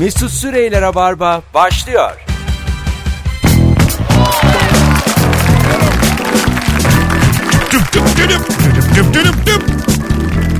Mesut 0.00 0.30
Süreyler'e 0.30 0.94
barba 0.94 1.42
başlıyor. 1.54 2.10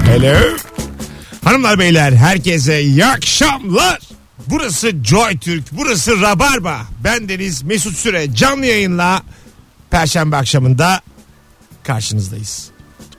Hello. 0.07 0.57
Hanımlar 1.45 1.79
beyler 1.79 2.13
herkese 2.13 2.83
iyi 2.83 3.07
akşamlar. 3.07 3.99
Burası 4.47 5.05
Joy 5.05 5.39
Türk, 5.39 5.65
burası 5.73 6.21
Rabarba. 6.21 6.81
Ben 7.05 7.29
Deniz 7.29 7.63
Mesut 7.63 7.97
Süre 7.97 8.35
canlı 8.35 8.67
yayınla 8.67 9.23
Perşembe 9.91 10.37
akşamında 10.37 11.01
karşınızdayız. 11.83 12.71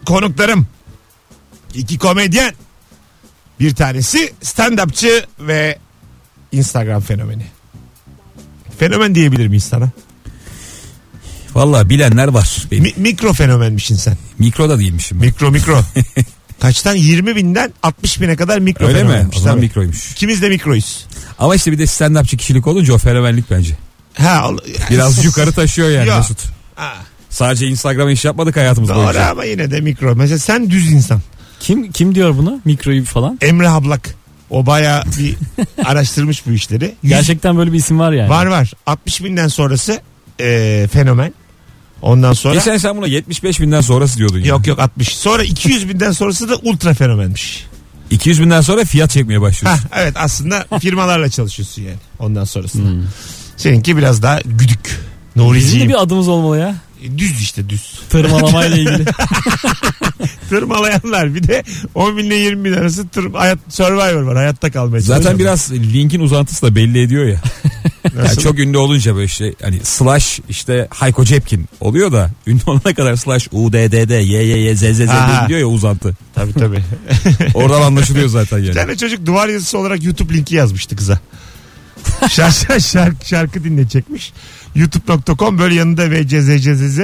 Konuklarım 0.06 0.68
iki 1.74 1.98
komedyen. 1.98 2.54
Bir 3.60 3.76
tanesi 3.76 4.34
stand-upçı 4.44 5.26
ve 5.40 5.78
Instagram 6.52 7.02
fenomeni. 7.02 7.44
Fenomen 8.80 9.16
diyebilir 9.16 9.48
miyiz 9.48 9.64
sana? 9.64 9.90
Valla 11.56 11.90
bilenler 11.90 12.28
var. 12.28 12.58
Benim. 12.72 12.84
Mi- 12.84 12.94
mikro 12.98 13.34
fenomenmişsin 13.34 13.96
sen. 13.96 14.18
Mikro 14.40 14.70
da 14.70 14.80
değilmişim. 14.80 15.20
ben. 15.22 15.28
Mikro 15.28 15.52
mikro. 15.52 15.82
Kaçtan 16.62 16.96
20 16.96 17.36
binden 17.36 17.74
60 17.84 18.22
bine 18.22 18.36
kadar 18.36 18.60
mikro 18.60 18.88
Öyle 18.88 19.04
mi? 19.04 19.10
fenomenmiş. 19.10 19.38
O 19.38 19.40
zaman 19.40 19.60
mikroymuş. 19.60 20.12
İkimiz 20.12 20.42
de 20.42 20.50
mikroyuz. 20.50 21.06
Ama 21.40 21.56
işte 21.56 21.72
bir 21.72 21.78
de 21.80 21.84
stand-upçı 21.84 22.38
kişilik 22.38 22.68
olunca 22.68 22.94
o 22.94 22.98
fenomenlik 22.98 23.52
bence. 23.52 23.78
Ha, 24.14 24.50
ol- 24.50 24.58
Biraz 24.90 25.26
yukarı 25.26 25.52
taşıyor 25.52 25.90
yani 25.90 26.10
Ya. 26.10 26.18
Mesut. 26.18 26.40
Ha, 26.76 26.94
Sadece 27.30 27.68
Instagram'a 27.68 28.12
iş 28.12 28.26
yapmadık 28.26 28.56
hayatımız 28.56 28.90
doğru 28.90 28.98
boyunca. 28.98 29.30
ama 29.32 29.44
yine 29.46 29.72
de 29.72 29.82
mikro. 29.82 30.16
Mesela 30.16 30.40
sen 30.40 30.70
düz 30.70 30.92
insan. 30.92 31.22
Kim 31.60 31.92
kim 31.92 32.16
diyor 32.16 32.38
bunu? 32.38 32.62
Mikroyu 32.66 33.06
falan. 33.06 33.38
Emre 33.42 33.68
Hablak. 33.68 34.16
O 34.52 34.66
baya 34.66 35.04
bir 35.20 35.36
araştırmış 35.86 36.46
bu 36.48 36.52
işleri. 36.52 36.96
Yüz- 37.04 37.10
Gerçekten 37.10 37.58
böyle 37.58 37.74
bir 37.74 37.78
isim 37.78 38.00
var 38.00 38.12
yani. 38.12 38.30
Var 38.30 38.46
var. 38.46 38.72
60 38.86 39.24
binden 39.24 39.48
sonrası 39.48 40.02
e, 40.40 40.88
fenomen. 40.94 41.34
Ondan 42.02 42.34
sonra 42.34 42.54
Geçen 42.54 42.78
sen 42.78 42.98
buna 42.98 43.08
75 43.08 43.60
binden 43.62 43.82
sonrası 43.82 44.18
diyordun 44.18 44.40
ya. 44.40 44.46
yok 44.46 44.68
yok 44.68 44.80
60. 44.80 45.08
Sonra 45.18 45.44
200 45.44 45.90
binden 45.90 46.12
sonrası 46.12 46.50
da 46.50 46.56
ultra 46.56 46.94
fenomenmiş. 46.94 47.66
200 48.12 48.42
binden 48.42 48.62
sonra 48.62 48.84
fiyat 48.86 49.10
çekmeye 49.12 49.38
Ha 49.38 49.42
başlıyorsun. 49.42 49.84
evet 49.96 50.14
aslında 50.18 50.66
firmalarla 50.80 51.30
çalışıyorsun 51.30 51.82
yani 51.82 51.96
ondan 52.20 52.44
sonrasında. 52.44 52.90
Hmm. 52.90 53.04
Seninki 53.58 53.98
biraz 53.98 54.24
daha 54.24 54.40
güdük. 54.46 54.80
Bizim 55.36 55.44
de 55.46 55.50
Nuriciğim. 55.50 55.90
bir 55.90 56.02
adımız 56.02 56.28
olmalı 56.28 56.58
ya. 56.60 56.76
Düz 57.18 57.42
işte 57.42 57.70
düz. 57.70 58.00
Tırmalamayla 58.10 58.78
ilgili. 58.94 59.06
Tırmalayanlar 60.50 61.36
bir 61.36 61.48
de 61.48 61.64
10 61.96 62.18
bin 62.18 62.24
ile 62.26 62.36
20 62.36 62.66
bin 62.66 62.74
arası 62.74 63.08
tır, 63.08 63.34
hayat, 63.34 63.60
survivor 63.70 64.22
var 64.22 64.36
hayatta 64.38 64.72
kalmaya 64.72 65.02
Zaten 65.02 65.22
çalışan. 65.22 65.40
biraz 65.40 65.72
linkin 65.74 66.20
uzantısı 66.20 66.62
da 66.66 66.76
belli 66.76 67.02
ediyor 67.02 67.26
ya. 67.26 67.42
Yani 68.16 68.24
Nasıl? 68.26 68.42
çok 68.42 68.60
ünlü 68.60 68.78
olunca 68.78 69.16
böyle 69.16 69.28
şey 69.28 69.54
hani 69.62 69.80
slash 69.84 70.40
işte 70.50 70.88
Hayko 70.90 71.26
Cepkin 71.26 71.66
oluyor 71.80 72.12
da 72.12 72.32
ünlü 72.48 72.62
olana 72.68 72.94
kadar 72.96 73.16
slash 73.16 73.48
UDDD 73.52 74.22
YYY 74.22 75.06
Ha. 75.08 75.42
gidiyor 75.44 75.60
ya 75.60 75.66
uzantı. 75.66 76.16
Tabii 76.36 76.54
tabii. 76.54 76.84
Oradan 77.54 77.82
anlaşılıyor 77.82 78.28
zaten 78.28 78.60
Bir 78.60 78.64
yani. 78.64 78.76
tane 78.76 78.98
çocuk 78.98 79.26
duvar 79.26 79.48
yazısı 79.48 79.78
olarak 79.78 80.04
YouTube 80.04 80.34
linki 80.34 80.56
yazmıştı 80.56 80.96
kıza. 80.96 81.20
şarkı, 82.30 82.82
şarkı, 82.82 83.28
şarkı 83.28 83.64
dinletecekmiş. 83.64 84.34
youtube.com 84.76 85.60
böyle 85.60 85.76
yanında 85.76 86.12
VCZCZZ. 86.12 87.00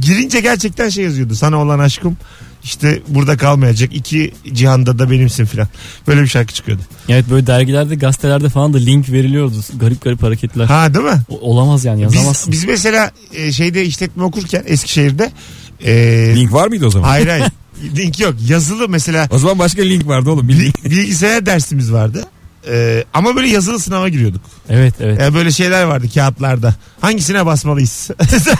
Girince 0.00 0.40
gerçekten 0.40 0.88
şey 0.88 1.04
yazıyordu. 1.04 1.34
Sana 1.34 1.56
olan 1.62 1.78
aşkım 1.78 2.16
işte 2.64 3.02
burada 3.08 3.36
kalmayacak. 3.36 3.94
İki 3.96 4.34
cihanda 4.52 4.98
da 4.98 5.10
benimsin 5.10 5.44
filan. 5.44 5.68
Böyle 6.08 6.22
bir 6.22 6.26
şarkı 6.26 6.54
çıkıyordu. 6.54 6.82
evet 7.08 7.24
böyle 7.30 7.46
dergilerde 7.46 7.94
gazetelerde 7.94 8.48
falan 8.48 8.74
da 8.74 8.78
link 8.78 9.10
veriliyordu. 9.10 9.54
Garip 9.76 10.00
garip 10.02 10.22
hareketler. 10.22 10.64
Ha 10.64 10.94
değil 10.94 11.04
mi? 11.04 11.20
O- 11.28 11.38
olamaz 11.40 11.84
yani 11.84 12.06
Biz, 12.06 12.14
yazamazsın. 12.14 12.52
biz 12.52 12.64
mesela 12.64 13.10
e, 13.32 13.52
şeyde 13.52 13.84
işletme 13.84 14.22
okurken 14.24 14.62
Eskişehir'de 14.66 15.32
e, 15.84 15.92
Link 16.36 16.52
var 16.52 16.68
mıydı 16.68 16.86
o 16.86 16.90
zaman? 16.90 17.08
hayır 17.08 17.26
hayır 17.26 17.46
link 17.96 18.20
yok 18.20 18.34
yazılı 18.48 18.88
mesela 18.88 19.28
O 19.30 19.38
zaman 19.38 19.58
başka 19.58 19.82
link 19.82 20.06
vardı 20.06 20.30
oğlum. 20.30 20.48
Bilgisayar 20.48 21.46
dersimiz 21.46 21.92
vardı. 21.92 22.24
E, 22.68 23.04
ama 23.14 23.36
böyle 23.36 23.48
yazılı 23.48 23.78
sınava 23.78 24.08
giriyorduk. 24.08 24.40
Evet 24.68 24.94
evet. 25.00 25.22
E, 25.22 25.34
böyle 25.34 25.50
şeyler 25.50 25.84
vardı 25.84 26.06
kağıtlarda. 26.14 26.74
Hangisine 27.00 27.46
basmalıyız? 27.46 28.10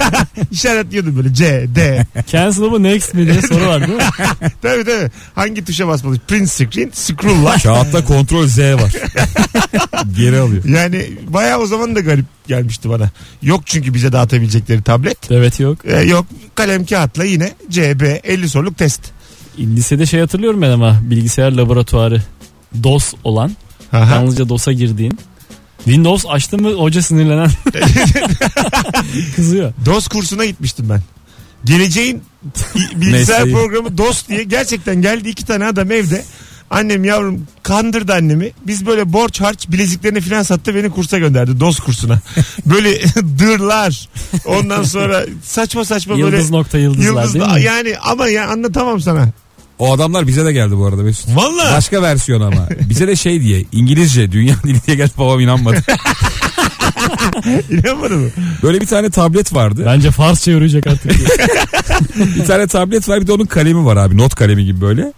İşaretliyordum 0.50 1.16
böyle 1.16 1.34
C, 1.34 1.66
D. 1.74 2.06
Cancel 2.26 2.62
mı 2.62 2.82
next 2.82 3.14
mi 3.14 3.26
diye 3.26 3.42
soru 3.42 3.66
var 3.66 3.80
değil 3.80 3.98
mi? 3.98 4.02
tabii 4.62 4.84
tabii. 4.84 5.10
Hangi 5.34 5.64
tuşa 5.64 5.88
basmalıyız? 5.88 6.22
Print 6.28 6.50
screen, 6.50 6.90
scroll 6.92 7.38
line. 7.38 7.58
Kağıtta 7.62 8.04
kontrol 8.04 8.46
Z 8.46 8.58
var. 8.58 8.92
Geri 10.16 10.38
alıyor. 10.38 10.64
Yani 10.64 11.10
bayağı 11.28 11.58
o 11.58 11.66
zaman 11.66 11.94
da 11.94 12.00
garip 12.00 12.26
gelmişti 12.48 12.90
bana. 12.90 13.10
Yok 13.42 13.62
çünkü 13.66 13.94
bize 13.94 14.12
dağıtabilecekleri 14.12 14.82
tablet. 14.82 15.30
evet 15.30 15.60
yok. 15.60 15.78
E, 15.84 16.00
yok 16.00 16.26
kalem 16.54 16.86
kağıtla 16.86 17.24
yine 17.24 17.52
C, 17.70 18.00
B 18.00 18.20
50 18.24 18.48
soruluk 18.48 18.78
test. 18.78 19.00
Lisede 19.58 20.06
şey 20.06 20.20
hatırlıyorum 20.20 20.62
ben 20.62 20.70
ama 20.70 21.00
bilgisayar 21.02 21.52
laboratuvarı. 21.52 22.22
DOS 22.82 23.14
olan. 23.24 23.52
Aha. 23.92 24.14
Yalnızca 24.14 24.48
DOS'a 24.48 24.72
girdiğin. 24.72 25.18
Windows 25.84 26.24
açtın 26.28 26.62
mı 26.62 26.72
hoca 26.72 27.02
sinirlenen. 27.02 27.50
Kızıyor. 29.36 29.72
DOS 29.86 30.08
kursuna 30.08 30.44
gitmiştim 30.44 30.88
ben. 30.90 31.00
Geleceğin 31.64 32.22
bilgisayar 32.96 33.38
Mesleği. 33.38 33.54
programı 33.54 33.98
DOS 33.98 34.28
diye 34.28 34.42
gerçekten 34.42 35.02
geldi 35.02 35.28
iki 35.28 35.46
tane 35.46 35.66
adam 35.66 35.90
evde. 35.92 36.24
Annem 36.70 37.04
yavrum 37.04 37.46
kandırdı 37.62 38.12
annemi. 38.12 38.50
Biz 38.66 38.86
böyle 38.86 39.12
borç 39.12 39.40
harç 39.40 39.68
bileziklerini 39.68 40.20
filan 40.20 40.42
sattı 40.42 40.74
beni 40.74 40.90
kursa 40.90 41.18
gönderdi 41.18 41.60
DOS 41.60 41.78
kursuna. 41.80 42.20
Böyle 42.66 43.00
dırlar. 43.38 44.08
Ondan 44.44 44.82
sonra 44.82 45.24
saçma 45.44 45.84
saçma 45.84 46.14
böyle 46.18 46.36
Yıldız 46.36 46.50
nokta 46.50 46.78
yıldızlar 46.78 47.04
yıldız 47.22 47.34
değil 47.34 47.46
mi? 47.46 47.62
yani 47.62 47.98
ama 47.98 48.28
ya 48.28 48.48
anlatamam 48.48 49.00
sana. 49.00 49.28
O 49.82 49.92
adamlar 49.92 50.26
bize 50.26 50.44
de 50.44 50.52
geldi 50.52 50.76
bu 50.78 50.86
arada 50.86 51.02
Mesut. 51.02 51.36
Vallahi. 51.36 51.72
Başka 51.74 52.02
versiyon 52.02 52.40
ama. 52.40 52.68
Bize 52.88 53.08
de 53.08 53.16
şey 53.16 53.42
diye 53.42 53.64
İngilizce 53.72 54.32
dünya 54.32 54.54
dili 54.64 54.78
diye 54.86 54.96
geldi 54.96 55.12
babam 55.18 55.40
inanmadı. 55.40 55.76
İnanmadın 57.70 58.18
mı? 58.18 58.28
Böyle 58.62 58.80
bir 58.80 58.86
tane 58.86 59.10
tablet 59.10 59.54
vardı. 59.54 59.82
Bence 59.86 60.10
Farsça 60.10 60.50
yürüyecek 60.50 60.86
artık. 60.86 61.12
Bir 62.36 62.44
tane 62.44 62.66
tablet 62.66 63.08
var 63.08 63.20
bir 63.20 63.26
de 63.26 63.32
onun 63.32 63.44
kalemi 63.44 63.84
var 63.84 63.96
abi 63.96 64.16
not 64.18 64.34
kalemi 64.34 64.64
gibi 64.64 64.80
böyle. 64.80 65.12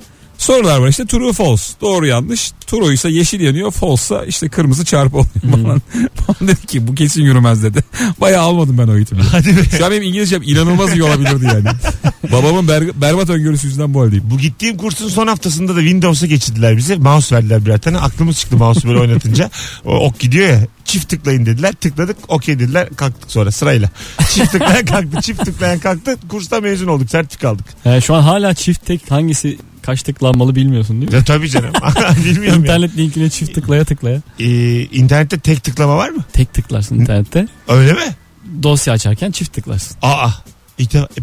Sorular 0.45 0.79
var 0.79 0.89
işte 0.89 1.07
true 1.07 1.33
false 1.33 1.75
doğru 1.81 2.07
yanlış 2.07 2.53
true 2.67 2.95
ise 2.95 3.09
yeşil 3.09 3.41
yanıyor 3.41 3.71
false 3.71 4.25
işte 4.29 4.49
kırmızı 4.49 4.85
çarpı 4.85 5.17
oluyor 5.17 5.63
falan. 5.63 5.83
Babam 6.29 6.49
dedi 6.49 6.67
ki 6.67 6.87
bu 6.87 6.95
kesin 6.95 7.23
yürümez 7.23 7.63
dedi. 7.63 7.85
Bayağı 8.21 8.43
almadım 8.43 8.79
ben 8.79 8.89
o 8.89 8.97
eğitimi. 8.97 9.23
Hadi 9.23 9.57
be. 9.57 9.61
Şu 9.79 9.85
an 9.85 9.91
benim 9.91 10.03
İngilizcem 10.03 10.43
inanılmaz 10.43 10.93
iyi 10.93 11.03
olabilirdi 11.03 11.45
yani. 11.45 11.69
Babamın 12.33 12.69
ber- 12.69 13.01
berbat 13.01 13.31
öngörüsü 13.31 13.67
yüzünden 13.67 13.95
bu 13.95 14.01
haldeyim. 14.01 14.25
Bu 14.31 14.39
gittiğim 14.39 14.77
kursun 14.77 15.09
son 15.09 15.27
haftasında 15.27 15.77
da 15.77 15.81
Windows'a 15.81 16.27
geçirdiler 16.27 16.77
bize. 16.77 16.97
Mouse 16.97 17.37
verdiler 17.37 17.67
birer 17.67 17.79
tane. 17.79 17.99
Aklımız 17.99 18.39
çıktı 18.39 18.57
mouse 18.57 18.89
böyle 18.89 19.01
oynatınca. 19.01 19.51
O 19.85 20.07
ok 20.07 20.19
gidiyor 20.19 20.49
ya. 20.49 20.67
Çift 20.85 21.09
tıklayın 21.09 21.47
dediler. 21.47 21.73
Tıkladık. 21.73 22.17
Okey 22.29 22.59
dediler. 22.59 22.89
Kalktık 22.97 23.31
sonra 23.31 23.51
sırayla. 23.51 23.91
Çift 24.31 24.53
tıklayan 24.53 24.85
kalktı. 24.85 25.23
Çift 25.23 25.45
tıklayan 25.45 25.79
kalktı. 25.79 26.17
Kursta 26.29 26.61
mezun 26.61 26.87
olduk. 26.87 27.11
Sertifika 27.11 27.49
aldık. 27.49 27.67
Yani 27.85 28.03
şu 28.03 28.15
an 28.15 28.23
hala 28.23 28.55
çift 28.55 28.87
tek 28.87 29.11
hangisi 29.11 29.59
kaç 29.85 30.03
tıklanmalı 30.03 30.55
bilmiyorsun 30.55 31.01
değil 31.01 31.13
mi? 31.13 31.17
Ya 31.17 31.25
tabii 31.25 31.49
canım. 31.51 31.73
Bilmiyorum 32.25 32.65
ya. 32.65 32.75
İnternet 32.75 32.97
linkine 32.97 33.31
çift 33.31 33.55
tıklaya 33.55 33.85
tıklaya. 33.85 34.21
Ee, 34.39 34.81
internette 34.83 35.39
tek 35.39 35.65
tıklama 35.65 35.97
var 35.97 36.09
mı? 36.09 36.25
Tek 36.33 36.55
tıklarsın 36.55 36.99
internette. 36.99 37.49
Öyle 37.69 37.93
mi? 37.93 38.15
Dosya 38.63 38.93
açarken 38.93 39.31
çift 39.31 39.53
tıklarsın. 39.53 39.97
Aa. 40.03 40.31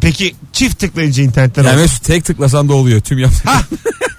Peki 0.01 0.35
çift 0.53 0.79
tıklayınca 0.79 1.23
internetten 1.23 1.63
Yani 1.63 1.71
yani 1.71 1.81
Mesut 1.81 2.03
tek 2.03 2.25
tıklasan 2.25 2.69
da 2.69 2.73
oluyor 2.73 3.01
tüm 3.01 3.17
yap. 3.17 3.31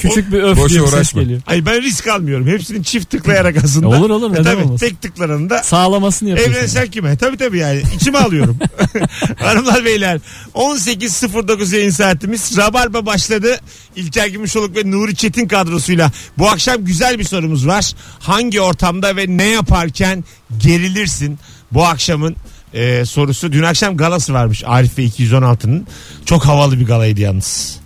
Küçük 0.00 0.32
bir 0.32 0.42
öf 0.42 0.56
Boşa 0.58 0.68
diye 0.68 0.80
bir 0.80 0.86
ses 0.86 0.94
uğraşma. 0.94 1.22
geliyor. 1.22 1.40
Ay 1.46 1.66
ben 1.66 1.82
risk 1.82 2.06
almıyorum. 2.08 2.46
Hepsini 2.46 2.84
çift 2.84 3.10
tıklayarak 3.10 3.56
aslında. 3.64 3.88
Olur, 3.88 4.10
olur, 4.10 4.30
neden 4.32 4.40
E, 4.40 4.44
tabii, 4.44 4.62
olmasın? 4.62 4.86
Tek 4.86 5.02
tıklanında 5.02 5.62
Sağlamasını 5.62 6.28
yapıyorsun. 6.28 6.54
Evrensel 6.54 6.88
kime? 6.90 7.16
Tabii 7.16 7.36
tabii 7.36 7.58
yani. 7.58 7.82
İçime 7.96 8.18
alıyorum. 8.18 8.58
Hanımlar 9.36 9.84
beyler 9.84 10.20
18.09 10.54 11.74
yayın 11.76 11.90
saatimiz. 11.90 12.56
Rabarba 12.56 13.06
başladı. 13.06 13.60
İlker 13.96 14.26
Gümüşoluk 14.26 14.76
ve 14.76 14.90
Nuri 14.90 15.16
Çetin 15.16 15.48
kadrosuyla. 15.48 16.12
Bu 16.38 16.48
akşam 16.48 16.84
güzel 16.84 17.18
bir 17.18 17.24
sorumuz 17.24 17.66
var. 17.66 17.92
Hangi 18.18 18.60
ortamda 18.60 19.16
ve 19.16 19.24
ne 19.28 19.44
yaparken 19.44 20.24
gerilirsin? 20.58 21.38
Bu 21.72 21.84
akşamın 21.84 22.36
e, 22.74 23.04
sorusu. 23.04 23.52
Dün 23.52 23.62
akşam 23.62 23.96
galası 23.96 24.32
varmış 24.32 24.62
Arif 24.66 24.98
ve 24.98 25.04
216'nın. 25.04 25.86
Çok 26.24 26.46
havalı 26.46 26.80
bir 26.80 26.86
galaydı 26.86 27.20
yalnız. 27.20 27.80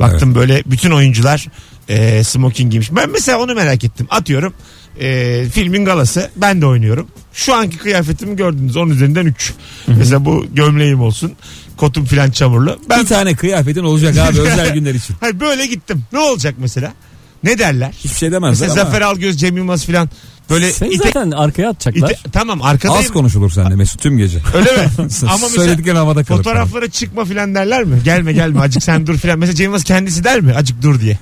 Baktım 0.00 0.34
böyle 0.34 0.62
bütün 0.66 0.90
oyuncular 0.90 1.48
e, 1.88 2.24
smoking 2.24 2.70
giymiş. 2.70 2.92
Ben 2.92 3.10
mesela 3.10 3.38
onu 3.38 3.54
merak 3.54 3.84
ettim. 3.84 4.06
Atıyorum 4.10 4.54
e, 5.00 5.44
filmin 5.52 5.84
galası. 5.84 6.30
Ben 6.36 6.60
de 6.60 6.66
oynuyorum. 6.66 7.08
Şu 7.32 7.54
anki 7.54 7.78
kıyafetimi 7.78 8.36
gördünüz. 8.36 8.76
10 8.76 8.90
üzerinden 8.90 9.26
3. 9.26 9.52
Mesela 9.86 10.24
bu 10.24 10.46
gömleğim 10.54 11.00
olsun. 11.00 11.32
Kotum 11.76 12.04
filan 12.04 12.30
çamurlu. 12.30 12.78
Ben 12.90 13.00
Bir 13.00 13.06
tane 13.06 13.34
kıyafetin 13.34 13.84
olacak 13.84 14.18
abi 14.18 14.40
özel 14.52 14.74
günler 14.74 14.94
için. 14.94 15.16
Hayır 15.20 15.40
böyle 15.40 15.66
gittim. 15.66 16.02
Ne 16.12 16.18
olacak 16.18 16.54
mesela? 16.58 16.92
Ne 17.44 17.58
derler? 17.58 17.92
Hiçbir 17.98 18.18
şey 18.18 18.32
demezler 18.32 18.68
Mesela 18.68 18.82
ama. 18.82 18.90
Zafer 18.90 19.00
Algöz, 19.00 19.40
Cem 19.40 19.56
Yılmaz 19.56 19.86
filan 19.86 20.08
Böyle 20.50 20.72
Seni 20.72 20.88
ite- 20.94 21.02
zaten 21.04 21.30
arkaya 21.30 21.68
atacaklar. 21.70 22.10
ite- 22.10 22.30
tamam 22.32 22.62
arkadayım. 22.62 23.00
Az 23.04 23.10
konuşulur 23.10 23.50
seninle 23.50 23.74
Mesut 23.76 24.00
tüm 24.02 24.18
gece. 24.18 24.38
Öyle 24.54 24.72
mi? 24.76 24.88
Ama 25.28 25.48
Söylediklerin 25.48 25.96
havada 25.96 26.24
kalır. 26.24 26.38
fotoğraflara 26.38 26.90
çıkma 26.90 27.24
filan 27.24 27.54
derler 27.54 27.84
mi? 27.84 28.00
Gelme 28.04 28.32
gelme 28.32 28.60
acık 28.60 28.82
sen 28.82 29.06
dur 29.06 29.16
filan. 29.18 29.38
Mesela 29.38 29.54
Cem 29.56 29.78
kendisi 29.78 30.24
der 30.24 30.40
mi? 30.40 30.54
Acık 30.54 30.82
dur 30.82 31.00
diye. 31.00 31.18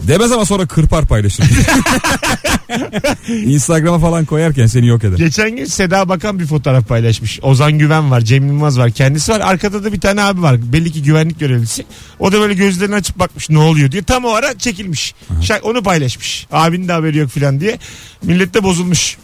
Demez 0.00 0.32
ama 0.32 0.44
sonra 0.44 0.66
kırpar 0.66 1.06
paylaşır. 1.06 1.44
Instagram'a 3.28 3.98
falan 3.98 4.24
koyarken 4.24 4.66
seni 4.66 4.86
yok 4.86 5.04
eder. 5.04 5.16
Geçen 5.18 5.56
gün 5.56 5.64
Seda 5.64 6.08
Bakan 6.08 6.38
bir 6.38 6.46
fotoğraf 6.46 6.88
paylaşmış. 6.88 7.38
Ozan 7.42 7.78
Güven 7.78 8.10
var, 8.10 8.20
Cem 8.20 8.46
Yılmaz 8.46 8.78
var, 8.78 8.90
kendisi 8.90 9.32
var. 9.32 9.40
Arkada 9.40 9.84
da 9.84 9.92
bir 9.92 10.00
tane 10.00 10.22
abi 10.22 10.42
var. 10.42 10.72
Belli 10.72 10.92
ki 10.92 11.02
güvenlik 11.02 11.40
görevlisi. 11.40 11.86
O 12.18 12.32
da 12.32 12.40
böyle 12.40 12.54
gözlerini 12.54 12.94
açıp 12.94 13.18
bakmış 13.18 13.50
ne 13.50 13.58
oluyor 13.58 13.92
diye. 13.92 14.02
Tam 14.02 14.24
o 14.24 14.28
ara 14.30 14.58
çekilmiş. 14.58 15.14
Şak- 15.40 15.60
onu 15.62 15.82
paylaşmış. 15.82 16.46
Abinin 16.52 16.88
de 16.88 16.92
haberi 16.92 17.18
yok 17.18 17.30
filan 17.30 17.60
diye. 17.60 17.78
Millet 18.22 18.54
de 18.54 18.62
bozulmuş. 18.62 19.16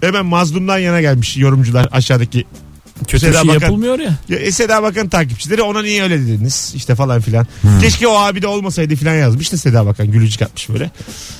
Hemen 0.00 0.26
mazlumdan 0.26 0.78
yana 0.78 1.00
gelmiş 1.00 1.36
yorumcular 1.36 1.88
aşağıdaki. 1.92 2.44
Kötü 2.98 3.18
Seda 3.26 3.32
şey 3.32 3.48
Bakan- 3.48 3.60
yapılmıyor 3.62 3.98
ya. 3.98 4.18
Ya, 4.28 4.38
e, 4.38 4.52
Seda 4.52 4.82
Bakan 4.82 5.08
takipçileri 5.08 5.62
ona 5.62 5.82
niye 5.82 6.02
öyle 6.02 6.20
dediniz 6.20 6.72
işte 6.76 6.94
falan 6.94 7.20
filan. 7.20 7.46
Keşke 7.80 8.08
o 8.08 8.16
abi 8.18 8.42
de 8.42 8.46
olmasaydı 8.46 8.96
filan 8.96 9.14
yazmış 9.14 9.52
da 9.52 9.56
Seda 9.56 9.86
Bakan 9.86 10.10
gülücük 10.10 10.42
atmış 10.42 10.68
böyle. 10.68 10.90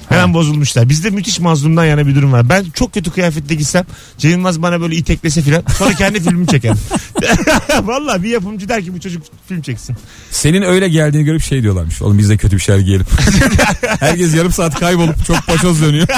Hemen 0.09 0.35
bozulmuşlar. 0.35 0.89
Bizde 0.89 1.11
müthiş 1.11 1.41
mazlumdan 1.41 1.85
yana 1.85 2.07
bir 2.07 2.15
durum 2.15 2.33
var. 2.33 2.49
Ben 2.49 2.65
çok 2.75 2.95
kötü 2.95 3.11
kıyafetle 3.11 3.55
gitsem 3.55 3.85
Cem 4.19 4.31
Yılmaz 4.31 4.63
bana 4.63 4.81
böyle 4.81 4.97
iteklese 4.97 5.43
filan 5.43 5.63
sonra 5.79 5.95
kendi 5.95 6.21
filmimi 6.21 6.47
çeker. 6.47 6.75
Valla 7.83 8.23
bir 8.23 8.29
yapımcı 8.29 8.69
der 8.69 8.85
ki 8.85 8.95
bu 8.95 9.01
çocuk 9.01 9.23
film 9.49 9.63
çeksin. 9.63 9.97
Senin 10.31 10.63
öyle 10.63 10.89
geldiğini 10.89 11.25
görüp 11.25 11.43
şey 11.43 11.63
diyorlarmış. 11.63 12.03
Oğlum 12.03 12.19
biz 12.19 12.31
de 12.31 12.37
kötü 12.37 12.57
bir 12.57 12.63
şeyler 12.63 12.81
giyelim. 12.81 13.07
Herkes 14.01 14.35
yarım 14.35 14.53
saat 14.53 14.81
kaybolup 14.81 15.27
çok 15.27 15.47
paçoz 15.47 15.83
dönüyor. 15.83 16.09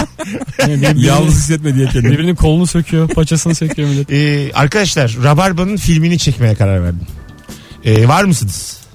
Yani 0.69 1.05
Yalnız 1.05 1.35
hissetme 1.35 1.75
diye 1.75 1.87
kendini. 1.87 2.13
Birbirinin 2.13 2.35
kolunu 2.35 2.67
söküyor, 2.67 3.09
paçasını 3.09 3.55
söküyor 3.55 3.89
millet. 3.89 4.13
Ee, 4.13 4.51
arkadaşlar 4.55 5.17
Rabarba'nın 5.27 5.77
filmini 5.77 6.19
çekmeye 6.19 6.55
karar 6.55 6.85
verdim. 6.85 7.07
Ee, 7.85 8.09
var 8.09 8.25
mısınız? 8.25 8.86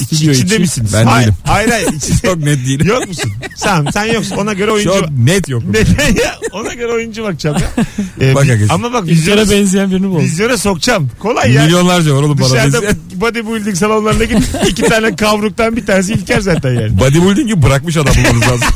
İçinde 0.00 0.32
içi. 0.32 0.58
misiniz? 0.58 0.90
Ben 0.94 1.04
hayır, 1.06 1.26
değilim. 1.26 1.36
Hayır 1.44 1.68
hayır. 1.70 1.88
Çok 2.24 2.36
net 2.36 2.66
değilim. 2.66 2.86
Yok 2.86 3.08
musun? 3.08 3.32
Sen, 3.56 3.86
sen 3.92 4.04
yoksun. 4.04 4.36
Ona 4.36 4.52
göre 4.52 4.70
oyuncu... 4.70 4.90
Çok 4.92 5.10
net 5.10 5.48
yok. 5.48 5.62
Neden 5.70 6.06
ya? 6.24 6.38
Ona 6.52 6.74
göre 6.74 6.92
oyuncu 6.92 7.24
bakacağım 7.24 7.56
ya. 7.56 7.84
Ee, 8.20 8.34
Bak 8.34 8.42
arkadaşım. 8.42 8.70
ama 8.70 8.92
bak 8.92 9.06
vizyona, 9.06 9.50
benzeyen 9.50 9.90
birini 9.90 10.10
bul. 10.10 10.20
vizyona 10.20 10.56
sokacağım. 10.56 11.10
Kolay 11.18 11.52
ya. 11.52 11.64
Milyonlarca 11.64 12.14
var 12.14 12.22
oğlum 12.22 12.38
bana 12.38 12.48
Dışarıda 12.48 12.72
benzeyen. 12.82 12.96
bodybuilding 13.20 13.76
salonlarına 13.76 14.24
git 14.24 14.38
iki 14.68 14.82
tane 14.82 15.16
kavruktan 15.16 15.76
bir 15.76 15.86
tanesi 15.86 16.12
İlker 16.12 16.40
zaten 16.40 16.74
yani. 16.74 16.98
Bodybuilding'i 16.98 17.62
bırakmış 17.62 17.96
adam 17.96 18.14
bulmanız 18.14 18.42
lazım. 18.42 18.68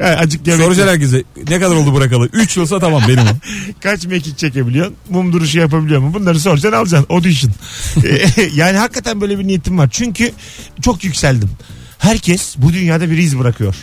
yani 0.00 0.16
acık 0.16 0.46
yemek 0.46 0.64
Soracaksın 0.64 0.92
herkese 0.92 1.22
ne 1.50 1.60
kadar 1.60 1.76
oldu 1.76 1.94
bırakalı? 1.94 2.28
3 2.32 2.56
yılsa 2.56 2.78
tamam 2.80 3.02
benim 3.08 3.22
o. 3.22 3.30
kaç 3.80 4.06
mekik 4.06 4.38
çekebiliyorsun? 4.38 4.94
Mum 5.10 5.32
duruşu 5.32 5.58
yapabiliyor 5.58 6.00
mu? 6.00 6.14
Bunları 6.14 6.40
soracaksın 6.40 6.78
alacaksın. 6.78 7.14
Audition. 7.14 7.52
Ee, 8.04 8.26
yani 8.54 8.78
hakikaten 8.78 9.20
böyle 9.20 9.38
bir 9.38 9.46
niyetim 9.46 9.78
var. 9.78 9.88
Çünkü 9.92 10.09
çok 10.82 11.04
yükseldim. 11.04 11.50
Herkes 11.98 12.54
bu 12.58 12.72
dünyada 12.72 13.10
bir 13.10 13.18
iz 13.18 13.38
bırakıyor. 13.38 13.74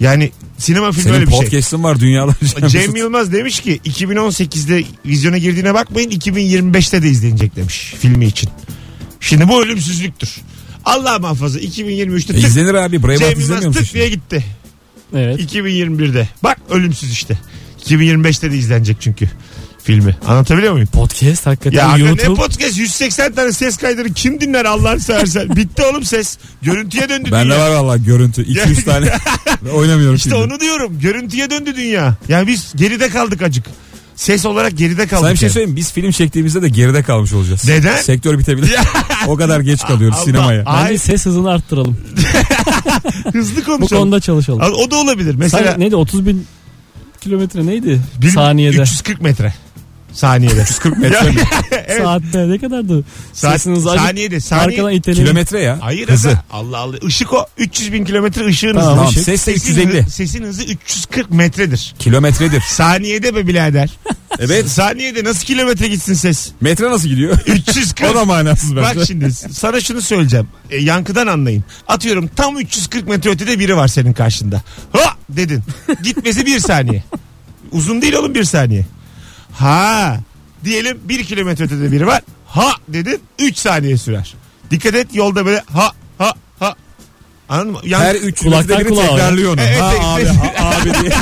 Yani 0.00 0.30
sinema 0.58 0.92
filmi 0.92 1.02
Senin 1.02 1.14
öyle 1.14 1.26
bir 1.26 1.30
şey. 1.30 1.40
podcast'ın 1.40 1.82
var 1.82 2.00
dünyalarca. 2.00 2.68
Cem 2.68 2.96
Yılmaz 2.96 3.32
demiş 3.32 3.60
ki 3.60 3.80
2018'de 3.84 4.84
vizyona 5.06 5.38
girdiğine 5.38 5.74
bakmayın 5.74 6.10
2025'te 6.10 7.02
de 7.02 7.08
izlenecek 7.08 7.56
demiş 7.56 7.94
filmi 7.98 8.26
için. 8.26 8.50
Şimdi 9.20 9.48
bu 9.48 9.62
ölümsüzlüktür. 9.62 10.36
Allah 10.84 11.18
muhafaza 11.18 11.58
2023'te 11.58 12.32
E, 12.32 12.36
tık 12.36 12.44
izlenir 12.48 12.74
abi. 12.74 13.02
Braveheart 13.02 13.20
Cem 13.30 13.40
izlemiyor 13.40 13.62
Yılmaz 13.62 13.66
musun 13.66 13.84
tık 13.84 13.94
diye 13.94 14.04
şimdi? 14.04 14.16
gitti. 14.20 14.44
Evet. 15.14 15.54
2021'de. 15.54 16.28
Bak 16.42 16.58
ölümsüz 16.70 17.12
işte. 17.12 17.38
2025'te 17.86 18.50
de 18.52 18.56
izlenecek 18.58 18.96
çünkü 19.00 19.30
filmi. 19.84 20.16
Anlatabiliyor 20.26 20.72
muyum? 20.72 20.86
Podcast 20.92 21.46
hakikaten 21.46 21.78
Ya 21.78 21.88
aga 21.88 21.96
ne 22.02 22.08
YouTube. 22.08 22.34
podcast 22.34 22.78
180 22.78 23.32
tane 23.34 23.52
ses 23.52 23.76
kaydını 23.76 24.12
kim 24.14 24.40
dinler 24.40 24.64
Allah'ını 24.64 25.00
seversen. 25.00 25.48
Bitti 25.56 25.82
oğlum 25.82 26.04
ses. 26.04 26.38
Görüntüye 26.62 27.08
döndü 27.08 27.28
Bende 27.32 27.44
dünya. 27.54 27.58
var 27.60 27.70
valla 27.70 27.96
görüntü. 27.96 28.42
200 28.46 28.84
tane. 28.84 29.12
Ve 29.62 29.70
oynamıyorum 29.70 30.16
İşte 30.16 30.30
şimdi. 30.30 30.42
onu 30.44 30.60
diyorum. 30.60 30.98
Görüntüye 31.00 31.50
döndü 31.50 31.76
dünya. 31.76 32.14
Yani 32.28 32.46
biz 32.46 32.72
geride 32.76 33.08
kaldık 33.08 33.42
acık. 33.42 33.64
Ses 34.16 34.46
olarak 34.46 34.78
geride 34.78 35.06
kaldık. 35.06 35.20
Sana 35.20 35.32
bir 35.32 35.36
şey 35.36 35.46
yani. 35.46 35.52
söyleyeyim? 35.54 35.76
Biz 35.76 35.92
film 35.92 36.10
çektiğimizde 36.10 36.62
de 36.62 36.68
geride 36.68 37.02
kalmış 37.02 37.32
olacağız. 37.32 37.64
Neden? 37.68 37.96
Sektör 37.96 38.38
bitebilir. 38.38 38.74
o 39.26 39.36
kadar 39.36 39.60
geç 39.60 39.80
kalıyoruz 39.82 40.16
Allah. 40.18 40.24
sinemaya. 40.24 40.64
Ay, 40.64 40.84
Bence 40.84 40.98
ses 40.98 41.26
hızını 41.26 41.50
arttıralım. 41.50 41.98
hızlı 43.32 43.60
Bu 43.60 43.64
konuşalım. 43.64 44.02
konuda 44.02 44.20
çalışalım. 44.20 44.60
O 44.60 44.90
da 44.90 44.96
olabilir. 44.96 45.34
Mesela 45.34 45.70
Sen 45.72 45.80
neydi 45.80 45.96
30 45.96 46.26
bin 46.26 46.46
kilometre 47.20 47.66
neydi? 47.66 48.00
bir- 48.22 48.30
Saniyede. 48.30 48.82
340 48.82 49.20
metre. 49.22 49.54
Saniyede. 50.14 50.60
140 50.60 50.98
metre 50.98 51.30
mi? 51.30 51.40
evet. 51.72 52.02
Saatte 52.02 52.50
ne 52.50 52.58
kadardı? 52.58 53.04
Saat, 53.32 53.52
Sesini 53.52 53.76
hızlı 53.76 53.90
azıcık 53.90 54.06
saniyede. 54.08 54.40
Saniye. 54.40 54.66
Arkadan 54.80 54.92
iteleyin. 54.92 55.24
Kilometre 55.24 55.60
ya. 55.60 55.78
Hayır 55.80 56.08
Hızı. 56.08 56.28
aga. 56.28 56.44
Allah 56.52 56.78
Allah. 56.78 56.96
Işık 57.08 57.32
o. 57.32 57.46
300 57.58 57.92
bin 57.92 58.04
kilometre 58.04 58.46
ışığın 58.46 58.68
Tamam, 58.74 58.82
hızı. 58.86 58.96
Tamam 58.96 59.10
ışık. 59.10 59.22
ses 59.22 59.46
de 59.46 59.52
Sesin 59.58 59.70
350. 59.72 60.02
hızı- 60.02 60.10
Sesin 60.10 60.44
hızı 60.44 60.62
340 60.64 61.30
metredir. 61.30 61.94
Kilometredir. 61.98 62.60
Saniyede 62.60 63.34
be 63.34 63.46
birader. 63.46 63.90
Evet. 64.38 64.68
Saniyede 64.68 65.24
nasıl 65.24 65.44
kilometre 65.46 65.88
gitsin 65.88 66.14
ses? 66.14 66.50
Metre 66.60 66.90
nasıl 66.90 67.08
gidiyor? 67.08 67.38
340. 67.46 68.10
o 68.10 68.14
da 68.14 68.24
manasız 68.24 68.76
bence. 68.76 69.00
Bak 69.00 69.06
şimdi 69.06 69.32
sana 69.32 69.80
şunu 69.80 70.00
söyleyeceğim. 70.02 70.48
E, 70.70 70.76
yankıdan 70.76 71.26
anlayın. 71.26 71.64
Atıyorum 71.88 72.26
tam 72.36 72.58
340 72.60 73.08
metre 73.08 73.30
ötede 73.30 73.58
biri 73.58 73.76
var 73.76 73.88
senin 73.88 74.12
karşında. 74.12 74.62
Ha 74.92 75.14
dedin. 75.28 75.62
Gitmesi 76.02 76.46
bir 76.46 76.60
saniye. 76.60 77.04
Uzun 77.72 78.02
değil 78.02 78.12
oğlum 78.14 78.34
bir 78.34 78.44
saniye. 78.44 78.84
Ha 79.58 80.16
diyelim 80.64 80.98
bir 81.04 81.24
kilometre 81.24 81.64
ötede 81.64 81.92
biri 81.92 82.06
var. 82.06 82.22
Ha 82.46 82.70
dedin 82.88 83.20
3 83.38 83.56
saniye 83.56 83.98
sürer. 83.98 84.34
Dikkat 84.70 84.94
et 84.94 85.14
yolda 85.14 85.46
böyle 85.46 85.62
ha 85.72 85.90
ha 86.18 86.32
ha. 86.58 86.74
Anladın 87.48 87.72
mı? 87.72 87.78
Yan- 87.84 88.00
Her 88.00 88.14
3 88.14 88.40
Kulaktan 88.40 88.84
kulağa. 88.84 89.08
tekrarlıyor 89.08 89.52
onu. 89.54 89.60
Evet, 89.60 89.80
ha 89.80 90.14
abi, 90.14 90.24
ha, 90.26 90.70
abi 90.80 90.90
diye. 91.02 91.12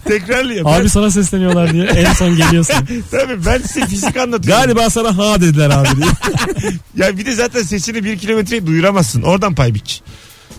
tekrarlıyor. 0.04 0.66
Abi 0.66 0.82
Ben, 0.82 0.88
sana 0.88 1.10
sesleniyorlar 1.10 1.72
diye 1.72 1.84
en 1.84 2.12
son 2.12 2.36
geliyorsun. 2.36 2.74
tabii 3.10 3.46
ben 3.46 3.58
size 3.58 3.86
fizik 3.86 4.16
anlatıyorum. 4.16 4.62
Galiba 4.62 4.90
sana 4.90 5.16
ha 5.18 5.40
dediler 5.40 5.70
abi 5.70 5.88
diye. 5.96 6.06
Ya 6.96 7.18
bir 7.18 7.26
de 7.26 7.32
zaten 7.34 7.62
sesini 7.62 8.04
bir 8.04 8.18
kilometreye 8.18 8.66
duyuramazsın. 8.66 9.22
Oradan 9.22 9.54
pay 9.54 9.74
biç. 9.74 10.00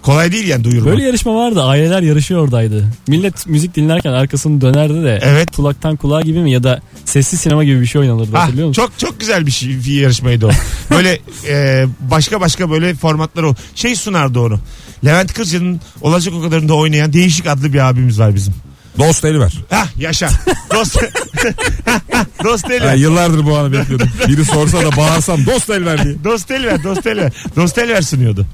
Kolay 0.05 0.31
değil 0.31 0.47
yani 0.47 0.63
duyurmak. 0.63 0.93
Böyle 0.93 1.03
yarışma 1.03 1.35
vardı. 1.35 1.63
Aileler 1.63 2.01
yarışıyor 2.01 2.41
oradaydı. 2.41 2.85
Millet 3.07 3.47
müzik 3.47 3.75
dinlerken 3.75 4.11
arkasını 4.11 4.61
dönerdi 4.61 5.03
de. 5.03 5.19
Evet. 5.23 5.55
Kulaktan 5.55 5.95
kulağa 5.95 6.21
gibi 6.21 6.39
mi 6.39 6.51
ya 6.51 6.63
da 6.63 6.81
sesli 7.05 7.37
sinema 7.37 7.63
gibi 7.63 7.81
bir 7.81 7.85
şey 7.85 8.01
oynanırdı 8.01 8.29
Ah, 8.33 8.43
hatırlıyor 8.43 8.67
musun? 8.67 8.81
çok 8.81 8.99
çok 8.99 9.19
güzel 9.19 9.45
bir 9.45 9.51
şey 9.51 9.69
bir 9.69 10.01
yarışmaydı 10.01 10.45
o. 10.47 10.49
Böyle 10.91 11.19
e, 11.47 11.85
başka 11.99 12.41
başka 12.41 12.71
böyle 12.71 12.95
formatları 12.95 13.49
o. 13.49 13.55
Şey 13.75 13.95
sunardı 13.95 14.39
onu. 14.39 14.59
Levent 15.05 15.33
Kırca'nın 15.33 15.81
olacak 16.01 16.33
o 16.37 16.41
kadarında 16.41 16.73
oynayan 16.73 17.13
değişik 17.13 17.47
adlı 17.47 17.73
bir 17.73 17.89
abimiz 17.89 18.19
var 18.19 18.35
bizim. 18.35 18.53
Dost 18.99 19.25
eli 19.25 19.39
ver. 19.39 19.53
Hah 19.69 19.87
yaşa. 19.99 20.29
Dost. 20.73 20.97
Dost 22.43 22.71
el 22.71 22.79
Ha, 22.79 22.85
ver. 22.85 22.95
yıllardır 22.95 23.45
bu 23.45 23.57
anı 23.57 23.71
bekliyordum. 23.73 24.09
Biri 24.27 24.45
sorsa 24.45 24.77
da 24.81 24.97
bağırsam 24.97 25.45
dost 25.45 25.69
el 25.69 25.85
ver 25.85 26.03
diye. 26.03 26.23
Dost 26.23 26.51
el 26.51 26.63
ver. 26.65 26.83
Dost 26.83 27.07
el 27.07 27.17
ver. 27.17 27.33
Dost 27.55 27.77
el 27.77 27.89
ver 27.89 28.01
sunuyordu. 28.01 28.45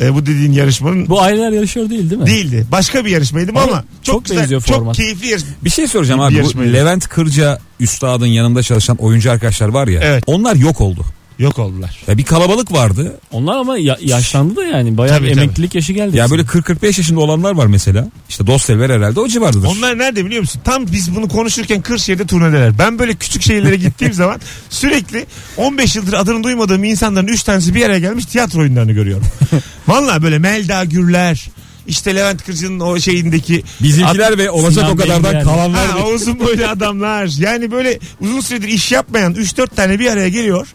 E, 0.00 0.14
bu 0.14 0.26
dediğin 0.26 0.52
yarışmanın 0.52 1.08
Bu 1.08 1.20
aileler 1.22 1.50
yarışıyor 1.52 1.90
değil 1.90 2.10
değil 2.10 2.20
mi? 2.20 2.26
değildi. 2.26 2.66
Başka 2.72 3.04
bir 3.04 3.10
yarışmaydı 3.10 3.50
Ama 3.50 3.62
ama 3.62 3.84
çok, 4.02 4.14
çok 4.14 4.24
güzel, 4.24 4.38
benziyor 4.42 4.60
çok 4.62 4.76
format. 4.76 4.96
keyifli 4.96 5.26
yarışma. 5.28 5.48
Bir 5.64 5.70
şey 5.70 5.86
soracağım 5.86 6.20
Bir 6.20 6.24
abi. 6.26 6.34
Bu 6.34 6.38
yarışmaydı. 6.38 6.72
Levent 6.72 7.08
Kırca 7.08 7.58
üstadın 7.80 8.26
yanında 8.26 8.62
çalışan 8.62 8.96
oyuncu 8.96 9.30
arkadaşlar 9.30 9.68
var 9.68 9.88
ya. 9.88 10.00
Evet. 10.04 10.24
Onlar 10.26 10.54
yok 10.56 10.80
oldu. 10.80 11.04
Yok 11.40 11.58
oldular. 11.58 11.96
Ya 12.08 12.18
bir 12.18 12.24
kalabalık 12.24 12.72
vardı. 12.72 13.20
Onlar 13.30 13.56
ama 13.56 13.78
ya- 13.78 13.98
yaşlandı 14.00 14.56
da 14.56 14.64
yani. 14.64 14.98
Bayağı 14.98 15.16
Tabii, 15.18 15.28
bir 15.28 15.34
tabii. 15.34 15.44
emeklilik 15.44 15.74
yaşı 15.74 15.92
geldi. 15.92 16.16
Ya 16.16 16.30
böyle 16.30 16.42
40-45 16.42 16.86
yaşında 16.98 17.20
olanlar 17.20 17.52
var 17.52 17.66
mesela. 17.66 18.08
İşte 18.28 18.46
Dostelver 18.46 18.90
herhalde 18.90 19.20
o 19.20 19.28
civardadır. 19.28 19.66
Onlar 19.66 19.98
nerede 19.98 20.24
biliyor 20.26 20.40
musun? 20.40 20.60
Tam 20.64 20.86
biz 20.92 21.16
bunu 21.16 21.28
konuşurken 21.28 21.82
Kırşehir'de 21.82 22.26
turnedeler. 22.26 22.78
Ben 22.78 22.98
böyle 22.98 23.14
küçük 23.14 23.42
şehirlere 23.42 23.76
gittiğim 23.76 24.12
zaman 24.22 24.40
sürekli 24.70 25.26
15 25.56 25.96
yıldır 25.96 26.12
adını 26.12 26.44
duymadığım 26.44 26.84
insanların 26.84 27.28
3 27.28 27.42
tanesi 27.42 27.74
bir 27.74 27.86
araya 27.86 27.98
gelmiş 27.98 28.24
tiyatro 28.26 28.60
oyunlarını 28.60 28.92
görüyorum. 28.92 29.26
Valla 29.88 30.22
böyle 30.22 30.38
Melda 30.38 30.84
Gürler, 30.84 31.48
işte 31.86 32.14
Levent 32.14 32.44
Kırcı'nın 32.44 32.80
o 32.80 32.98
şeyindeki 33.00 33.62
Bizimkiler 33.82 34.38
ve 34.38 34.50
olacak 34.50 34.72
Sinan 34.72 34.90
o 34.90 34.96
kadardan 34.96 35.32
Bey'in. 35.32 35.44
Ha, 35.44 35.98
o 36.06 36.10
uzun 36.10 36.40
boylu 36.40 36.66
adamlar. 36.66 37.30
Yani 37.38 37.70
böyle 37.70 37.98
uzun 38.20 38.40
süredir 38.40 38.68
iş 38.68 38.92
yapmayan 38.92 39.34
3-4 39.34 39.74
tane 39.74 39.98
bir 39.98 40.10
araya 40.10 40.28
geliyor. 40.28 40.66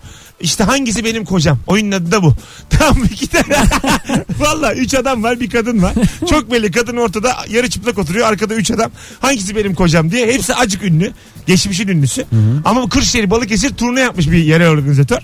İşte 0.41 0.63
hangisi 0.63 1.05
benim 1.05 1.25
kocam? 1.25 1.59
Oyunun 1.67 1.91
adı 1.91 2.11
da 2.11 2.23
bu. 2.23 2.33
Tamam 2.69 3.03
iki 3.11 3.27
tane. 3.27 3.57
Valla 4.39 4.73
3 4.73 4.93
adam 4.93 5.23
var 5.23 5.39
bir 5.39 5.49
kadın 5.49 5.81
var. 5.81 5.93
Çok 6.29 6.51
belli 6.51 6.71
kadın 6.71 6.97
ortada 6.97 7.35
yarı 7.49 7.69
çıplak 7.69 7.97
oturuyor. 7.97 8.27
Arkada 8.27 8.55
3 8.55 8.71
adam. 8.71 8.91
Hangisi 9.19 9.55
benim 9.55 9.75
kocam 9.75 10.11
diye. 10.11 10.33
Hepsi 10.33 10.55
acık 10.55 10.83
ünlü. 10.83 11.11
Geçmişin 11.47 11.87
ünlüsü. 11.87 12.25
Ama 12.65 12.89
Kırşehir 12.89 13.29
Balıkesir 13.29 13.73
turne 13.73 13.99
yapmış 13.99 14.31
bir 14.31 14.43
yere 14.43 14.69
organizatör. 14.69 15.19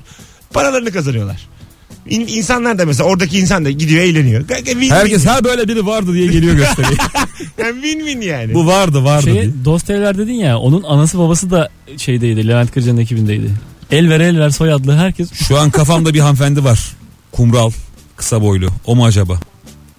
Paralarını 0.54 0.92
kazanıyorlar. 0.92 1.48
İn, 2.10 2.22
insanlar 2.28 2.78
da 2.80 2.86
mesela 2.86 3.10
oradaki 3.10 3.40
insan 3.40 3.66
da 3.66 3.72
gidiyor 3.72 4.04
eğleniyor. 4.04 4.48
Win 4.48 4.66
win. 4.66 4.90
Herkes 4.90 5.26
ha 5.26 5.44
böyle 5.44 5.68
biri 5.68 5.86
vardı 5.86 6.14
diye 6.14 6.28
geliyor 6.28 6.56
gösteriyor. 6.56 6.98
Yani 7.58 7.82
win 7.82 8.00
win 8.00 8.22
yani. 8.22 8.54
Bu 8.54 8.68
vardı 8.68 9.04
vardı. 9.04 9.24
Şey, 9.24 9.36
dedin 10.18 10.34
ya 10.34 10.58
onun 10.58 10.84
anası 10.84 11.20
babası 11.20 11.52
da 11.52 11.70
şeydeydi 11.98 12.48
Levent 12.48 12.72
Kırca'nın 12.72 12.98
ekibindeydi. 12.98 13.52
El 13.92 14.10
ver 14.10 14.20
el 14.20 14.40
ver 14.40 14.50
soyadlı 14.50 14.96
herkes 14.98 15.34
Şu 15.34 15.60
an 15.60 15.70
kafamda 15.72 16.14
bir 16.14 16.20
hanımefendi 16.20 16.64
var. 16.64 16.80
Kumral. 17.32 17.72
Kısa 18.16 18.42
boylu. 18.42 18.68
O 18.86 18.96
mu 18.96 19.06
acaba? 19.06 19.40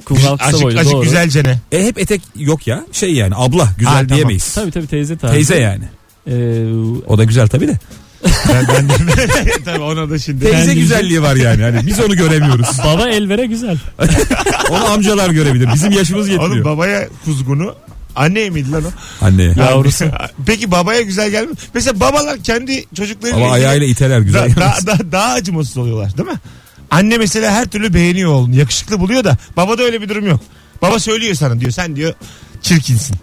kumral 0.04 0.36
kısa 0.36 0.48
Açık, 0.50 0.62
boylu 0.62 0.78
açık 0.78 0.92
doğru. 0.92 1.02
güzelcene. 1.04 1.58
E 1.72 1.86
hep 1.86 1.98
etek 1.98 2.22
yok 2.36 2.66
ya. 2.66 2.84
Şey 2.92 3.12
yani 3.14 3.34
abla 3.36 3.68
güzel 3.78 3.92
Ha, 3.92 3.98
tamam. 4.00 4.08
diyemeyiz. 4.08 4.54
Tabii 4.54 4.70
tabii 4.70 4.86
teyze 4.86 5.16
tarzı. 5.18 5.34
Teyze 5.34 5.56
yani. 5.60 5.84
Ee, 6.26 6.32
O 7.06 7.18
da 7.18 7.24
güzel 7.24 7.48
tabii 7.48 7.68
de. 7.68 7.78
Ben, 8.48 8.66
ben 8.68 8.88
de, 8.88 8.92
tabii 9.64 9.80
ona 9.80 10.10
da 10.10 10.18
şimdi. 10.18 10.44
Teyze 10.44 10.58
Kendi- 10.66 10.80
güzelliği 10.80 11.22
var 11.22 11.36
yani. 11.36 11.62
Hani 11.62 11.86
biz 11.86 12.00
onu 12.00 12.16
göremiyoruz. 12.16 12.66
baba 12.84 13.08
el 13.08 13.28
vere 13.28 13.46
güzel. 13.46 13.78
Onu 14.70 14.84
amcalar 14.84 15.30
görebilir. 15.30 15.68
Bizim 15.74 15.92
yaşımız 15.92 16.28
Oğlum 16.30 16.40
yetmiyor. 16.40 16.64
babaya 16.64 17.08
kuzgunu. 17.24 17.74
Anneye 18.16 18.50
miydi 18.50 18.72
lan 18.72 18.84
o? 18.84 19.24
Anne. 19.24 19.42
Yavrusu. 19.56 20.04
Peki 20.46 20.70
babaya 20.70 21.00
güzel 21.00 21.30
gelmiyor. 21.30 21.56
Mesela 21.74 22.00
babalar 22.00 22.38
kendi 22.38 22.84
çocuklarıyla 22.94 23.40
Baba 23.40 23.48
ilgili 23.48 23.66
ayağıyla 23.66 23.86
iteler 23.86 24.18
da, 24.20 24.24
güzel. 24.24 24.56
da- 24.56 24.86
da- 24.86 25.12
daha 25.12 25.32
acımasız 25.32 25.76
oluyorlar 25.76 26.18
değil 26.18 26.28
mi? 26.28 26.38
Anne 26.90 27.18
mesela 27.18 27.52
her 27.52 27.66
türlü 27.66 27.94
beğeniyor 27.94 28.32
oğlunu. 28.32 28.54
Yakışıklı 28.56 29.00
buluyor 29.00 29.24
da 29.24 29.36
babada 29.56 29.82
öyle 29.82 30.02
bir 30.02 30.08
durum 30.08 30.26
yok. 30.26 30.40
Baba 30.82 30.98
söylüyor 30.98 31.34
sana 31.34 31.60
diyor. 31.60 31.70
Sen 31.70 31.96
diyor 31.96 32.14
çirkinsin. 32.62 33.16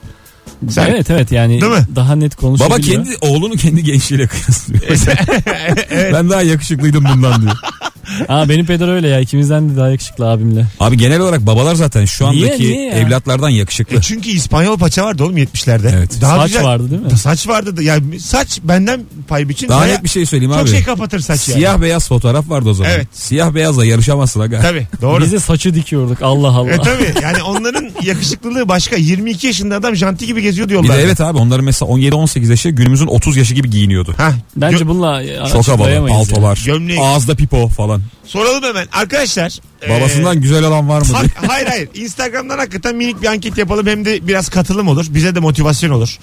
Sen, 0.70 0.86
Evet 0.88 1.10
evet 1.10 1.32
yani 1.32 1.62
Değil 1.62 1.72
mi? 1.74 1.88
daha 1.96 2.16
net 2.16 2.36
konuşabiliyor. 2.36 2.80
Baba 2.80 2.88
kendi 3.06 3.18
oğlunu 3.22 3.56
kendi 3.56 3.84
gençliğiyle 3.84 4.28
kıyaslıyor. 4.28 4.82
Ben 6.14 6.30
daha 6.30 6.42
yakışıklıydım 6.42 7.06
bundan 7.14 7.42
diyor. 7.42 7.56
Ha 8.28 8.50
benim 8.50 8.66
peder 8.66 8.88
öyle 8.88 9.08
ya 9.08 9.20
ikimizden 9.20 9.70
de 9.70 9.78
daha 9.78 9.90
yakışıklı 9.90 10.30
abimle. 10.30 10.66
Abi 10.80 10.98
genel 10.98 11.20
olarak 11.20 11.46
babalar 11.46 11.76
zaten 11.76 12.06
şu 12.06 12.32
Niye, 12.32 12.46
andaki 12.46 12.64
niye 12.64 12.86
ya? 12.86 12.92
evlatlardan 12.94 13.50
yakışıklı. 13.50 13.98
E 13.98 14.02
çünkü 14.02 14.30
İspanyol 14.30 14.78
paça 14.78 15.06
vardı 15.06 15.24
oğlum 15.24 15.38
70'lerde. 15.38 15.92
Evet. 15.98 16.14
Saç 16.14 16.56
vardı 16.64 16.92
değil 16.92 17.02
mi? 17.02 17.18
Saç 17.18 17.48
vardı 17.48 17.78
da. 17.78 17.84
Yani 17.84 18.20
saç 18.20 18.60
benden 18.64 19.02
pay 19.28 19.50
biçin. 19.50 19.70
Daha 19.70 19.82
Baya- 19.82 19.94
net 19.94 20.04
bir 20.04 20.10
şey 20.10 20.26
söyleyeyim 20.26 20.52
Çok 20.54 20.62
abi. 20.62 20.70
şey 20.70 20.84
kapatır 20.84 21.20
saç 21.20 21.48
yani. 21.48 21.56
Siyah 21.60 21.82
beyaz 21.82 22.08
fotoğraf 22.08 22.50
vardı 22.50 22.70
o 22.70 22.74
zaman. 22.74 22.92
Evet. 22.92 23.08
Siyah 23.14 23.56
beyazla 23.56 23.86
yarışamazsın 23.86 24.40
aga. 24.40 24.62
Tabii 24.62 24.88
doğru. 25.02 25.24
Biz 25.24 25.32
de 25.32 25.40
saçı 25.40 25.76
dikiyorduk 25.76 26.22
Allah 26.22 26.48
Allah. 26.48 26.70
E 26.72 26.78
tabii 26.78 27.14
yani 27.24 27.44
onların 27.44 27.90
yakışıklılığı 28.04 28.70
başka. 28.70 28.96
22 28.96 29.48
yaşında 29.48 29.76
adam 29.76 29.96
janti 29.96 30.28
gibi 30.28 30.42
geziyor 30.42 30.68
Bir 30.68 30.72
diyorlar. 30.74 31.00
evet 31.00 31.22
abi 31.22 31.38
onların 31.38 31.66
mesela 31.66 31.92
17-18 31.92 32.50
yaşı 32.50 32.70
günümüzün 32.70 33.08
30 33.08 33.38
yaşı 33.38 33.54
gibi 33.54 33.70
giyiniyordu. 33.70 34.14
Hah, 34.18 34.34
Bence 34.56 34.78
gö- 34.84 34.88
bununla 34.88 35.24
Çok 35.24 35.38
havalı 35.40 35.60
açıklayamayız 35.60 36.30
ya. 36.30 36.36
paltolar. 36.36 36.64
Gömleği. 36.66 37.00
Ağızda 37.02 37.36
pipo 37.36 37.68
falan. 37.68 37.99
Soralım 38.26 38.64
hemen. 38.64 38.88
Arkadaşlar. 38.92 39.60
Babasından 39.90 40.42
güzel 40.42 40.64
olan 40.64 40.90
var 40.90 41.02
mı 41.02 41.08
Ha- 41.14 41.24
hayır 41.48 41.68
hayır. 41.68 41.90
Instagram'dan 41.94 42.58
hakikaten 42.58 42.96
minik 42.96 43.22
bir 43.22 43.28
anket 43.28 43.58
yapalım. 43.58 43.88
Hem 43.88 44.06
de 44.06 44.28
biraz 44.28 44.50
katılım 44.50 44.88
olur. 44.88 45.06
Bize 45.10 45.36
de 45.36 45.40
motivasyon 45.40 45.90
olur. 45.92 46.18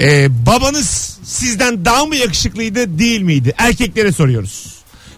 Ee, 0.00 0.46
babanız 0.46 1.18
sizden 1.24 1.84
daha 1.84 2.04
mı 2.06 2.16
yakışıklıydı 2.16 2.98
değil 2.98 3.20
miydi? 3.22 3.54
Erkeklere 3.58 4.12
soruyoruz. 4.12 4.72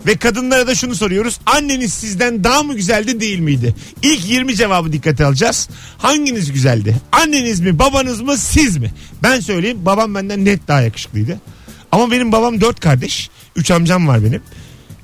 Ve 0.06 0.16
kadınlara 0.16 0.66
da 0.66 0.74
şunu 0.74 0.94
soruyoruz. 0.94 1.38
Anneniz 1.46 1.92
sizden 1.94 2.44
daha 2.44 2.62
mı 2.62 2.74
güzeldi 2.76 3.20
değil 3.20 3.38
miydi? 3.38 3.74
İlk 4.02 4.26
20 4.28 4.56
cevabı 4.56 4.92
dikkate 4.92 5.24
alacağız. 5.24 5.68
Hanginiz 5.98 6.52
güzeldi? 6.52 6.96
Anneniz 7.12 7.60
mi, 7.60 7.78
babanız 7.78 8.20
mı, 8.20 8.36
siz 8.36 8.76
mi? 8.76 8.92
Ben 9.22 9.40
söyleyeyim. 9.40 9.78
Babam 9.86 10.14
benden 10.14 10.44
net 10.44 10.68
daha 10.68 10.80
yakışıklıydı. 10.80 11.40
Ama 11.92 12.10
benim 12.10 12.32
babam 12.32 12.60
dört 12.60 12.80
kardeş. 12.80 13.30
Üç 13.56 13.70
amcam 13.70 14.08
var 14.08 14.24
benim. 14.24 14.42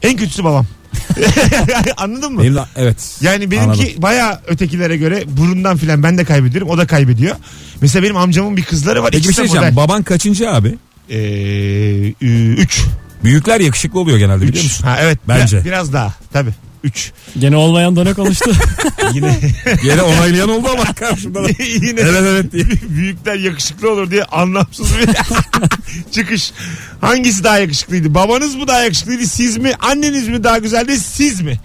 En 0.03 0.17
kötüsü 0.17 0.45
babam. 0.45 0.67
Anladın 1.97 2.33
mı? 2.33 2.43
Benim 2.43 2.55
de- 2.55 2.65
evet. 2.77 3.19
Yani 3.21 3.51
benimki 3.51 3.83
Anladım. 3.83 4.03
baya 4.03 4.41
ötekilere 4.47 4.97
göre 4.97 5.25
burundan 5.27 5.77
filan 5.77 6.03
ben 6.03 6.19
de 6.19 6.25
kaybediyorum 6.25 6.69
o 6.69 6.79
da 6.79 6.87
kaybediyor. 6.87 7.37
Mesela 7.81 8.03
benim 8.03 8.17
amcamın 8.17 8.57
bir 8.57 8.63
kızları 8.63 9.03
var. 9.03 9.11
Peki 9.13 9.29
bir 9.29 9.35
şey 9.35 9.49
diyeceğim. 9.49 9.77
Baban 9.77 10.03
kaçıncı 10.03 10.51
abi? 10.51 10.79
Ee, 11.11 12.09
üç. 12.57 12.83
Büyükler 13.25 13.61
yakışıklı 13.61 14.01
oluyor 14.01 14.19
genelde 14.19 14.43
biliyor 14.43 14.55
Üç. 14.57 14.63
musun? 14.65 14.85
Ha, 14.85 14.99
evet. 15.01 15.19
Bence. 15.29 15.57
Biraz, 15.57 15.65
biraz 15.65 15.93
daha. 15.93 16.15
Tabii. 16.33 16.51
Üç. 16.85 17.13
Gene 17.39 17.57
olmayan 17.57 17.97
da 17.97 18.05
ne 18.05 18.15
konuştu? 18.15 18.53
Yine 19.15 19.39
Yine 19.83 20.03
onaylayan 20.03 20.49
oldu 20.49 20.69
ama 20.73 20.85
karşımda 20.95 21.45
da. 21.45 21.49
yine 21.63 22.01
Evet 22.01 22.23
evet 22.23 22.53
diye. 22.53 22.65
büyükler 22.89 23.35
yakışıklı 23.35 23.91
olur 23.93 24.11
diye 24.11 24.25
anlamsız 24.25 24.87
bir 24.99 25.09
çıkış. 26.13 26.53
Hangisi 27.01 27.45
daha 27.45 27.59
yakışıklıydı? 27.59 28.15
Babanız 28.15 28.55
mı 28.55 28.69
daha 28.69 28.81
yakışıklıydı? 28.83 29.27
Siz 29.27 29.57
mi? 29.57 29.73
Anneniz 29.81 30.29
mi 30.29 30.45
daha 30.45 30.59
güzeldi? 30.59 30.99
Siz 31.01 31.41
mi? 31.41 31.61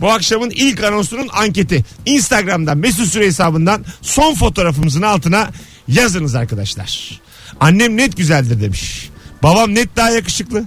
Bu 0.00 0.10
akşamın 0.10 0.50
ilk 0.50 0.84
anonsunun 0.84 1.28
anketi. 1.32 1.84
Instagram'dan 2.06 2.78
Mesut 2.78 3.06
Süre 3.08 3.26
hesabından 3.26 3.84
son 4.02 4.34
fotoğrafımızın 4.34 5.02
altına 5.02 5.50
yazınız 5.88 6.34
arkadaşlar. 6.34 7.20
Annem 7.60 7.96
net 7.96 8.16
güzeldir 8.16 8.60
demiş. 8.60 9.08
Babam 9.42 9.74
net 9.74 9.96
daha 9.96 10.10
yakışıklı. 10.10 10.64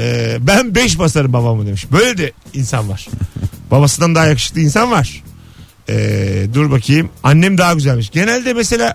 Ee, 0.00 0.36
ben 0.40 0.74
5 0.74 0.98
basarım 0.98 1.32
babamı 1.32 1.66
demiş. 1.66 1.86
Böyle 1.92 2.18
de 2.18 2.32
insan 2.54 2.88
var. 2.88 3.06
Babasından 3.70 4.14
daha 4.14 4.26
yakışıklı 4.26 4.60
insan 4.60 4.90
var. 4.90 5.22
Ee, 5.88 6.46
dur 6.54 6.70
bakayım. 6.70 7.08
Annem 7.22 7.58
daha 7.58 7.74
güzelmiş. 7.74 8.10
Genelde 8.10 8.52
mesela 8.54 8.94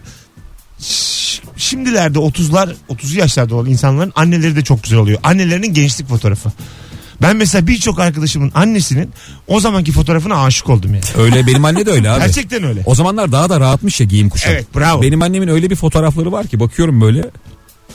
ş- 0.79 1.41
şimdilerde 1.57 2.19
30'lar 2.19 2.73
30 2.87 3.15
yaşlarda 3.15 3.55
olan 3.55 3.69
insanların 3.69 4.11
anneleri 4.15 4.55
de 4.55 4.63
çok 4.63 4.83
güzel 4.83 4.99
oluyor. 4.99 5.19
Annelerinin 5.23 5.73
gençlik 5.73 6.07
fotoğrafı. 6.07 6.51
Ben 7.21 7.35
mesela 7.35 7.67
birçok 7.67 7.99
arkadaşımın 7.99 8.51
annesinin 8.55 9.09
o 9.47 9.59
zamanki 9.59 9.91
fotoğrafına 9.91 10.43
aşık 10.43 10.69
oldum 10.69 10.93
yani. 10.93 11.03
Öyle 11.17 11.47
benim 11.47 11.65
anne 11.65 11.85
de 11.85 11.91
öyle 11.91 12.09
abi. 12.09 12.19
Gerçekten 12.25 12.63
öyle. 12.63 12.81
O 12.85 12.95
zamanlar 12.95 13.31
daha 13.31 13.49
da 13.49 13.59
rahatmış 13.59 13.99
ya 13.99 14.05
giyim 14.07 14.29
kuşam. 14.29 14.53
Evet 14.53 14.65
bravo. 14.75 15.01
Benim 15.01 15.21
annemin 15.21 15.47
öyle 15.47 15.69
bir 15.69 15.75
fotoğrafları 15.75 16.31
var 16.31 16.47
ki 16.47 16.59
bakıyorum 16.59 17.01
böyle. 17.01 17.23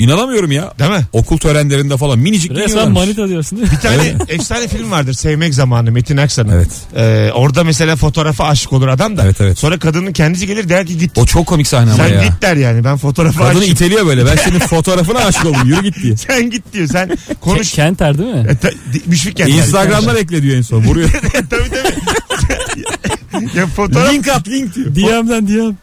İnanamıyorum 0.00 0.52
ya. 0.52 0.72
Değil 0.78 0.90
mi? 0.90 1.04
Okul 1.12 1.38
törenlerinde 1.38 1.96
falan 1.96 2.18
minicik 2.18 2.50
Resmen 2.50 2.66
giyiyorlarmış. 2.66 2.98
manita 3.00 3.28
diyorsun 3.28 3.58
değil 3.58 3.70
mi? 3.70 3.76
Bir 3.76 3.80
tane 3.88 4.14
efsane 4.28 4.68
film 4.68 4.90
vardır 4.90 5.12
Sevmek 5.12 5.54
Zamanı 5.54 5.90
Metin 5.92 6.16
Aksan'ın. 6.16 6.48
Evet. 6.52 6.68
Ee, 6.96 7.30
orada 7.34 7.64
mesela 7.64 7.96
fotoğrafa 7.96 8.44
aşık 8.44 8.72
olur 8.72 8.88
adam 8.88 9.16
da. 9.16 9.24
Evet, 9.24 9.36
evet. 9.40 9.58
Sonra 9.58 9.78
kadının 9.78 10.12
kendisi 10.12 10.46
gelir 10.46 10.68
der 10.68 10.86
ki 10.86 10.98
git. 10.98 11.18
O 11.18 11.26
çok 11.26 11.46
komik 11.46 11.66
sahne 11.66 11.92
ama 11.92 12.04
Sen 12.08 12.14
ya. 12.14 12.22
git 12.24 12.42
der 12.42 12.56
yani 12.56 12.84
ben 12.84 12.96
fotoğrafa 12.96 13.44
Kadını 13.44 13.60
aşığım. 13.60 13.72
iteliyor 13.72 14.06
böyle. 14.06 14.26
Ben 14.26 14.36
senin 14.36 14.58
fotoğrafına 14.68 15.18
aşık 15.18 15.46
oldum. 15.46 15.60
Yürü 15.68 15.82
git 15.82 16.02
diye. 16.02 16.16
Sen 16.26 16.50
git 16.50 16.72
diyor 16.72 16.86
sen 16.88 17.18
konuş. 17.40 17.72
Kenter 17.72 18.18
değil 18.18 18.34
mi? 18.34 18.46
E, 18.50 18.56
ta- 18.56 18.70
di- 18.70 19.02
Müşfik 19.06 19.36
Kent. 19.36 19.50
Instagram'dan 19.50 20.16
ekle 20.16 20.42
diyor 20.42 20.56
en 20.56 20.62
son. 20.62 20.82
Vuruyor. 20.84 21.10
tabii 21.32 21.70
tabii. 21.70 23.58
ya 23.58 23.66
fotoğraf 23.66 24.12
link 24.12 24.28
at 24.28 24.48
link 24.48 24.74
diyor. 24.74 24.94
DM'den 24.94 25.48
DM. 25.48 25.74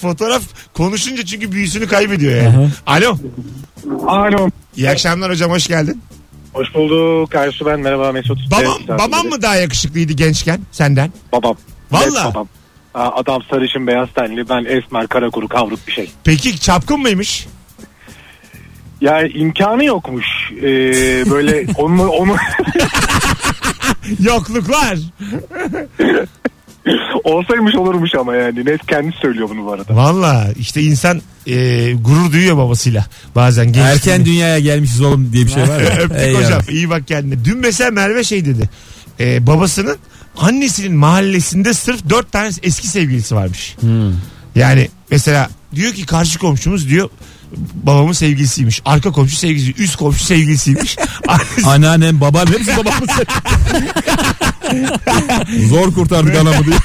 fotoğraf 0.00 0.42
konuşunca 0.74 1.24
çünkü 1.24 1.52
büyüsünü 1.52 1.86
kaybediyor 1.86 2.36
yani. 2.42 2.48
Aha. 2.86 2.96
Alo. 2.96 3.16
Alo. 4.06 4.48
İyi 4.76 4.90
akşamlar 4.90 5.30
hocam 5.30 5.50
hoş 5.50 5.66
geldin. 5.66 6.02
Hoş 6.52 6.74
bulduk. 6.74 7.34
Aysu 7.34 7.66
ben. 7.66 7.80
Merhaba 7.80 8.12
Mesut. 8.12 8.38
Babam, 8.50 8.78
Evet, 8.88 8.98
babam 9.00 9.26
mı 9.26 9.42
daha 9.42 9.56
yakışıklıydı 9.56 10.12
gençken 10.12 10.60
senden? 10.72 11.12
Babam. 11.32 11.56
Valla? 11.90 12.04
Evet, 12.04 12.34
babam. 12.34 12.48
Aa, 12.94 13.08
Adam 13.08 13.42
sarışın 13.50 13.86
beyaz 13.86 14.08
tenli. 14.14 14.48
Ben 14.48 14.64
esmer 14.64 15.06
kara 15.06 15.30
kuru 15.30 15.48
kavruk 15.48 15.86
bir 15.86 15.92
şey. 15.92 16.10
Peki 16.24 16.60
çapkın 16.60 17.00
mıymış? 17.00 17.46
Ya 19.00 19.22
imkanı 19.26 19.84
yokmuş. 19.84 20.26
Ee, 20.56 20.62
böyle 21.30 21.66
onu, 21.76 22.08
onu 22.08 22.36
Yokluklar. 24.20 24.98
olsaymış 27.24 27.74
olurmuş 27.74 28.14
ama 28.14 28.34
yani. 28.34 28.66
Net 28.66 28.86
kendisi 28.86 29.18
söylüyor 29.18 29.48
bunu 29.48 29.64
bu 29.66 29.72
arada. 29.72 29.96
Valla 29.96 30.48
işte 30.58 30.82
insan 30.82 31.22
e, 31.46 31.92
gurur 31.92 32.32
duyuyor 32.32 32.56
babasıyla 32.56 33.06
bazen. 33.34 33.66
gençliğinde. 33.66 33.92
Erken 33.92 34.24
dünyaya 34.24 34.58
gelmişiz 34.58 35.00
oğlum 35.00 35.32
diye 35.32 35.46
bir 35.46 35.50
şey 35.50 35.62
var 35.62 35.80
ya. 35.80 35.96
Öptük 36.00 36.20
Ey 36.20 36.34
hocam 36.34 36.50
yarabbim. 36.50 36.74
iyi 36.74 36.90
bak 36.90 37.08
kendine. 37.08 37.44
Dün 37.44 37.58
mesela 37.58 37.90
Merve 37.90 38.24
şey 38.24 38.44
dedi. 38.44 38.68
E, 39.20 39.46
babasının 39.46 39.96
annesinin 40.38 40.96
mahallesinde 40.96 41.74
sırf 41.74 42.08
dört 42.08 42.32
tane 42.32 42.50
eski 42.62 42.88
sevgilisi 42.88 43.34
varmış. 43.34 43.76
Hmm. 43.80 44.12
Yani 44.54 44.88
mesela 45.10 45.50
diyor 45.74 45.92
ki 45.92 46.06
karşı 46.06 46.38
komşumuz 46.38 46.88
diyor 46.88 47.08
babamın 47.74 48.12
sevgilisiymiş. 48.12 48.82
Arka 48.84 49.12
komşu 49.12 49.36
sevgilisi, 49.36 49.82
üst 49.82 49.96
komşu 49.96 50.24
sevgilisiymiş. 50.24 50.96
Anneannem, 51.64 52.20
baban 52.20 52.46
hepsi 52.46 52.76
babamız. 52.76 53.10
Zor 55.68 55.94
kurtardık 55.94 56.36
anamı 56.36 56.64
diye. 56.66 56.76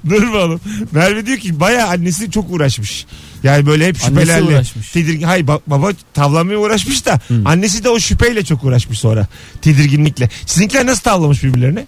Dur 0.10 0.22
oğlum. 0.22 0.60
Merve 0.92 1.26
diyor 1.26 1.38
ki 1.38 1.60
baya 1.60 1.88
annesi 1.88 2.30
çok 2.30 2.50
uğraşmış. 2.50 3.06
Yani 3.42 3.66
böyle 3.66 3.86
hep 3.86 3.96
şüphelerle. 3.98 4.62
Tedirgin. 4.92 5.26
Hayır 5.26 5.46
ba- 5.46 5.60
baba 5.66 5.90
tavlamaya 6.14 6.58
uğraşmış 6.58 7.06
da 7.06 7.20
annesi 7.44 7.84
de 7.84 7.88
o 7.88 8.00
şüpheyle 8.00 8.44
çok 8.44 8.64
uğraşmış 8.64 8.98
sonra. 8.98 9.26
Tedirginlikle. 9.62 10.30
Sizinkiler 10.46 10.86
nasıl 10.86 11.02
tavlamış 11.02 11.42
birbirlerini? 11.42 11.86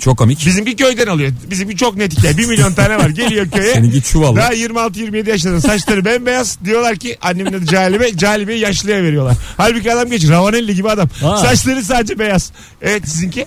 Çok 0.00 0.18
komik. 0.18 0.46
Bizimki 0.46 0.76
köyden 0.76 1.06
alıyor. 1.06 1.32
Bizimki 1.50 1.76
çok 1.76 1.96
net 1.96 2.18
hikaye. 2.18 2.38
Bir 2.38 2.46
milyon 2.46 2.72
tane 2.72 2.96
var. 2.96 3.08
Geliyor 3.08 3.50
köye. 3.50 3.72
Seninki 3.74 4.02
çuvalı. 4.02 4.36
Daha 4.36 4.54
26-27 4.54 5.28
yaşlarında 5.28 5.60
saçları 5.60 6.04
bembeyaz. 6.04 6.58
Diyorlar 6.64 6.96
ki 6.96 7.18
annemin 7.22 7.52
adı 7.52 7.66
Calibe. 7.66 8.16
Calibe'yi 8.16 8.60
yaşlıya 8.60 9.02
veriyorlar. 9.02 9.36
Halbuki 9.56 9.92
adam 9.92 10.10
geç. 10.10 10.28
Ravanelli 10.28 10.74
gibi 10.74 10.90
adam. 10.90 11.08
Ha. 11.20 11.36
Saçları 11.36 11.84
sadece 11.84 12.18
beyaz. 12.18 12.52
Evet 12.82 13.08
sizinki? 13.08 13.46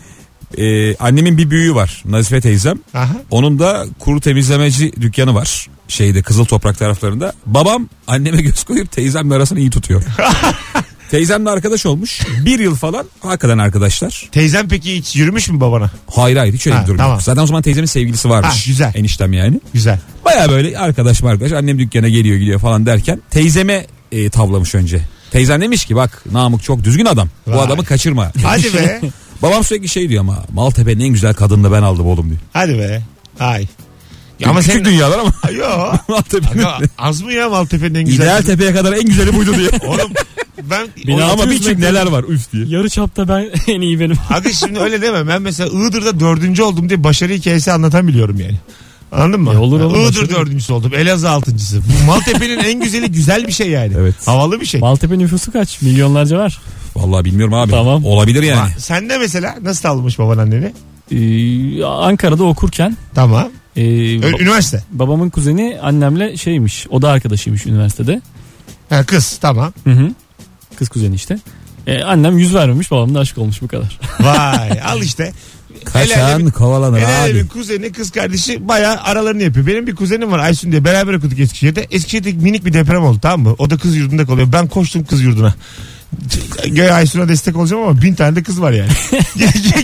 Ee, 0.57 0.96
annemin 0.96 1.38
bir 1.38 1.50
büyüğü 1.50 1.75
var 1.75 2.03
Nazife 2.05 2.41
teyzem. 2.41 2.79
Aha. 2.93 3.15
Onun 3.31 3.60
da 3.60 3.86
kuru 4.00 4.22
temizlemeci 4.22 4.91
dükkanı 5.01 5.36
var. 5.36 5.67
Şeyde 5.88 6.22
Kızıl 6.22 6.46
Toprak 6.46 6.77
taraflarında. 6.77 7.34
Babam 7.46 7.89
anneme 8.07 8.41
göz 8.41 8.63
koyup 8.63 8.91
teyzemle 8.91 9.36
arasını 9.36 9.60
iyi 9.60 9.69
tutuyor. 9.69 10.03
Teyzemle 11.11 11.49
arkadaş 11.49 11.85
olmuş. 11.85 12.21
Bir 12.45 12.59
yıl 12.59 12.75
falan 12.75 13.05
hakikaten 13.21 13.57
arkadaşlar. 13.57 14.29
Teyzem 14.31 14.67
peki 14.67 14.95
hiç 14.95 15.15
yürümüş 15.15 15.49
mü 15.49 15.59
babana? 15.59 15.91
Hayır 16.15 16.37
hayır 16.37 16.53
hiç 16.53 16.67
öyle 16.67 16.75
Ha, 16.77 16.83
bir 16.83 16.87
durum 16.87 16.97
tamam. 16.97 17.13
yok. 17.13 17.21
Zaten 17.23 17.41
o 17.43 17.47
zaman 17.47 17.61
teyzemin 17.61 17.85
sevgilisi 17.87 18.29
varmış. 18.29 18.49
Ha, 18.53 18.57
güzel. 18.65 18.91
Eniştem 18.95 19.33
yani. 19.33 19.61
Güzel. 19.73 19.99
Baya 20.25 20.49
böyle 20.49 20.77
arkadaş 20.79 21.23
arkadaş 21.23 21.51
annem 21.51 21.79
dükkana 21.79 22.09
geliyor 22.09 22.37
gidiyor 22.37 22.59
falan 22.59 22.85
derken 22.85 23.21
teyzeme 23.29 23.87
e, 24.11 24.29
tavlamış 24.29 24.75
önce. 24.75 25.01
Teyzem 25.31 25.61
demiş 25.61 25.85
ki 25.85 25.95
bak 25.95 26.23
Namık 26.31 26.63
çok 26.63 26.83
düzgün 26.83 27.05
adam. 27.05 27.29
Bu 27.47 27.51
Vay. 27.51 27.59
adamı 27.65 27.85
kaçırma. 27.85 28.31
Hadi 28.43 28.73
be. 28.73 29.01
Babam 29.41 29.63
sürekli 29.63 29.89
şey 29.89 30.09
diyor 30.09 30.21
ama 30.21 30.43
Maltepe'nin 30.53 30.99
en 31.03 31.09
güzel 31.13 31.33
kadını 31.33 31.63
da 31.63 31.71
ben 31.71 31.81
aldım 31.81 32.05
oğlum 32.07 32.29
diyor. 32.29 32.39
Hadi 32.53 32.77
be. 32.77 33.01
Ay. 33.39 33.67
Ya 34.39 34.49
ama 34.49 34.59
Küçük 34.59 34.73
senin... 34.73 34.85
dünyalar 34.85 35.19
ama 35.19 35.51
Yo. 35.51 35.67
Maltepe'nin 36.07 36.63
Aga, 36.63 36.79
az 36.97 37.21
mı 37.21 37.33
ya 37.33 37.49
Maltepe'nin 37.49 37.95
en 37.95 38.05
güzel? 38.05 38.23
ideal 38.23 38.41
tepeye 38.41 38.73
kadar 38.73 38.93
en 38.93 39.05
güzeli 39.05 39.35
buydu 39.35 39.55
diye. 39.57 39.69
Oğlum 39.85 40.11
ben... 40.63 40.87
Bina- 41.07 41.23
ama 41.23 41.43
600 41.43 41.67
bir 41.67 41.75
metre- 41.75 41.81
neler 41.81 42.05
var 42.07 42.23
üf 42.29 42.51
diye. 42.53 42.65
Yarı 42.67 42.89
çapta 42.89 43.27
ben 43.27 43.49
en 43.67 43.81
iyi 43.81 43.99
benim. 43.99 44.15
Aga 44.29 44.51
şimdi 44.53 44.79
öyle 44.79 45.01
deme. 45.01 45.27
Ben 45.27 45.41
mesela 45.41 45.69
Iğdır'da 45.69 46.19
dördüncü 46.19 46.63
oldum 46.63 46.89
diye 46.89 47.03
başarı 47.03 47.33
hikayesi 47.33 47.71
anlatan 47.71 48.07
biliyorum 48.07 48.39
yani. 48.39 48.55
Anladın 49.11 49.41
mı? 49.41 49.53
E 49.53 49.57
olur, 49.57 49.81
olur, 49.81 49.95
Iğdır 49.97 50.07
başarı. 50.09 50.29
dördüncüsü 50.29 50.73
oldum. 50.73 50.91
Elazığ 50.95 51.29
altıncısı. 51.29 51.81
Bu 51.81 52.05
Maltepe'nin 52.05 52.59
en 52.59 52.79
güzeli 52.81 53.11
güzel 53.11 53.47
bir 53.47 53.51
şey 53.51 53.69
yani. 53.69 53.93
Evet. 53.99 54.15
Havalı 54.25 54.61
bir 54.61 54.65
şey. 54.65 54.79
Maltepe 54.79 55.19
nüfusu 55.19 55.51
kaç? 55.51 55.81
Milyonlarca 55.81 56.37
var. 56.37 56.59
Vallahi 56.95 57.25
bilmiyorum 57.25 57.53
abi. 57.53 57.71
Tamam. 57.71 58.05
Olabilir 58.05 58.43
yani. 58.43 58.69
Sen 58.77 59.09
de 59.09 59.17
mesela 59.17 59.55
nasıl 59.61 59.81
tavlamış 59.81 60.19
baban 60.19 60.37
anneni? 60.37 60.73
Ee, 61.11 61.83
Ankara'da 61.83 62.43
okurken 62.43 62.97
Tamam. 63.15 63.47
e, 63.75 63.81
Ö- 63.83 63.85
ba- 64.21 64.41
üniversite. 64.41 64.83
babamın 64.91 65.29
kuzeni 65.29 65.77
annemle 65.81 66.37
şeymiş. 66.37 66.87
O 66.89 67.01
da 67.01 67.09
arkadaşıymış 67.09 67.65
üniversitede. 67.65 68.21
Ha, 68.89 69.03
kız 69.03 69.37
tamam. 69.41 69.73
Hı 69.83 69.89
hı. 69.91 70.11
Kız 70.77 70.89
kuzeni 70.89 71.15
işte. 71.15 71.39
Ee, 71.88 72.03
annem 72.03 72.38
yüz 72.38 72.55
vermemiş 72.55 72.91
babam 72.91 73.15
da 73.15 73.19
aşık 73.19 73.38
olmuş 73.38 73.62
bu 73.62 73.67
kadar. 73.67 74.00
Vay 74.19 74.81
al 74.86 75.01
işte. 75.01 75.34
Kaçan 75.86 76.50
kovalanır 76.50 77.01
abi. 77.01 77.48
kuzeni 77.48 77.91
kız 77.91 78.12
kardeşi 78.12 78.67
bayağı 78.67 78.98
aralarını 78.98 79.43
yapıyor. 79.43 79.67
Benim 79.67 79.88
bir 79.88 79.96
kuzenim 79.96 80.31
var 80.31 80.39
Aysun 80.39 80.72
diye 80.72 80.86
beraber 80.86 81.13
okuduk 81.13 81.39
Eskişehir'de. 81.39 81.88
Eskişehir'de 81.91 82.31
minik 82.31 82.65
bir 82.65 82.74
deprem 82.74 83.03
oldu 83.03 83.19
tamam 83.22 83.41
mı? 83.41 83.55
O 83.57 83.69
da 83.69 83.77
kız 83.77 83.96
yurdunda 83.96 84.25
kalıyor. 84.25 84.48
Ben 84.53 84.67
koştum 84.67 85.05
kız 85.05 85.22
yurduna. 85.22 85.55
Göğe 86.67 86.91
Aysun'a 86.91 87.29
destek 87.29 87.55
olacağım 87.55 87.83
ama 87.83 88.01
bin 88.01 88.15
tane 88.15 88.35
de 88.35 88.43
kız 88.43 88.61
var 88.61 88.71
yani. 88.71 88.89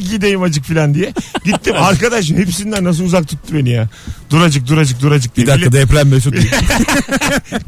Gideyim 0.11 0.41
acık 0.43 0.65
falan 0.65 0.93
diye. 0.93 1.13
Gittim 1.45 1.75
arkadaş 1.77 2.29
hepsinden 2.29 2.83
nasıl 2.83 3.03
uzak 3.03 3.27
tuttu 3.27 3.53
beni 3.55 3.69
ya. 3.69 3.89
Duracık 4.29 4.67
duracık 4.67 5.01
duracık 5.01 5.35
diye. 5.35 5.47
Bir 5.47 5.51
dakika 5.51 5.69
Millet, 5.69 5.89
deprem 5.89 6.09
Mesut. 6.09 6.35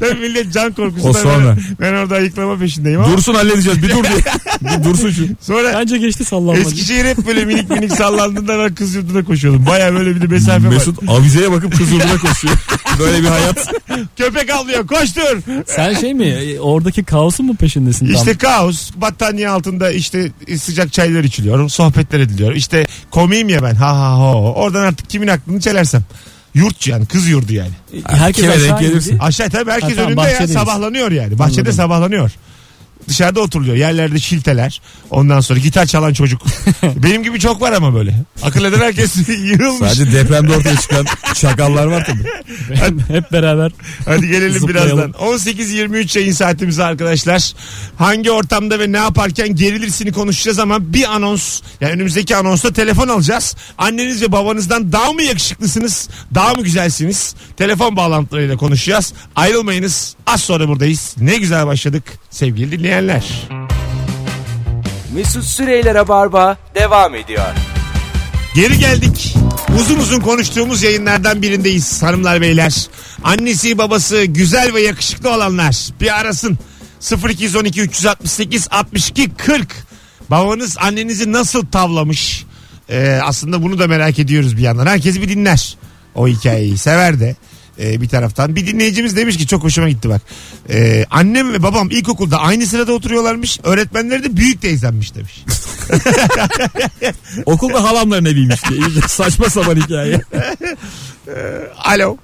tabii 0.00 0.14
millet 0.20 0.52
can 0.52 0.72
korkusundan 0.72 1.10
O 1.10 1.12
sonra. 1.12 1.56
Ben, 1.56 1.76
ben 1.80 1.92
orada 1.92 2.14
ayıklama 2.14 2.58
peşindeyim 2.58 3.00
ama. 3.00 3.12
Dursun 3.12 3.34
halledeceğiz 3.34 3.82
bir 3.82 3.88
dur 3.90 4.04
diye. 4.04 4.18
Bir 4.78 4.84
dursun 4.84 5.10
şu. 5.10 5.26
Sonra 5.40 5.72
Bence 5.74 5.98
geçti 5.98 6.24
sallanmadı. 6.24 6.60
Eskişehir 6.60 7.04
hep 7.04 7.26
böyle 7.26 7.44
minik 7.44 7.70
minik 7.70 7.92
sallandığında 7.92 8.58
ben 8.58 8.74
kız 8.74 8.94
yurduna 8.94 9.24
koşuyordum. 9.24 9.66
Baya 9.66 9.94
böyle 9.94 10.16
bir 10.16 10.20
de 10.20 10.26
mesafe 10.26 10.66
var. 10.66 10.72
Mesut 10.72 10.98
avizeye 11.08 11.52
bakıp 11.52 11.78
kız 11.78 11.92
yurduna 11.92 12.18
koşuyor. 12.18 12.54
Böyle 12.98 13.22
bir 13.22 13.28
hayat. 13.28 13.74
Köpek 14.16 14.50
avlıyor 14.50 14.86
koştur. 14.86 15.38
Sen 15.66 15.94
şey 15.94 16.14
mi 16.14 16.36
oradaki 16.60 17.04
kaosun 17.04 17.46
mu 17.46 17.56
peşindesin 17.56 18.06
tam? 18.06 18.14
İşte 18.14 18.34
kaos 18.46 18.90
battaniye 18.96 19.48
altında 19.48 19.90
işte 19.90 20.30
sıcak 20.58 20.92
çaylar 20.92 21.24
içiliyor 21.24 21.68
sohbetler 21.68 22.20
ediliyor 22.20 22.52
işte 22.52 22.86
komiyim 23.10 23.48
ya 23.48 23.62
ben 23.62 23.74
ha 23.74 23.96
ha 24.00 24.18
ho 24.18 24.52
oradan 24.56 24.82
artık 24.82 25.10
kimin 25.10 25.28
aklını 25.28 25.60
çelersem 25.60 26.02
yurt 26.54 26.86
yani 26.86 27.06
kız 27.06 27.28
yurdu 27.28 27.52
yani 27.52 27.70
Herkes 28.06 28.44
Kime 28.44 28.54
aşağı 28.56 28.80
gelirse. 28.80 29.10
indi. 29.10 29.22
aşağı 29.22 29.50
tabii 29.50 29.70
herkes 29.70 29.90
Ha, 29.90 29.94
tamam, 29.94 30.08
önünde 30.10 30.20
ya 30.20 30.26
bahçedeyiz. 30.26 30.52
sabahlanıyor 30.52 31.10
yani 31.12 31.38
bahçede 31.38 31.60
Anladım. 31.60 31.76
sabahlanıyor 31.76 32.30
dışarıda 33.08 33.40
oturuluyor 33.40 33.76
yerlerde 33.76 34.18
şilteler 34.18 34.80
ondan 35.10 35.40
sonra 35.40 35.58
gitar 35.58 35.86
çalan 35.86 36.12
çocuk 36.12 36.42
benim 36.82 37.22
gibi 37.22 37.40
çok 37.40 37.60
var 37.60 37.72
ama 37.72 37.94
böyle 37.94 38.14
akıl 38.42 38.64
eden 38.64 38.80
herkes 38.80 39.28
yığılmış 39.28 39.92
Sadece 39.92 40.12
depremde 40.12 40.56
ortaya 40.56 40.76
çıkan 40.76 41.06
çakallar 41.34 41.86
var 41.86 42.06
tabii. 42.06 42.24
Hep 43.08 43.32
beraber. 43.32 43.72
Hadi 44.04 44.28
gelelim 44.28 44.68
birazdan. 44.68 45.10
18-23 45.10 46.18
yayın 46.18 46.32
saatimiz 46.32 46.78
arkadaşlar. 46.78 47.52
Hangi 47.98 48.30
ortamda 48.30 48.78
ve 48.78 48.92
ne 48.92 48.96
yaparken 48.96 49.54
gerilirsini 49.54 50.12
konuşacağız 50.12 50.58
ama 50.58 50.92
bir 50.92 51.14
anons 51.14 51.60
yani 51.80 51.92
önümüzdeki 51.92 52.36
anonsta 52.36 52.72
telefon 52.72 53.08
alacağız. 53.08 53.56
Anneniz 53.78 54.22
ve 54.22 54.32
babanızdan 54.32 54.92
daha 54.92 55.12
mı 55.12 55.22
yakışıklısınız? 55.22 56.08
Daha 56.34 56.54
mı 56.54 56.62
güzelsiniz? 56.62 57.34
Telefon 57.56 57.96
bağlantılarıyla 57.96 58.56
konuşacağız. 58.56 59.12
Ayrılmayınız. 59.36 60.16
Az 60.26 60.40
sonra 60.40 60.68
buradayız. 60.68 61.14
Ne 61.20 61.36
güzel 61.36 61.66
başladık 61.66 62.04
sevgili 62.30 62.82
dinleyenler. 62.96 63.48
Mesut 65.14 65.44
Süreyler'e 65.44 66.08
barba 66.08 66.56
devam 66.74 67.14
ediyor. 67.14 67.46
Geri 68.54 68.78
geldik. 68.78 69.34
Uzun 69.80 69.98
uzun 69.98 70.20
konuştuğumuz 70.20 70.82
yayınlardan 70.82 71.42
birindeyiz 71.42 72.02
hanımlar 72.02 72.40
beyler. 72.40 72.86
Annesi 73.24 73.78
babası 73.78 74.24
güzel 74.24 74.74
ve 74.74 74.80
yakışıklı 74.80 75.34
olanlar 75.34 75.88
bir 76.00 76.20
arasın. 76.20 76.58
0212 77.28 77.80
368 77.82 78.68
62 78.70 79.34
40. 79.34 79.68
Babanız 80.30 80.78
annenizi 80.78 81.32
nasıl 81.32 81.66
tavlamış? 81.66 82.44
Ee, 82.90 83.20
aslında 83.22 83.62
bunu 83.62 83.78
da 83.78 83.86
merak 83.86 84.18
ediyoruz 84.18 84.56
bir 84.56 84.62
yandan. 84.62 84.86
Herkes 84.86 85.20
bir 85.20 85.28
dinler 85.28 85.76
o 86.14 86.28
hikayeyi. 86.28 86.78
Sever 86.78 87.20
de 87.20 87.36
ee, 87.78 88.00
bir 88.00 88.08
taraftan. 88.08 88.56
Bir 88.56 88.66
dinleyicimiz 88.66 89.16
demiş 89.16 89.36
ki 89.36 89.46
çok 89.46 89.64
hoşuma 89.64 89.88
gitti 89.88 90.08
bak. 90.08 90.22
Ee, 90.70 91.04
annem 91.10 91.52
ve 91.52 91.62
babam 91.62 91.90
ilkokulda 91.90 92.38
aynı 92.38 92.66
sırada 92.66 92.92
oturuyorlarmış. 92.92 93.60
Öğretmenleri 93.62 94.24
de 94.24 94.36
büyük 94.36 94.62
teyzemmiş 94.62 95.14
demiş. 95.14 95.44
Okulda 97.46 97.84
halamların 97.84 98.24
eviymiş 98.24 98.68
diye. 98.70 98.80
Saçma 99.08 99.50
sapan 99.50 99.76
hikaye. 99.76 100.20
Alo. 101.84 102.16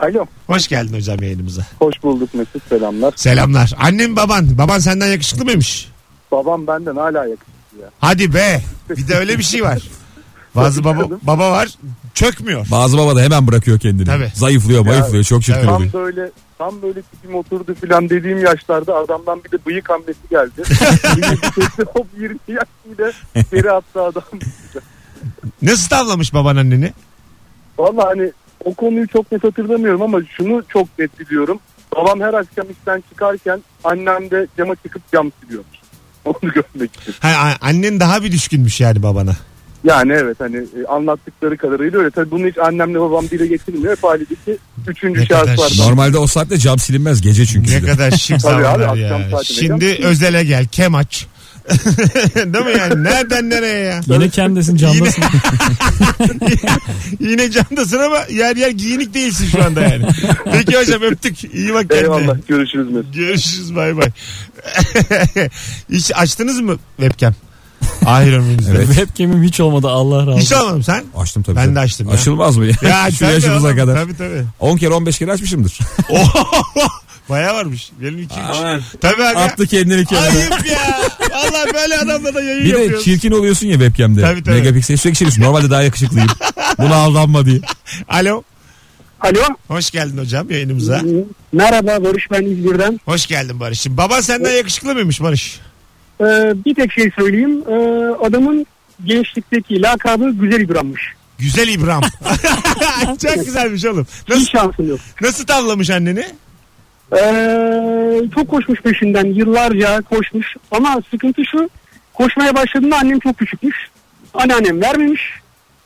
Alo. 0.00 0.26
Hoş 0.46 0.68
geldin 0.68 0.94
hocam 0.94 1.22
yayınımıza. 1.22 1.66
Hoş 1.78 2.02
bulduk 2.02 2.34
Mesut 2.34 2.68
selamlar. 2.68 3.12
Selamlar. 3.16 3.72
Annem 3.78 4.16
baban. 4.16 4.58
Baban 4.58 4.78
senden 4.78 5.06
yakışıklı 5.06 5.44
mıymış? 5.44 5.88
Babam 6.32 6.66
benden 6.66 6.96
hala 6.96 7.18
yakışıklı 7.18 7.78
ya. 7.82 7.90
Hadi 8.00 8.34
be. 8.34 8.62
Bir 8.90 9.08
de 9.08 9.14
öyle 9.14 9.38
bir 9.38 9.42
şey 9.44 9.62
var. 9.62 9.82
Bazı 10.56 10.84
baba, 10.84 11.08
baba 11.22 11.50
var 11.50 11.68
çökmüyor. 12.14 12.66
Bazı 12.70 12.98
baba 12.98 13.16
da 13.16 13.20
hemen 13.22 13.46
bırakıyor 13.46 13.78
kendini. 13.78 14.06
Tabii. 14.06 14.30
Zayıflıyor 14.34 14.86
bayıflıyor 14.86 15.24
çok 15.24 15.42
çirkin 15.42 15.60
Evet. 15.60 15.68
oluyor. 15.70 15.92
Tam 15.92 16.02
böyle 16.02 16.30
tam 16.58 16.82
böyle 16.82 17.02
tipim 17.02 17.34
oturdu 17.34 17.74
filan 17.80 18.10
dediğim 18.10 18.44
yaşlarda 18.44 18.96
adamdan 18.96 19.44
bir 19.44 19.50
de 19.50 19.66
bıyık 19.66 19.90
hamlesi 19.90 20.28
geldi. 20.30 20.62
Hop 21.92 22.06
20 22.18 22.38
yaş 22.48 22.68
ile 22.96 23.12
geri 23.52 23.70
attı 23.72 24.02
adam. 24.02 24.22
Nasıl 25.62 25.88
tavlamış 25.88 26.34
baban 26.34 26.56
anneni? 26.56 26.92
Valla 27.78 28.06
hani 28.06 28.32
o 28.64 28.74
konuyu 28.74 29.08
çok 29.08 29.32
net 29.32 29.44
hatırlamıyorum 29.44 30.02
ama 30.02 30.18
şunu 30.36 30.62
çok 30.68 30.98
net 30.98 31.20
biliyorum. 31.20 31.58
Babam 31.96 32.20
her 32.20 32.34
akşam 32.34 32.70
işten 32.70 33.02
çıkarken 33.10 33.62
annem 33.84 34.30
de 34.30 34.46
cama 34.58 34.74
çıkıp 34.76 35.12
cam 35.12 35.32
siliyormuş. 35.42 35.78
Onu 36.24 36.52
görmek 36.52 36.96
için. 37.00 37.14
Ha, 37.20 37.56
annen 37.60 38.00
daha 38.00 38.22
bir 38.22 38.32
düşkünmüş 38.32 38.80
yani 38.80 39.02
babana. 39.02 39.36
Yani 39.84 40.12
evet 40.12 40.36
hani 40.40 40.56
e, 40.56 40.86
anlattıkları 40.88 41.56
kadarıyla 41.56 41.98
öyle. 41.98 42.10
Tabii 42.10 42.30
bunu 42.30 42.46
hiç 42.46 42.58
annemle 42.58 43.00
babam 43.00 43.28
dile 43.30 43.46
getirmiyor. 43.46 43.96
Hep 43.96 44.04
ailedeki 44.04 44.58
üçüncü 44.86 45.20
Ne 45.20 45.26
şahıs 45.26 45.58
var. 45.58 45.72
Normalde 45.78 46.18
o 46.18 46.26
saatte 46.26 46.58
cam 46.58 46.78
silinmez 46.78 47.20
gece 47.20 47.46
çünkü. 47.46 47.72
Ne 47.72 47.82
kadar 47.82 48.10
şık 48.18 48.40
zamanlar 48.40 48.96
ya. 48.96 49.20
Şimdi 49.44 49.98
özele 50.02 50.44
gel 50.44 50.66
kem 50.66 50.94
aç. 50.94 51.26
Değil 52.34 52.64
mi 52.64 52.72
yani? 52.78 53.04
Nereden 53.04 53.50
nereye 53.50 53.84
ya? 53.84 54.00
Yine 54.06 54.28
kendisin 54.28 54.76
camdasın. 54.76 55.24
Yine 57.20 57.50
camdasın 57.50 57.98
ama 57.98 58.18
yer 58.30 58.56
yer 58.56 58.70
giyinik 58.70 59.14
değilsin 59.14 59.46
şu 59.46 59.64
anda 59.64 59.80
yani. 59.80 60.06
Peki 60.52 60.76
hocam 60.76 61.02
öptük. 61.02 61.44
İyi 61.44 61.74
bak 61.74 61.90
kendine. 61.90 62.16
Eyvallah 62.16 62.36
görüşürüz. 62.48 62.88
Görüşürüz 63.14 63.76
bay 63.76 63.96
bay. 63.96 64.08
Hiç 65.90 66.12
açtınız 66.14 66.60
mı 66.60 66.78
webcam? 66.96 67.34
Ahir 68.06 68.32
ömrünüzde. 68.32 68.72
Evet. 68.76 68.86
Webcam'im 68.86 69.42
hiç 69.42 69.60
olmadı 69.60 69.88
Allah 69.88 70.20
razı 70.20 70.30
olsun. 70.30 70.40
Hiç 70.40 70.52
almadım 70.52 70.82
sen. 70.82 71.04
Açtım 71.16 71.42
tabii. 71.42 71.56
Ben 71.56 71.64
tabii. 71.64 71.74
de 71.74 71.80
açtım 71.80 72.08
ya. 72.08 72.14
Açılmaz 72.14 72.56
mı 72.56 72.66
ya? 72.66 72.72
Ya 72.82 73.10
Şu 73.10 73.18
tabii 73.18 73.32
yaşımıza 73.32 73.66
oğlum, 73.66 73.76
kadar. 73.76 73.96
Tabii 73.96 74.16
tabii. 74.16 74.44
10 74.60 74.76
kere 74.76 74.94
15 74.94 75.18
kere 75.18 75.32
açmışımdır. 75.32 75.78
Baya 77.28 77.54
varmış. 77.54 77.90
Benim 78.02 78.18
iki 78.18 78.34
üç. 78.34 78.40
Aman. 78.58 78.80
Tabii 79.00 79.24
abi. 79.24 79.38
Attı 79.38 79.66
kendini 79.66 80.04
kenara. 80.06 80.24
Ayıp 80.24 80.66
ya. 80.66 81.00
Valla 81.30 81.64
böyle 81.74 81.98
adamla 81.98 82.34
da 82.34 82.42
yayın 82.42 82.64
Bir 82.64 82.74
de 82.74 82.78
yapıyoruz. 82.78 83.04
çirkin 83.04 83.30
oluyorsun 83.30 83.66
ya 83.66 83.72
webcam'de. 83.72 84.20
Tabii, 84.20 84.42
tabii. 84.42 84.54
Megapiksel 84.54 84.96
sürekli 84.96 85.18
şey 85.18 85.26
diyorsun. 85.26 85.42
Normalde 85.42 85.70
daha 85.70 85.82
yakışıklıyım. 85.82 86.28
Buna 86.78 86.94
aldanma 86.94 87.46
diye. 87.46 87.60
Alo. 88.08 88.42
Alo. 89.20 89.40
Hoş 89.68 89.90
geldin 89.90 90.18
hocam 90.18 90.50
yayınımıza. 90.50 91.02
Merhaba 91.52 92.04
Barış 92.04 92.30
ben 92.30 92.42
İzmir'den. 92.42 93.00
Hoş 93.04 93.26
geldin 93.26 93.60
Barış'ım. 93.60 93.96
Baban 93.96 94.20
senden 94.20 94.52
yakışıklı 94.52 94.94
mıymış 94.94 95.20
Barış? 95.20 95.60
Ee, 96.20 96.24
bir 96.64 96.74
tek 96.74 96.92
şey 96.92 97.10
söyleyeyim. 97.18 97.62
Ee, 97.68 97.72
adamın 98.26 98.66
gençlikteki 99.04 99.82
lakabı 99.82 100.30
Güzel 100.30 100.60
İbrahim'miş. 100.60 101.02
Güzel 101.38 101.68
İbrahim. 101.68 102.08
Çok 103.22 103.34
güzelmiş 103.44 103.84
oğlum. 103.84 104.06
Hiç 104.24 104.28
Nasıl, 104.30 104.46
şansım 104.46 104.88
yok. 104.88 105.00
nasıl 105.22 105.46
tavlamış 105.46 105.90
anneni? 105.90 106.24
Ee, 107.16 108.20
çok 108.34 108.48
koşmuş 108.48 108.80
peşinden 108.80 109.26
yıllarca 109.26 110.02
koşmuş 110.02 110.46
ama 110.70 111.00
sıkıntı 111.10 111.42
şu 111.50 111.70
koşmaya 112.14 112.54
başladığında 112.54 112.96
annem 112.98 113.18
çok 113.18 113.38
küçükmüş. 113.38 113.76
Anneannem 114.34 114.82
vermemiş 114.82 115.20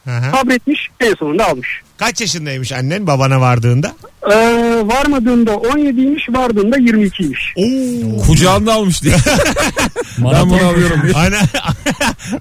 Aha. 0.07 0.31
sabretmiş 0.31 0.81
en 1.01 1.15
sonunda 1.15 1.47
almış. 1.49 1.69
Kaç 1.97 2.21
yaşındaymış 2.21 2.73
annen 2.73 3.07
babana 3.07 3.41
vardığında? 3.41 3.95
Ee, 4.33 4.35
varmadığında 4.87 5.51
17'ymiş 5.53 6.37
vardığında 6.39 6.77
22'ymiş. 6.77 7.53
Oo. 7.57 8.23
Kucağında 8.27 8.73
almış 8.75 9.03
diye. 9.03 9.15
ben 10.19 10.51
bunu 10.51 10.67
alıyorum 10.67 11.01
diye. 11.03 11.13
Ana, 11.17 11.39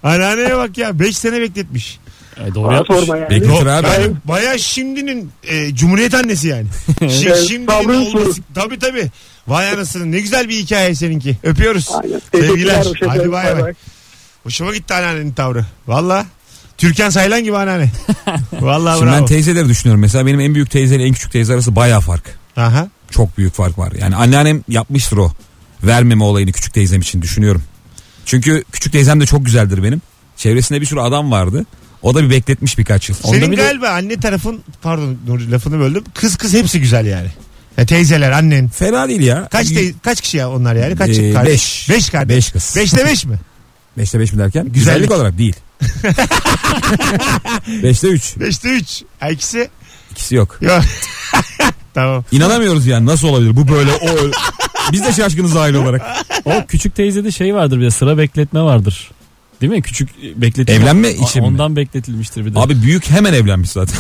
anneanneye 0.04 0.58
bak 0.58 0.78
ya 0.78 1.00
5 1.00 1.18
sene 1.18 1.42
bekletmiş. 1.42 2.00
Ay, 2.44 2.56
doğru 2.56 2.68
Bana 2.68 2.76
yapmış. 2.76 3.00
sorma 3.00 3.18
yani. 3.18 3.30
Bekle. 3.30 3.48
Getir 3.54 3.66
abi. 3.66 3.88
Yani 3.88 4.14
Baya 4.26 4.58
şimdinin 4.58 5.32
e, 5.44 5.76
Cumhuriyet 5.76 6.14
annesi 6.14 6.48
yani. 6.48 6.66
Şi- 7.02 7.28
Evet, 7.30 7.46
şimdinin 7.48 8.06
olması. 8.16 8.42
Tabii 8.56 8.80
tabii. 8.80 9.08
Vay 9.48 9.70
anasını 9.72 10.12
ne 10.12 10.20
güzel 10.20 10.50
bir 10.50 10.56
hikaye 10.58 10.96
seninki. 10.96 11.38
Öpüyoruz. 11.44 11.90
Aynen. 12.04 12.22
Sevgiler. 12.48 12.76
Hadi 12.86 13.00
kalın. 13.00 13.32
bay 13.32 13.46
Bay 13.46 13.54
bay. 13.56 13.64
bay. 13.64 13.74
Hoşuma 14.44 14.74
gitti 14.76 14.94
anneannenin 14.94 15.32
tavrı. 15.34 15.66
Valla. 15.88 16.26
Türkan 16.78 17.10
Saylan 17.10 17.44
gibi 17.44 17.58
anneanne. 17.58 17.92
Valla 18.62 18.94
Şimdi 18.96 19.06
bravo. 19.12 19.16
ben 19.22 19.26
teyzeleri 19.26 19.70
düşünüyorum. 19.70 20.02
Mesela 20.02 20.26
benim 20.26 20.40
en 20.40 20.56
büyük 20.56 20.72
teyzeyle 20.72 21.04
en 21.04 21.14
küçük 21.14 21.32
teyze 21.32 21.54
arası 21.54 21.76
baya 21.76 22.00
fark. 22.00 22.24
Aha. 22.58 22.88
Çok 23.12 23.38
büyük 23.38 23.54
fark 23.54 23.78
var. 23.80 23.92
Yani 24.00 24.16
anneannem 24.16 24.64
yapmıştır 24.68 25.18
o. 25.18 25.32
Vermeme 25.84 26.24
olayını 26.24 26.52
küçük 26.52 26.74
teyzem 26.74 27.02
için 27.02 27.22
düşünüyorum. 27.22 27.64
Çünkü 28.26 28.64
küçük 28.72 28.94
teyzem 28.94 29.22
de 29.22 29.26
çok 29.26 29.46
güzeldir 29.46 29.84
benim. 29.84 30.02
Çevresinde 30.38 30.82
bir 30.82 30.86
sürü 30.86 31.00
adam 31.00 31.32
vardı. 31.32 31.66
O 32.02 32.16
da 32.16 32.24
bir 32.24 32.30
bekletmiş 32.30 32.78
birkaç 32.78 33.10
yıl. 33.10 33.16
Senin 33.16 33.52
bir 33.52 33.58
de- 33.58 33.62
galiba 33.62 33.90
anne 33.90 34.20
tarafın 34.20 34.64
pardon 34.82 35.18
Nuri 35.28 35.52
lafını 35.52 35.80
böldüm. 35.80 36.04
Kız 36.14 36.36
kız 36.38 36.54
hepsi 36.54 36.80
güzel 36.82 37.06
yani. 37.06 37.28
Ya 37.78 37.86
teyzeler, 37.86 38.32
annen. 38.32 38.68
Fena 38.68 39.08
değil 39.08 39.22
ya. 39.22 39.48
Kaç 39.52 39.68
tey- 39.68 39.94
kaç 40.04 40.22
kişi 40.22 40.38
ya 40.38 40.50
onlar 40.52 40.76
yani? 40.76 40.96
Kaç 40.96 41.10
Ee, 41.18 41.34
kardeş? 41.34 41.52
beş. 41.54 41.90
Beş 41.90 42.10
kardeş. 42.10 42.38
Beş 42.38 42.52
kız. 42.52 42.74
Beşte 42.78 43.06
beş 43.06 43.26
mi? 43.26 43.40
Beşte 43.98 44.20
beş 44.20 44.34
mi 44.34 44.40
derken? 44.40 44.64
Güzellik. 44.66 44.76
Güzellik 44.76 45.12
olarak 45.12 45.38
değil. 45.38 45.56
Beşte 47.84 48.08
üç. 48.08 48.40
Beşte 48.40 48.70
üç. 48.70 49.02
Ha, 49.20 49.30
ikisi 49.30 49.70
İkisi 50.12 50.36
yok. 50.36 50.58
yok. 50.62 50.82
tamam. 51.94 52.24
İnanamıyoruz 52.32 52.86
yani 52.88 53.06
nasıl 53.06 53.28
olabilir 53.28 53.56
bu 53.56 53.68
böyle 53.68 53.94
o 53.94 54.10
öyle. 54.10 54.32
Biz 54.92 55.04
de 55.06 55.14
şaşkınız 55.14 55.56
aile 55.56 55.78
olarak. 55.78 56.02
O 56.46 56.66
küçük 56.68 56.96
teyzede 56.96 57.32
şey 57.32 57.56
vardır 57.56 57.80
bir 57.80 57.86
de 57.86 57.92
sıra 57.92 58.18
bekletme 58.18 58.62
vardır. 58.62 59.12
Değil 59.62 59.72
mi? 59.72 59.82
Küçük 59.82 60.10
bekletilme. 60.36 60.82
Evlenme 60.84 61.12
için 61.12 61.42
mi? 61.42 61.48
Ondan 61.48 61.76
bekletilmiştir 61.76 62.46
bir 62.46 62.56
de. 62.56 62.60
Abi 62.60 62.82
büyük 62.82 63.10
hemen 63.10 63.34
evlenmiş 63.34 63.70
zaten. 63.70 63.96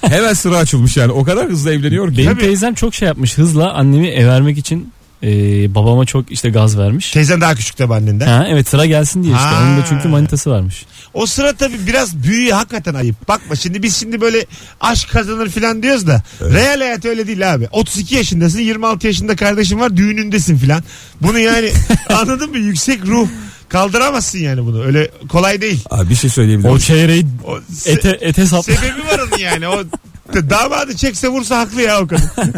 hemen 0.00 0.32
sıra 0.32 0.56
açılmış 0.56 0.96
yani 0.96 1.12
o 1.12 1.24
kadar 1.24 1.48
hızlı 1.48 1.72
evleniyor 1.72 2.10
ki. 2.10 2.18
Benim 2.18 2.30
Tabii. 2.30 2.40
teyzem 2.40 2.74
çok 2.74 2.94
şey 2.94 3.08
yapmış. 3.08 3.38
Hızla 3.38 3.72
annemi 3.72 4.08
ev 4.08 4.28
vermek 4.28 4.58
için 4.58 4.92
e, 5.24 5.74
babama 5.74 6.04
çok 6.06 6.32
işte 6.32 6.50
gaz 6.50 6.78
vermiş. 6.78 7.10
Teyzen 7.10 7.40
daha 7.40 7.54
küçük 7.54 7.76
tabii 7.76 7.94
annenden. 7.94 8.26
Ha, 8.26 8.46
evet 8.48 8.68
sıra 8.68 8.86
gelsin 8.86 9.22
diye 9.22 9.34
işte. 9.34 9.46
Ha. 9.46 9.62
Onun 9.62 9.78
da 9.82 9.84
çünkü 9.88 10.08
manitası 10.08 10.50
varmış. 10.50 10.84
O 11.14 11.26
sıra 11.26 11.52
tabii 11.52 11.86
biraz 11.86 12.16
büyüğü 12.22 12.50
hakikaten 12.50 12.94
ayıp. 12.94 13.28
Bakma 13.28 13.56
şimdi 13.56 13.82
biz 13.82 13.96
şimdi 13.96 14.20
böyle 14.20 14.46
aşk 14.80 15.10
kazanır 15.10 15.48
falan 15.50 15.82
diyoruz 15.82 16.06
da. 16.06 16.22
Real 16.40 16.78
hayat 16.80 17.04
öyle 17.04 17.26
değil 17.26 17.54
abi. 17.54 17.68
32 17.70 18.14
yaşındasın 18.14 18.58
26 18.58 19.06
yaşında 19.06 19.36
kardeşin 19.36 19.80
var 19.80 19.96
düğünündesin 19.96 20.56
falan. 20.58 20.82
Bunu 21.20 21.38
yani 21.38 21.70
anladın 22.08 22.50
mı? 22.50 22.58
Yüksek 22.58 23.06
ruh 23.06 23.28
kaldıramazsın 23.68 24.38
yani 24.38 24.64
bunu. 24.64 24.82
Öyle 24.84 25.10
kolay 25.28 25.60
değil. 25.60 25.84
Abi 25.90 26.10
bir 26.10 26.14
şey 26.14 26.30
söyleyebilir 26.30 26.64
O 26.68 26.70
miyim? 26.70 26.80
çeyreği 26.80 27.26
O 27.46 27.56
se- 27.58 27.90
ete, 27.90 28.18
ete 28.20 28.46
sap. 28.46 28.64
sebebi 28.64 29.06
var 29.06 29.18
onun 29.18 29.38
yani. 29.38 29.68
O 29.68 29.82
damadı 30.32 30.96
çekse 30.96 31.28
vursa 31.28 31.58
haklı 31.58 31.82
ya 31.82 32.00
o 32.00 32.06
kadın. 32.06 32.30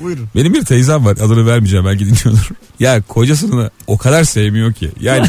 Buyurun. 0.00 0.28
Benim 0.36 0.54
bir 0.54 0.64
teyzem 0.64 1.04
var 1.04 1.12
adını 1.12 1.46
vermeyeceğim 1.46 1.86
belki 1.86 2.00
dinliyordur. 2.00 2.48
Ya 2.80 3.02
kocasını 3.02 3.70
o 3.86 3.98
kadar 3.98 4.24
sevmiyor 4.24 4.72
ki. 4.72 4.90
Yani 5.00 5.26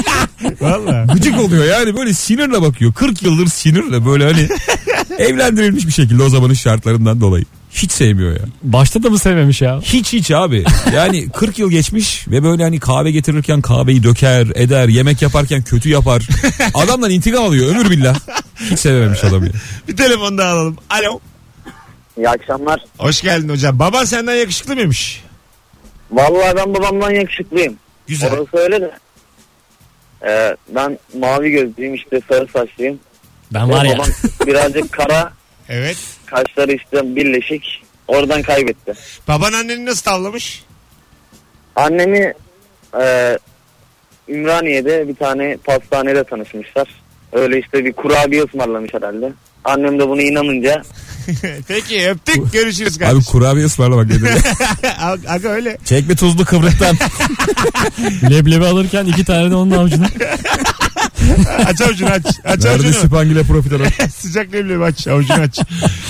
Valla. 0.60 1.06
gıcık 1.14 1.40
oluyor 1.40 1.64
yani 1.64 1.96
böyle 1.96 2.14
sinirle 2.14 2.62
bakıyor. 2.62 2.92
40 2.92 3.22
yıldır 3.22 3.46
sinirle 3.46 4.06
böyle 4.06 4.24
hani 4.32 4.48
evlendirilmiş 5.18 5.86
bir 5.86 5.92
şekilde 5.92 6.22
o 6.22 6.28
zamanın 6.28 6.54
şartlarından 6.54 7.20
dolayı. 7.20 7.44
Hiç 7.72 7.92
sevmiyor 7.92 8.32
ya. 8.32 8.42
Başta 8.62 9.02
da 9.02 9.10
mı 9.10 9.18
sevmemiş 9.18 9.62
ya? 9.62 9.80
Hiç 9.82 10.12
hiç 10.12 10.30
abi. 10.30 10.64
Yani 10.94 11.28
40 11.28 11.58
yıl 11.58 11.70
geçmiş 11.70 12.28
ve 12.28 12.42
böyle 12.42 12.62
hani 12.62 12.80
kahve 12.80 13.10
getirirken 13.10 13.60
kahveyi 13.60 14.02
döker, 14.02 14.46
eder, 14.54 14.88
yemek 14.88 15.22
yaparken 15.22 15.62
kötü 15.62 15.88
yapar. 15.88 16.28
Adamdan 16.74 17.10
intikam 17.10 17.44
alıyor 17.44 17.68
ömür 17.68 17.90
billah. 17.90 18.16
Hiç 18.60 18.78
sevememiş 18.78 19.24
adamı. 19.24 19.46
Bir 19.88 19.96
telefon 19.96 20.38
daha 20.38 20.52
alalım. 20.52 20.76
Alo. 20.90 21.20
İyi 22.16 22.28
akşamlar. 22.28 22.80
Hoş 22.98 23.22
geldin 23.22 23.48
hocam. 23.48 23.78
Baban 23.78 24.04
senden 24.04 24.34
yakışıklı 24.34 24.74
mıymış? 24.76 25.24
Vallahi 26.10 26.56
ben 26.56 26.74
babamdan 26.74 27.10
yakışıklıyım. 27.10 27.76
Güzel. 28.06 28.32
Orası 28.32 28.56
öyle 28.56 28.80
de. 28.80 28.90
Ee, 30.26 30.56
ben 30.68 30.98
mavi 31.18 31.50
gözlüyüm 31.50 31.94
işte 31.94 32.20
sarı 32.28 32.46
saçlıyım. 32.52 33.00
Ben 33.54 33.68
Ve 33.68 33.72
var 33.72 33.84
ya. 33.84 33.94
Babam 33.98 34.06
birazcık 34.46 34.92
kara, 34.92 35.32
Evet. 35.68 35.96
kaşları 36.26 36.72
işte 36.72 37.16
birleşik. 37.16 37.82
Oradan 38.08 38.42
kaybetti. 38.42 38.92
Baban 39.28 39.52
anneni 39.52 39.86
nasıl 39.86 40.02
tavlamış? 40.02 40.64
Annemi 41.76 42.34
e, 43.00 43.38
Ümraniye'de 44.28 45.08
bir 45.08 45.14
tane 45.16 45.56
pastanede 45.64 46.24
tanışmışlar. 46.24 46.88
Öyle 47.32 47.58
işte 47.60 47.84
bir 47.84 47.92
kurabiye 47.92 48.42
ısmarlamış 48.42 48.94
herhalde. 48.94 49.32
Annem 49.64 49.98
de 49.98 50.08
buna 50.08 50.22
inanınca 50.22 50.82
Peki 51.68 52.08
öptük. 52.10 52.52
Görüşürüz 52.52 52.96
Abi 52.96 53.04
kardeşim. 53.04 53.32
kurabiye 53.32 53.66
ısmarlamak 53.66 54.06
nedir? 54.06 54.30
Aga 55.28 55.48
öyle. 55.48 55.78
Çek 55.84 56.08
bir 56.08 56.16
tuzlu 56.16 56.44
kıvrıktan. 56.44 56.96
Leblebi 58.30 58.64
alırken 58.66 59.04
iki 59.06 59.24
tane 59.24 59.50
de 59.50 59.54
onun 59.54 59.70
avucuna. 59.70 60.06
Aç 61.66 61.80
avucunu 61.80 62.08
aç. 62.10 62.26
Aç 62.44 62.64
Verdi 62.64 62.68
avucunu. 62.68 62.92
süpangile 62.92 63.42
profiterol. 63.42 63.84
Sıcak 64.18 64.52
leblebi 64.52 64.84
aç. 64.84 65.06
Avucunu 65.06 65.40
aç. 65.40 65.58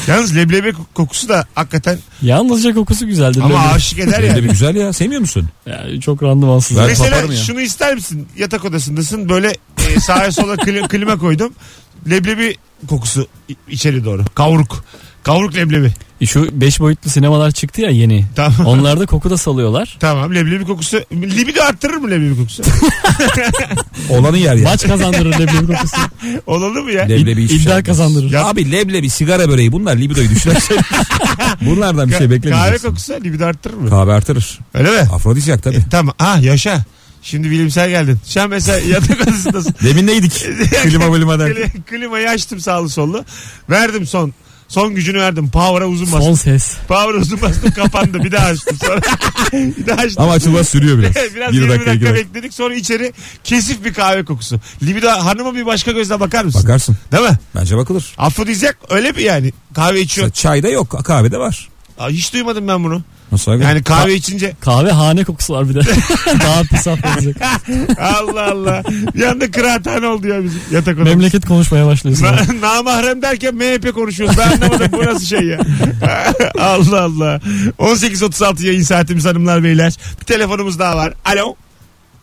Yalnız 0.08 0.36
leblebi 0.36 0.72
kokusu 0.94 1.28
da 1.28 1.46
hakikaten 1.54 1.98
Yalnızca 2.22 2.74
kokusu 2.74 3.06
güzeldir. 3.06 3.40
ama 3.40 3.48
leblebi. 3.58 3.74
aşık 3.74 3.98
eder 3.98 4.22
Leblebi 4.22 4.38
yani. 4.38 4.48
güzel 4.48 4.76
ya 4.76 4.92
sevmiyor 4.92 5.20
musun? 5.20 5.48
Yani 5.66 6.00
çok 6.00 6.22
randımansız. 6.22 6.78
Ben 6.78 6.86
Mesela 6.86 7.10
paparım 7.10 7.30
ya. 7.32 7.36
şunu 7.36 7.60
ister 7.60 7.94
misin? 7.94 8.28
Yatak 8.36 8.64
odasındasın 8.64 9.28
böyle 9.28 9.52
e, 9.88 10.00
sağa 10.00 10.32
sola 10.32 10.54
kli- 10.54 10.88
klima 10.88 11.18
koydum. 11.18 11.52
Leblebi 12.10 12.54
kokusu 12.88 13.26
içeri 13.68 14.04
doğru. 14.04 14.24
Kavruk. 14.34 14.84
Kavruk 15.22 15.54
leblebi. 15.54 15.92
Şu 16.26 16.60
beş 16.60 16.80
boyutlu 16.80 17.10
sinemalar 17.10 17.50
çıktı 17.50 17.80
ya 17.80 17.90
yeni. 17.90 18.24
Tamam. 18.36 18.66
Onlarda 18.66 19.06
koku 19.06 19.30
da 19.30 19.36
salıyorlar. 19.36 19.96
Tamam 20.00 20.34
leblebi 20.34 20.64
kokusu. 20.64 21.00
Libido 21.12 21.62
arttırır 21.62 21.94
mı 21.96 22.10
leblebi 22.10 22.36
kokusu? 22.36 22.62
Olanı 24.10 24.38
yer 24.38 24.54
ya. 24.54 24.62
Maç 24.68 24.86
kazandırır 24.86 25.32
leblebi 25.32 25.66
kokusu. 25.66 25.96
Olalı 26.46 26.82
mı 26.82 26.92
ya? 26.92 27.04
Leblebi 27.04 27.48
şey 27.48 27.56
İddia 27.56 27.82
kazandırır. 27.82 28.30
Ya- 28.32 28.46
Abi 28.46 28.72
leblebi 28.72 29.10
sigara 29.10 29.48
böreği 29.48 29.72
bunlar 29.72 29.96
libidoyu 29.96 30.30
düşüren 30.30 30.58
şey. 30.58 30.76
Bunlardan 31.60 32.08
bir 32.08 32.14
şey 32.14 32.26
Ka- 32.26 32.28
kahve 32.28 32.30
beklemeyeceksin. 32.36 32.88
kokusu 32.88 33.12
libido 33.24 33.44
arttırır 33.44 33.74
mı? 33.74 33.90
Kahve 33.90 34.12
artırır. 34.12 34.58
Öyle 34.74 34.90
mi? 34.90 34.98
Afrodisyak 35.12 35.62
tabii. 35.62 35.76
E, 35.76 35.80
tamam. 35.90 36.14
Ah 36.18 36.42
yaşa. 36.42 36.84
Şimdi 37.26 37.50
bilimsel 37.50 37.88
geldin. 37.90 38.18
An 38.40 38.50
mesela 38.50 38.78
yatak 38.88 39.20
odasındasın. 39.20 39.74
Demin 39.82 40.06
neydik? 40.06 40.32
Klima 40.82 41.12
klima 41.12 41.38
derken. 41.38 41.62
Kli- 41.62 41.82
Klimayı 41.82 42.30
açtım 42.30 42.60
sağlı 42.60 42.88
sollu. 42.88 43.24
Verdim 43.70 44.06
son. 44.06 44.32
Son 44.68 44.94
gücünü 44.94 45.18
verdim. 45.18 45.50
Power'a 45.50 45.86
uzun 45.86 46.06
bastım. 46.06 46.22
Son 46.22 46.34
ses. 46.34 46.76
Power'a 46.88 47.18
uzun 47.20 47.40
bastım 47.42 47.70
kapandı. 47.70 48.24
Bir 48.24 48.32
daha 48.32 48.46
açtım 48.46 48.76
sonra. 48.84 49.00
bir 49.52 49.86
daha 49.86 49.96
açtım. 49.96 50.22
Ama 50.22 50.32
açılmaz 50.32 50.68
sürüyor 50.68 50.98
biraz. 50.98 51.14
biraz 51.34 51.52
bir 51.52 51.56
20 51.56 51.68
dakika, 51.68 51.90
dakika, 51.90 52.14
bekledik. 52.14 52.54
Sonra 52.54 52.74
içeri 52.74 53.12
kesif 53.44 53.84
bir 53.84 53.94
kahve 53.94 54.24
kokusu. 54.24 54.60
Libido 54.82 55.08
hanıma 55.08 55.54
bir 55.54 55.66
başka 55.66 55.92
gözle 55.92 56.20
bakar 56.20 56.44
mısın? 56.44 56.62
Bakarsın. 56.64 56.96
Değil 57.12 57.22
mi? 57.24 57.38
Bence 57.54 57.76
bakılır. 57.76 58.14
Afrodizyak 58.18 58.78
öyle 58.90 59.12
mi 59.12 59.22
yani? 59.22 59.52
Kahve 59.74 60.00
içiyor. 60.00 60.30
Çayda 60.30 60.68
yok 60.68 61.04
kahvede 61.04 61.38
var. 61.38 61.68
Aa, 61.98 62.08
hiç 62.08 62.32
duymadım 62.32 62.68
ben 62.68 62.84
bunu. 62.84 63.02
Nasıl 63.32 63.52
abi? 63.52 63.62
Yani 63.62 63.82
kahve 63.82 64.14
içince 64.14 64.52
Kahve 64.60 64.90
hane 64.90 65.24
kokusu 65.24 65.54
var 65.54 65.68
bir 65.68 65.74
de. 65.74 65.80
Daha 66.40 66.62
pis 66.62 66.88
affedecek. 66.88 67.36
Allah 68.00 68.50
Allah. 68.50 68.82
Bir 69.14 69.22
anda 69.22 69.50
kıraathane 69.50 70.06
oldu 70.06 70.26
ya 70.28 70.44
bizim 70.44 70.60
yatak 70.70 70.94
odamız. 70.94 71.08
Memleket 71.14 71.46
konuşmaya 71.46 71.86
başlıyorsun. 71.86 72.24
Na, 72.24 72.36
namahrem 72.60 73.22
derken 73.22 73.54
MHP 73.54 73.94
konuşuyoruz. 73.94 74.36
Ben 74.38 74.50
anlamadım 74.52 74.88
bu 74.92 75.04
nasıl 75.04 75.26
şey 75.26 75.40
ya. 75.40 75.60
Allah 76.60 77.02
Allah. 77.02 77.40
18.36 77.78 78.66
yayın 78.66 78.82
saatimiz 78.82 79.24
hanımlar 79.24 79.64
beyler. 79.64 79.94
Bir 80.20 80.24
telefonumuz 80.24 80.78
daha 80.78 80.96
var. 80.96 81.14
Alo. 81.24 81.54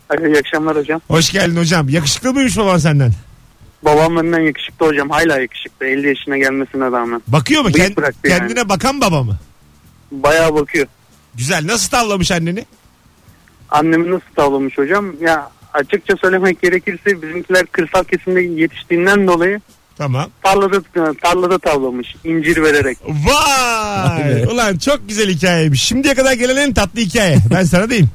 Alo 0.10 0.28
iyi 0.28 0.38
akşamlar 0.38 0.78
hocam. 0.78 1.02
Hoş 1.08 1.32
geldin 1.32 1.56
hocam. 1.58 1.90
Yakışıklı 1.90 2.34
mıymış 2.34 2.58
baban 2.58 2.78
senden? 2.78 3.12
Babam 3.86 4.16
benden 4.18 4.40
yakışıklı 4.40 4.86
hocam. 4.88 5.10
Hala 5.10 5.40
yakışıklı. 5.40 5.86
50 5.86 6.08
yaşına 6.08 6.38
gelmesine 6.38 6.84
rağmen. 6.86 7.22
Bakıyor 7.28 7.62
mu? 7.62 7.74
Bıyık 7.74 7.88
Kend- 7.90 7.96
bıraktı 7.98 8.30
yani. 8.30 8.40
kendine 8.40 8.70
bakan 8.70 9.02
baba 9.02 9.24
mı? 9.24 9.38
Bayağı 10.14 10.56
bakıyor. 10.56 10.88
Güzel. 11.36 11.68
Nasıl 11.68 11.90
tavlamış 11.90 12.32
anneni? 12.32 12.66
Annemi 13.70 14.12
nasıl 14.12 14.34
tavlamış 14.36 14.78
hocam? 14.78 15.14
Ya 15.22 15.52
açıkça 15.74 16.16
söylemek 16.18 16.62
gerekirse 16.62 17.22
bizimkiler 17.22 17.66
kırsal 17.66 18.04
kesimde 18.04 18.42
yetiştiğinden 18.42 19.28
dolayı 19.28 19.62
Tamam. 19.98 20.30
tarlada 20.44 20.82
tarlada 21.22 21.60
tavlamış 21.60 22.16
incir 22.24 22.62
vererek. 22.64 22.98
Vay! 23.08 24.44
Ulan 24.44 24.78
çok 24.78 25.10
güzel 25.10 25.30
hikayeymiş. 25.30 25.82
Şimdiye 25.84 26.14
kadar 26.14 26.34
gelen 26.34 26.56
en 26.56 26.74
tatlı 26.74 27.00
hikaye. 27.02 27.38
Ben 27.54 27.64
sana 27.64 27.90
diyeyim. 27.90 28.10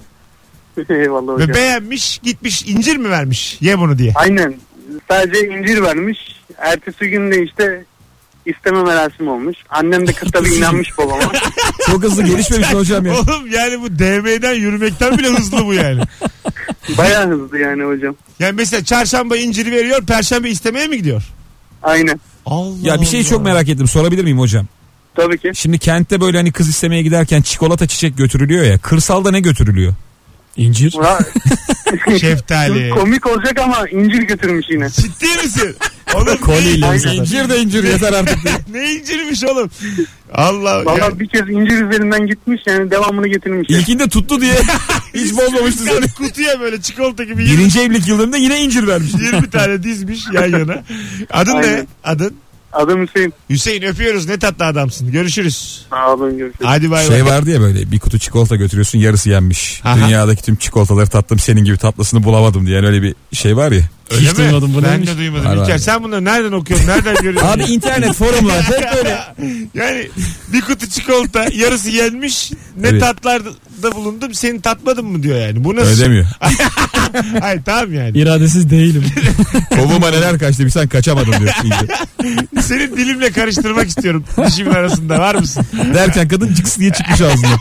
Eyvallah 0.91 1.33
Ve 1.39 1.43
hocam. 1.43 1.55
beğenmiş 1.55 2.19
gitmiş 2.19 2.63
incir 2.63 2.97
mi 2.97 3.11
vermiş? 3.11 3.59
Ye 3.61 3.79
bunu 3.79 3.99
diye. 3.99 4.13
Aynen. 4.15 4.55
Sadece 5.11 5.49
incir 5.49 5.83
vermiş. 5.83 6.19
Ertesi 6.59 7.11
gün 7.11 7.31
de 7.33 7.43
işte 7.45 7.85
isteme 8.57 8.83
merasimi 8.83 9.31
olmuş. 9.31 9.57
Annem 9.71 10.07
de 10.07 10.13
kız 10.13 10.33
tabii 10.33 10.49
inanmış 10.55 10.99
babama. 10.99 11.33
Çok 11.87 12.03
hızlı 12.03 12.23
gelişmemişsin 12.23 12.75
hocam 12.79 13.07
ya. 13.07 13.13
Oğlum 13.15 13.51
yani 13.53 13.83
bu 13.83 13.99
DM'den 13.99 14.55
yürümekten 14.55 15.19
bile 15.19 15.29
hızlı 15.29 15.67
bu 15.67 15.75
yani. 15.75 16.03
Bayağı 16.99 17.29
hızlı 17.29 17.59
yani 17.59 17.83
hocam. 17.83 18.15
Yani 18.39 18.53
mesela 18.53 18.85
çarşamba 18.85 19.37
inciri 19.37 19.73
veriyor, 19.73 20.07
perşembe 20.07 20.51
istemeye 20.51 20.87
mi 20.87 20.97
gidiyor? 20.97 21.23
Aynen. 21.83 22.21
Allah 22.47 22.75
Ya 22.83 23.01
bir 23.01 23.07
şeyi 23.07 23.23
Allah. 23.23 23.31
çok 23.31 23.45
merak 23.45 23.69
ettim. 23.69 23.89
Sorabilir 23.89 24.25
miyim 24.25 24.39
hocam? 24.39 24.67
Tabii 25.15 25.39
ki. 25.39 25.51
Şimdi 25.55 25.79
kentte 25.79 26.21
böyle 26.21 26.37
hani 26.37 26.53
kız 26.53 26.69
istemeye 26.69 27.03
giderken 27.03 27.43
çikolata 27.43 27.87
çiçek 27.87 28.17
götürülüyor 28.19 28.65
ya. 28.65 28.79
Kırsalda 28.79 29.31
ne 29.31 29.41
götürülüyor? 29.41 29.93
İncir. 30.59 30.93
Ulan- 30.95 31.25
Şeftali. 32.21 32.91
Komik 32.91 33.27
olacak 33.27 33.61
ama 33.61 33.89
incir 33.89 34.23
götürmüş 34.23 34.67
yine. 34.71 34.91
Ciddi 34.91 35.27
misin? 35.45 35.77
Oğlum 36.15 36.37
Koliyle 36.37 36.91
ne, 36.91 36.95
bu 36.95 36.99
sefer. 36.99 37.17
İncir 37.17 37.49
de 37.49 37.59
incir 37.61 37.85
yeter 37.85 38.13
artık. 38.13 38.39
ne 38.73 38.93
incirmiş 38.93 39.45
oğlum? 39.45 39.71
Allah 40.33 40.85
Valla 40.85 40.99
ya. 40.99 41.21
bir 41.21 41.29
kez 41.29 41.41
incir 41.41 41.87
üzerinden 41.87 42.27
gitmiş 42.27 42.61
yani 42.67 42.91
devamını 42.91 43.29
getirmiş. 43.29 43.71
İlkinde 43.71 44.09
tuttu 44.09 44.41
diye 44.41 44.55
hiç 45.15 45.33
bozmamıştı 45.33 45.83
seni. 45.83 46.09
Sen 46.09 46.09
kutuya 46.27 46.61
böyle 46.61 46.83
çikolata 46.83 47.25
gibi 47.25 47.45
20, 47.45 47.59
Birinci 47.59 47.81
evlilik 47.81 48.09
yıllarında 48.09 48.37
yine 48.37 48.61
incir 48.61 48.87
vermiş. 48.87 49.13
20 49.33 49.51
tane 49.51 49.83
dizmiş 49.83 50.21
yan 50.33 50.47
yana. 50.59 50.83
Adın 51.31 51.53
ne? 51.55 51.57
Aynen. 51.57 51.87
Adın? 52.05 52.35
Adım 52.79 53.07
Hüseyin. 53.07 53.35
Hüseyin 53.51 53.83
öpüyoruz. 53.83 54.29
Ne 54.29 54.39
tatlı 54.39 54.65
adamsın. 54.65 55.13
Görüşürüz. 55.13 55.87
Sağ 55.91 56.13
olun 56.15 56.39
görüşürüz. 56.39 56.67
Hadi 56.67 56.91
bay 56.91 57.07
Şey 57.07 57.25
bay. 57.25 57.33
vardı 57.33 57.51
ya 57.51 57.61
böyle 57.61 57.93
bir 57.93 57.99
kutu 57.99 58.19
çikolata 58.19 58.57
götürüyorsun 58.57 58.99
yarısı 58.99 59.31
yenmiş. 59.31 59.81
Aha. 59.85 59.97
Dünyadaki 59.97 60.43
tüm 60.43 60.57
çikolataları 60.57 61.07
tattım 61.07 61.39
senin 61.39 61.65
gibi 61.65 61.77
tatlısını 61.77 62.25
bulamadım 62.25 62.67
diye. 62.67 62.77
Yani 62.77 62.87
öyle 62.87 63.03
bir 63.03 63.15
şey 63.33 63.57
var 63.57 63.73
ya. 63.73 63.83
Öyle 64.11 64.23
Hiç 64.23 64.33
mi? 64.33 64.39
duymadım, 64.39 64.75
bu 64.75 64.83
Ben 64.83 64.91
neymiş? 64.91 65.09
de 65.09 65.17
duymadım. 65.17 65.45
Var, 65.47 65.57
var. 65.57 65.63
İlker 65.65 65.79
sen 65.79 66.03
bunları 66.03 66.25
nereden 66.25 66.53
okuyorsun? 66.53 66.89
Nereden 66.89 67.15
görüyorsun? 67.23 67.49
Abi 67.49 67.63
internet 67.63 68.13
forumlar 68.15 68.63
hep 68.63 68.95
böyle. 68.97 69.19
Yani 69.75 70.09
bir 70.53 70.61
kutu 70.61 70.87
çikolata 70.89 71.47
yarısı 71.55 71.91
yenmiş. 71.91 72.51
Ne 72.81 72.89
Evet. 72.89 73.03
Tatlarda 73.79 73.97
bulundum 73.97 74.35
seni 74.35 74.61
tatmadım 74.61 75.07
mı 75.07 75.23
diyor 75.23 75.39
yani. 75.39 75.65
Bu 75.65 75.77
nasıl? 75.77 75.89
Öyle 75.89 76.05
demiyor. 76.05 76.27
Hayır 77.41 77.63
tamam 77.65 77.93
yani. 77.93 78.19
İradesiz 78.19 78.71
değilim. 78.71 79.05
Kovuma 79.71 80.11
neler 80.11 80.39
kaçtı 80.39 80.65
bir 80.65 80.71
sen 80.71 80.89
kaçamadın 80.89 81.33
diyorsun 81.33 81.63
iyice. 81.71 82.63
Senin 82.63 82.97
dilimle 82.97 83.33
karıştırmak 83.33 83.89
istiyorum. 83.89 84.25
Dişimin 84.47 84.71
arasında 84.71 85.19
var 85.19 85.35
mısın? 85.35 85.67
Derken 85.95 86.29
kadın 86.29 86.55
cıks 86.55 86.79
diye 86.79 86.93
çıkmış 86.93 87.21
ağzından. 87.21 87.59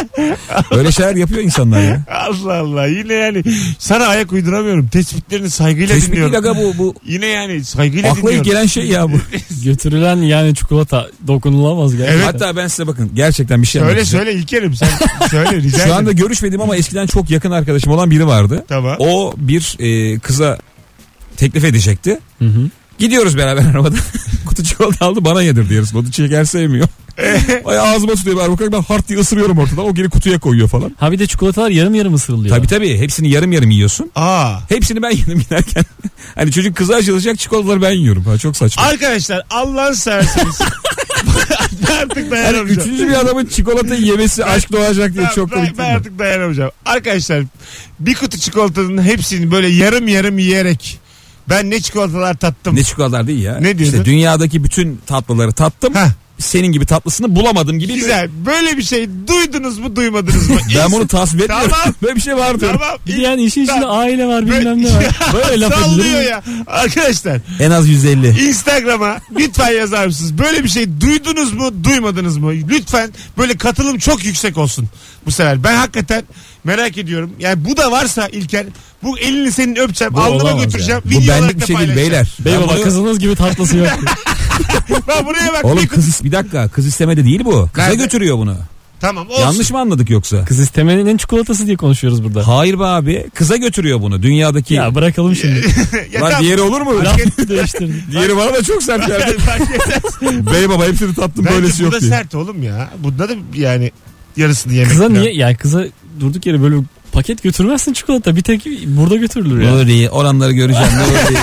Öyle 0.70 0.92
şeyler 0.92 1.16
yapıyor 1.16 1.42
insanlar 1.42 1.82
ya. 1.82 2.02
Allah 2.10 2.58
Allah. 2.58 2.86
Yine 2.86 3.12
yani 3.12 3.42
sana 3.78 4.04
ayak 4.06 4.32
uyduramıyorum. 4.32 4.88
Tespitlerini 4.88 5.50
saygıyla 5.50 5.94
Tespit 5.94 6.12
değil 6.14 6.24
dinliyorum. 6.26 6.48
aga 6.50 6.62
bu. 6.62 6.78
bu. 6.78 6.94
Yine 7.06 7.26
yani 7.26 7.64
saygıyla 7.64 8.10
Akla 8.10 8.20
dinliyorum. 8.22 8.42
gelen 8.42 8.66
şey 8.66 8.86
ya 8.86 9.12
bu. 9.12 9.16
Götürülen 9.64 10.16
yani 10.16 10.54
çikolata 10.54 11.06
dokunulamaz 11.26 11.96
gerçekten. 11.96 12.16
Evet. 12.16 12.26
Hatta 12.26 12.56
ben 12.56 12.66
size 12.68 12.86
bakın 12.86 13.10
gerçekten 13.14 13.62
bir 13.62 13.66
şey 13.66 13.82
Söyle 13.82 14.04
söyle 14.04 14.32
İlker'im 14.34 14.74
sen 14.74 14.88
söyle 15.30 15.56
rica 15.56 15.70
Şu 15.78 15.82
ederim. 15.82 15.92
anda 15.96 16.12
görüşmedim 16.12 16.60
ama 16.60 16.76
eskiden 16.76 17.06
çok 17.06 17.30
yakın 17.30 17.50
arkadaşım 17.50 17.92
olan 17.92 18.10
biri 18.10 18.26
vardı. 18.26 18.64
Tamam. 18.68 18.96
O 18.98 19.34
bir 19.36 19.76
e, 19.78 20.18
kıza 20.18 20.58
teklif 21.36 21.64
edecekti. 21.64 22.18
Hı 22.38 22.44
hı. 22.44 22.70
Gidiyoruz 22.98 23.36
beraber 23.36 23.62
arabada. 23.64 23.96
Kutu 24.46 24.64
çikolata 24.64 25.06
aldı 25.06 25.24
bana 25.24 25.42
yedir 25.42 25.68
diyoruz. 25.68 25.94
O 25.94 26.06
da 26.06 26.12
şeker 26.12 26.44
sevmiyor. 26.44 26.88
Ay 27.64 27.78
ağzıma 27.78 28.14
tutuyor 28.14 28.36
ben 28.38 28.52
bakıyorum 28.52 28.72
ben 28.78 28.94
hart 28.94 29.08
diye 29.08 29.18
ısırıyorum 29.18 29.58
ortadan. 29.58 29.84
O 29.84 29.94
geri 29.94 30.08
kutuya 30.10 30.38
koyuyor 30.38 30.68
falan. 30.68 30.96
Ha 31.00 31.12
bir 31.12 31.18
de 31.18 31.26
çikolatalar 31.26 31.70
yarım 31.70 31.94
yarım 31.94 32.14
ısırılıyor. 32.14 32.56
Tabii 32.56 32.66
tabii 32.66 32.98
hepsini 32.98 33.30
yarım 33.30 33.52
yarım 33.52 33.70
yiyorsun. 33.70 34.10
Aa. 34.14 34.58
Hepsini 34.68 35.02
ben 35.02 35.10
yedim 35.16 35.38
giderken. 35.38 35.84
hani 36.34 36.52
çocuk 36.52 36.76
kıza 36.76 36.94
açılacak 36.94 37.38
çikolataları 37.38 37.82
ben 37.82 37.90
yiyorum. 37.90 38.24
Ha, 38.24 38.38
çok 38.38 38.56
saçma. 38.56 38.82
Arkadaşlar 38.82 39.42
Allah'ın 39.50 39.92
serseniz. 39.92 40.58
artık 42.00 42.16
Hani 42.16 42.30
dayanamayacağım. 42.30 42.88
üçüncü 42.88 43.08
bir 43.08 43.14
adamın 43.20 43.46
çikolatayı 43.46 44.00
yemesi 44.02 44.44
aşk 44.44 44.72
doğacak 44.72 45.14
diye 45.14 45.24
Ben- 45.24 45.34
çok 45.34 45.50
ben, 45.50 45.56
komik 45.56 45.78
ben 45.78 45.86
mi? 45.90 45.96
artık 45.96 46.18
dayanamayacağım. 46.18 46.70
Arkadaşlar 46.86 47.44
bir 48.00 48.14
kutu 48.14 48.38
çikolatanın 48.38 49.02
hepsini 49.02 49.50
böyle 49.50 49.68
yarım 49.68 50.08
yarım 50.08 50.38
yiyerek 50.38 50.98
ben 51.48 51.70
ne 51.70 51.80
çikolatalar 51.80 52.34
tattım. 52.34 52.76
Ne 52.76 52.84
çikolatalar 52.84 53.26
değil 53.26 53.42
ya. 53.42 53.58
Ne 53.58 53.78
diyordun? 53.78 53.84
İşte 53.98 54.04
dünyadaki 54.04 54.64
bütün 54.64 55.00
tatlıları 55.06 55.52
tattım. 55.52 55.94
Heh, 55.94 56.08
Senin 56.38 56.66
gibi 56.72 56.86
tatlısını 56.86 57.36
bulamadım 57.36 57.78
gibi. 57.78 57.88
bir- 57.92 57.98
güzel. 57.98 58.28
Böyle 58.46 58.76
bir 58.76 58.82
şey 58.82 59.08
duydunuz 59.26 59.78
mu 59.78 59.96
duymadınız 59.96 60.50
mı? 60.50 60.56
Ben 60.76 60.92
bunu 60.92 61.06
tasvip 61.08 61.40
etmiyorum. 61.42 61.70
Tamam. 61.70 61.94
Böyle 62.02 62.16
bir 62.16 62.20
şey 62.20 62.36
var 62.36 62.60
diyorum. 62.60 62.80
Tamam. 62.80 62.98
Yani 63.22 63.44
işin 63.44 63.62
içinde 63.64 63.80
Tamam. 63.80 63.98
aile 63.98 64.26
var 64.26 64.46
bilmem 64.46 64.82
ne 64.82 64.94
var. 64.94 65.04
Böyle 65.34 65.60
laf 65.60 65.74
Sallıyor 65.80 66.20
ya. 66.22 66.42
Arkadaşlar 66.66 67.40
En 67.60 67.70
az 67.70 67.88
150. 67.88 68.48
Instagram'a 68.48 69.16
lütfen 69.38 69.70
yazar 69.72 70.06
mısınız? 70.06 70.38
Böyle 70.38 70.64
bir 70.64 70.68
şey 70.68 71.00
duydunuz 71.00 71.52
mu 71.52 71.84
duymadınız 71.84 72.36
mı? 72.36 72.52
Lütfen 72.52 73.10
böyle 73.38 73.56
katılım 73.56 73.98
çok 73.98 74.24
yüksek 74.24 74.58
olsun 74.58 74.88
bu 75.26 75.30
sefer. 75.30 75.64
Ben 75.64 75.76
hakikaten 75.76 76.22
merak 76.64 76.98
ediyorum. 76.98 77.32
Yani 77.38 77.64
bu 77.64 77.76
da 77.76 77.90
varsa 77.92 78.28
İlker 78.28 78.66
bu 79.02 79.18
elini 79.18 79.52
senin 79.52 79.76
öpeceğim 79.76 80.14
Bu 80.14 80.20
alnıma 80.20 80.64
götüreceğim. 80.64 81.02
Bu 81.04 81.08
video 81.10 81.20
olarak 81.22 81.40
benlik 81.42 81.56
bir 81.56 81.60
da 81.60 81.66
şey 81.66 81.76
değil 81.76 81.88
paylaşacağım. 81.94 82.44
beyler. 82.44 82.68
Bunu- 82.68 82.82
kızınız 82.82 83.18
gibi 83.18 83.36
tatlısı 83.36 83.76
yok. 83.76 83.88
Ben 85.08 85.26
buraya 85.26 85.52
bak. 85.52 85.64
Oğlum 85.64 85.86
kız 85.86 86.08
is- 86.08 86.24
bir 86.24 86.32
dakika 86.32 86.68
kız 86.68 86.86
istemedi 86.86 87.24
değil 87.24 87.44
bu. 87.44 87.68
Kıza 87.72 87.86
Nerede? 87.88 88.02
götürüyor 88.04 88.38
bunu. 88.38 88.56
Tamam 89.00 89.28
olsun. 89.30 89.40
Yanlış 89.42 89.70
mı 89.70 89.78
anladık 89.78 90.10
yoksa? 90.10 90.44
Kız 90.44 90.58
istemenin 90.60 91.16
çikolatası 91.16 91.66
diye 91.66 91.76
konuşuyoruz 91.76 92.24
burada. 92.24 92.48
Hayır 92.48 92.78
be 92.78 92.84
abi. 92.84 93.26
Kıza 93.34 93.56
götürüyor 93.56 94.00
bunu. 94.02 94.22
Dünyadaki. 94.22 94.74
Ya 94.74 94.94
bırakalım 94.94 95.36
şimdi. 95.36 95.60
Ya 96.12 96.20
Lan 96.20 96.30
tamam. 96.30 96.42
diğeri 96.44 96.60
olur 96.60 96.80
mu? 96.80 97.04
Laf 97.04 97.18
değiştirdim. 97.48 98.02
diğeri 98.10 98.36
bana 98.36 98.52
da 98.54 98.62
çok 98.62 98.82
sert 98.82 99.06
geldi. 99.06 99.38
Fark 99.38 99.60
etmez. 99.62 100.46
Bey 100.52 100.68
baba 100.68 100.86
hepsini 100.86 101.14
tattım 101.14 101.44
Bence 101.44 101.56
böylesi 101.56 101.80
bu 101.80 101.84
yok 101.84 101.92
da 101.92 102.00
diye. 102.00 102.10
sert 102.10 102.34
oğlum 102.34 102.62
ya. 102.62 102.90
Bunda 102.98 103.28
da 103.28 103.32
yani 103.54 103.92
yarısını 104.36 104.72
yemek. 104.72 104.90
Kıza 104.90 105.02
lazım. 105.04 105.18
niye 105.20 105.32
yani 105.34 105.56
kıza 105.56 105.84
durduk 106.20 106.46
yere 106.46 106.62
böyle 106.62 106.76
paket 107.12 107.42
götürmezsin 107.42 107.92
çikolata. 107.92 108.36
Bir 108.36 108.42
tek 108.42 108.66
burada 108.86 109.16
götürülür 109.16 109.62
ya. 109.62 109.70
Nuri 109.70 110.10
oranları 110.10 110.52
göreceğim 110.52 110.88
Nuri. 110.98 111.38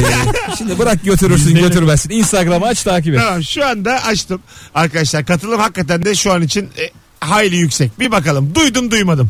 Şimdi 0.58 0.80
bırak 0.80 1.04
götürürsün 1.04 1.50
Yüzdeyle- 1.50 1.62
götürmezsin. 1.68 2.10
Instagram'ı 2.10 2.66
aç 2.66 2.84
takip 2.84 3.14
et. 3.14 3.20
Tamam 3.20 3.44
şu 3.44 3.66
anda 3.66 4.04
açtım. 4.04 4.42
Arkadaşlar 4.76 5.26
katılım 5.26 5.60
hakikaten 5.60 6.06
de 6.06 6.16
şu 6.16 6.34
an 6.34 6.42
için 6.42 6.64
e, 6.64 6.90
hayli 7.20 7.56
yüksek. 7.56 8.00
Bir 8.00 8.12
bakalım. 8.12 8.56
Duydum 8.56 8.92
duymadım. 8.92 9.30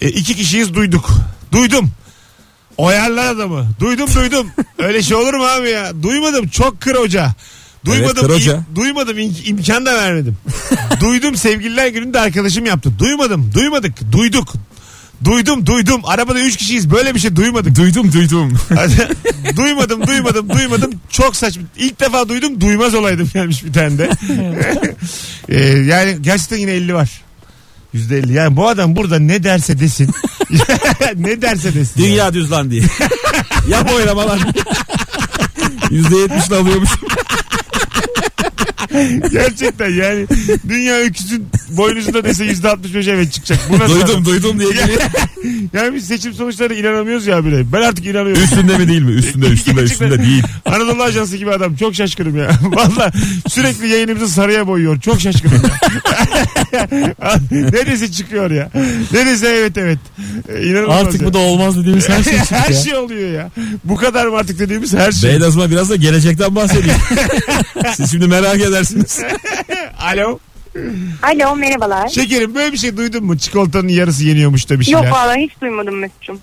E, 0.00 0.08
iki 0.08 0.36
kişiyiz 0.36 0.74
duyduk. 0.74 1.10
Duydum. 1.52 1.90
Oyarlar 2.76 3.34
adamı. 3.34 3.66
Duydum 3.80 4.08
duydum. 4.14 4.46
Öyle 4.78 5.02
şey 5.02 5.16
olur 5.16 5.34
mu 5.34 5.44
abi 5.44 5.68
ya? 5.70 6.02
Duymadım. 6.02 6.48
Çok 6.48 6.80
kır 6.80 6.94
hoca. 6.94 7.34
Duymadım. 7.84 8.28
hoca. 8.28 8.52
im- 8.52 8.76
duymadım. 8.76 9.18
im- 9.18 9.44
imkan 9.48 9.86
da 9.86 9.94
vermedim. 9.94 10.36
duydum 11.00 11.36
sevgililer 11.36 11.88
gününde 11.88 12.20
arkadaşım 12.20 12.66
yaptı. 12.66 12.92
Duymadım. 12.98 13.50
Duymadık. 13.54 14.12
Duyduk. 14.12 14.52
Duydum 15.24 15.66
duydum. 15.66 16.00
Arabada 16.04 16.40
üç 16.40 16.56
kişiyiz. 16.56 16.90
Böyle 16.90 17.14
bir 17.14 17.20
şey 17.20 17.36
duymadık. 17.36 17.76
Duydum 17.76 18.12
duydum. 18.12 18.58
duymadım 19.56 20.06
duymadım 20.06 20.50
duymadım. 20.50 20.92
Çok 21.10 21.36
saçma. 21.36 21.62
İlk 21.76 22.00
defa 22.00 22.28
duydum 22.28 22.60
duymaz 22.60 22.94
olaydım 22.94 23.30
gelmiş 23.34 23.64
bir 23.64 23.72
tane 23.72 23.98
de. 23.98 24.10
Ee, 25.48 25.60
yani 25.64 26.16
gerçekten 26.20 26.56
yine 26.56 26.70
50 26.70 26.94
var. 26.94 27.10
Yüzde 27.92 28.18
elli. 28.18 28.32
Yani 28.32 28.56
bu 28.56 28.68
adam 28.68 28.96
burada 28.96 29.18
ne 29.18 29.42
derse 29.44 29.80
desin. 29.80 30.10
ne 31.16 31.42
derse 31.42 31.74
desin. 31.74 32.02
yani. 32.02 32.10
Dünya 32.10 32.34
düz 32.34 32.52
lan 32.52 32.70
diye. 32.70 32.82
Yap 33.68 33.92
oynamalar. 33.92 34.38
%70'le 35.90 36.56
alıyormuş. 36.56 36.90
Gerçekten 39.32 39.90
yani 39.90 40.26
dünya 40.68 40.96
öküzün 40.98 41.46
boynuzunda 41.70 42.24
dese 42.24 42.44
yüzde 42.44 42.68
altmış 42.68 42.94
beş 42.94 43.08
evet 43.08 43.32
çıkacak. 43.32 43.58
Bu 43.70 43.78
nasıl 43.78 43.96
adam? 43.96 44.08
duydum 44.08 44.24
duydum 44.24 44.58
diye 44.60 44.70
geliyor. 44.70 45.00
Yani 45.72 45.94
biz 45.94 46.06
seçim 46.06 46.34
sonuçlarına 46.34 46.74
inanamıyoruz 46.74 47.26
ya 47.26 47.44
bile. 47.44 47.72
Ben 47.72 47.82
artık 47.82 48.06
inanıyorum. 48.06 48.42
Üstünde 48.42 48.78
mi 48.78 48.88
değil 48.88 49.02
mi? 49.02 49.10
Üstünde 49.12 49.46
üstünde 49.50 49.80
Gerçekten. 49.80 50.06
üstünde 50.06 50.28
değil. 50.28 50.42
Anadolu 50.64 51.02
Ajansı 51.02 51.36
gibi 51.36 51.50
adam. 51.50 51.76
Çok 51.76 51.94
şaşkınım 51.94 52.36
ya. 52.38 52.50
Valla 52.62 53.12
sürekli 53.48 53.88
yayınımızı 53.88 54.28
sarıya 54.28 54.66
boyuyor. 54.66 55.00
Çok 55.00 55.20
şaşkınım 55.20 55.62
ya. 56.72 57.36
ne 57.50 57.86
dese 57.86 58.12
çıkıyor 58.12 58.50
ya. 58.50 58.70
Ne 59.12 59.26
dese 59.26 59.46
evet 59.48 59.78
evet. 59.78 59.98
Ee, 60.48 60.66
İnanılmaz 60.66 61.06
Artık 61.06 61.20
ya. 61.22 61.26
bu 61.28 61.34
da 61.34 61.38
olmaz 61.38 61.78
dediğimiz 61.78 62.08
her 62.08 62.22
şey 62.22 62.38
çıktı 62.38 62.54
her 62.54 62.70
ya. 62.70 62.80
şey 62.80 62.94
oluyor 62.96 63.30
ya. 63.32 63.50
Bu 63.84 63.96
kadar 63.96 64.26
mı 64.26 64.36
artık 64.36 64.58
dediğimiz 64.58 64.94
her 64.94 65.12
şey. 65.12 65.30
Beydazma 65.30 65.70
biraz 65.70 65.90
da 65.90 65.96
gelecekten 65.96 66.54
bahsedeyim. 66.56 66.96
Siz 67.96 68.10
şimdi 68.10 68.26
merak 68.26 68.60
edersiniz. 68.74 69.20
Alo. 70.00 70.38
Alo 71.22 71.56
merhabalar. 71.56 72.08
Şekerim 72.08 72.54
böyle 72.54 72.72
bir 72.72 72.78
şey 72.78 72.96
duydun 72.96 73.24
mu? 73.24 73.38
Çikolatanın 73.38 73.88
yarısı 73.88 74.24
yeniyormuş 74.24 74.70
da 74.70 74.80
bir 74.80 74.84
şeyler. 74.84 75.04
Yok 75.04 75.12
vallahi 75.12 75.40
hiç 75.40 75.60
duymadım 75.60 75.98
Mesut'cum. 75.98 76.40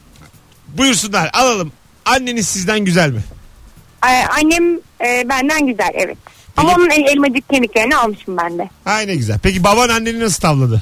Buyursunlar 0.67 1.29
alalım. 1.33 1.71
Anneniz 2.05 2.47
sizden 2.47 2.79
güzel 2.79 3.11
mi? 3.11 3.21
Ee, 4.05 4.25
annem 4.41 4.75
e, 5.05 5.29
benden 5.29 5.67
güzel 5.67 5.89
evet. 5.93 6.17
Ama 6.57 6.75
onun 6.75 6.89
el, 6.89 7.05
elmacık 7.05 7.49
kemiklerini 7.49 7.95
almışım 7.95 8.37
ben 8.37 8.57
de. 8.57 8.69
Ay 8.85 9.07
ne 9.07 9.15
güzel. 9.15 9.39
Peki 9.43 9.63
baban 9.63 9.89
anneni 9.89 10.19
nasıl 10.19 10.41
tavladı? 10.41 10.81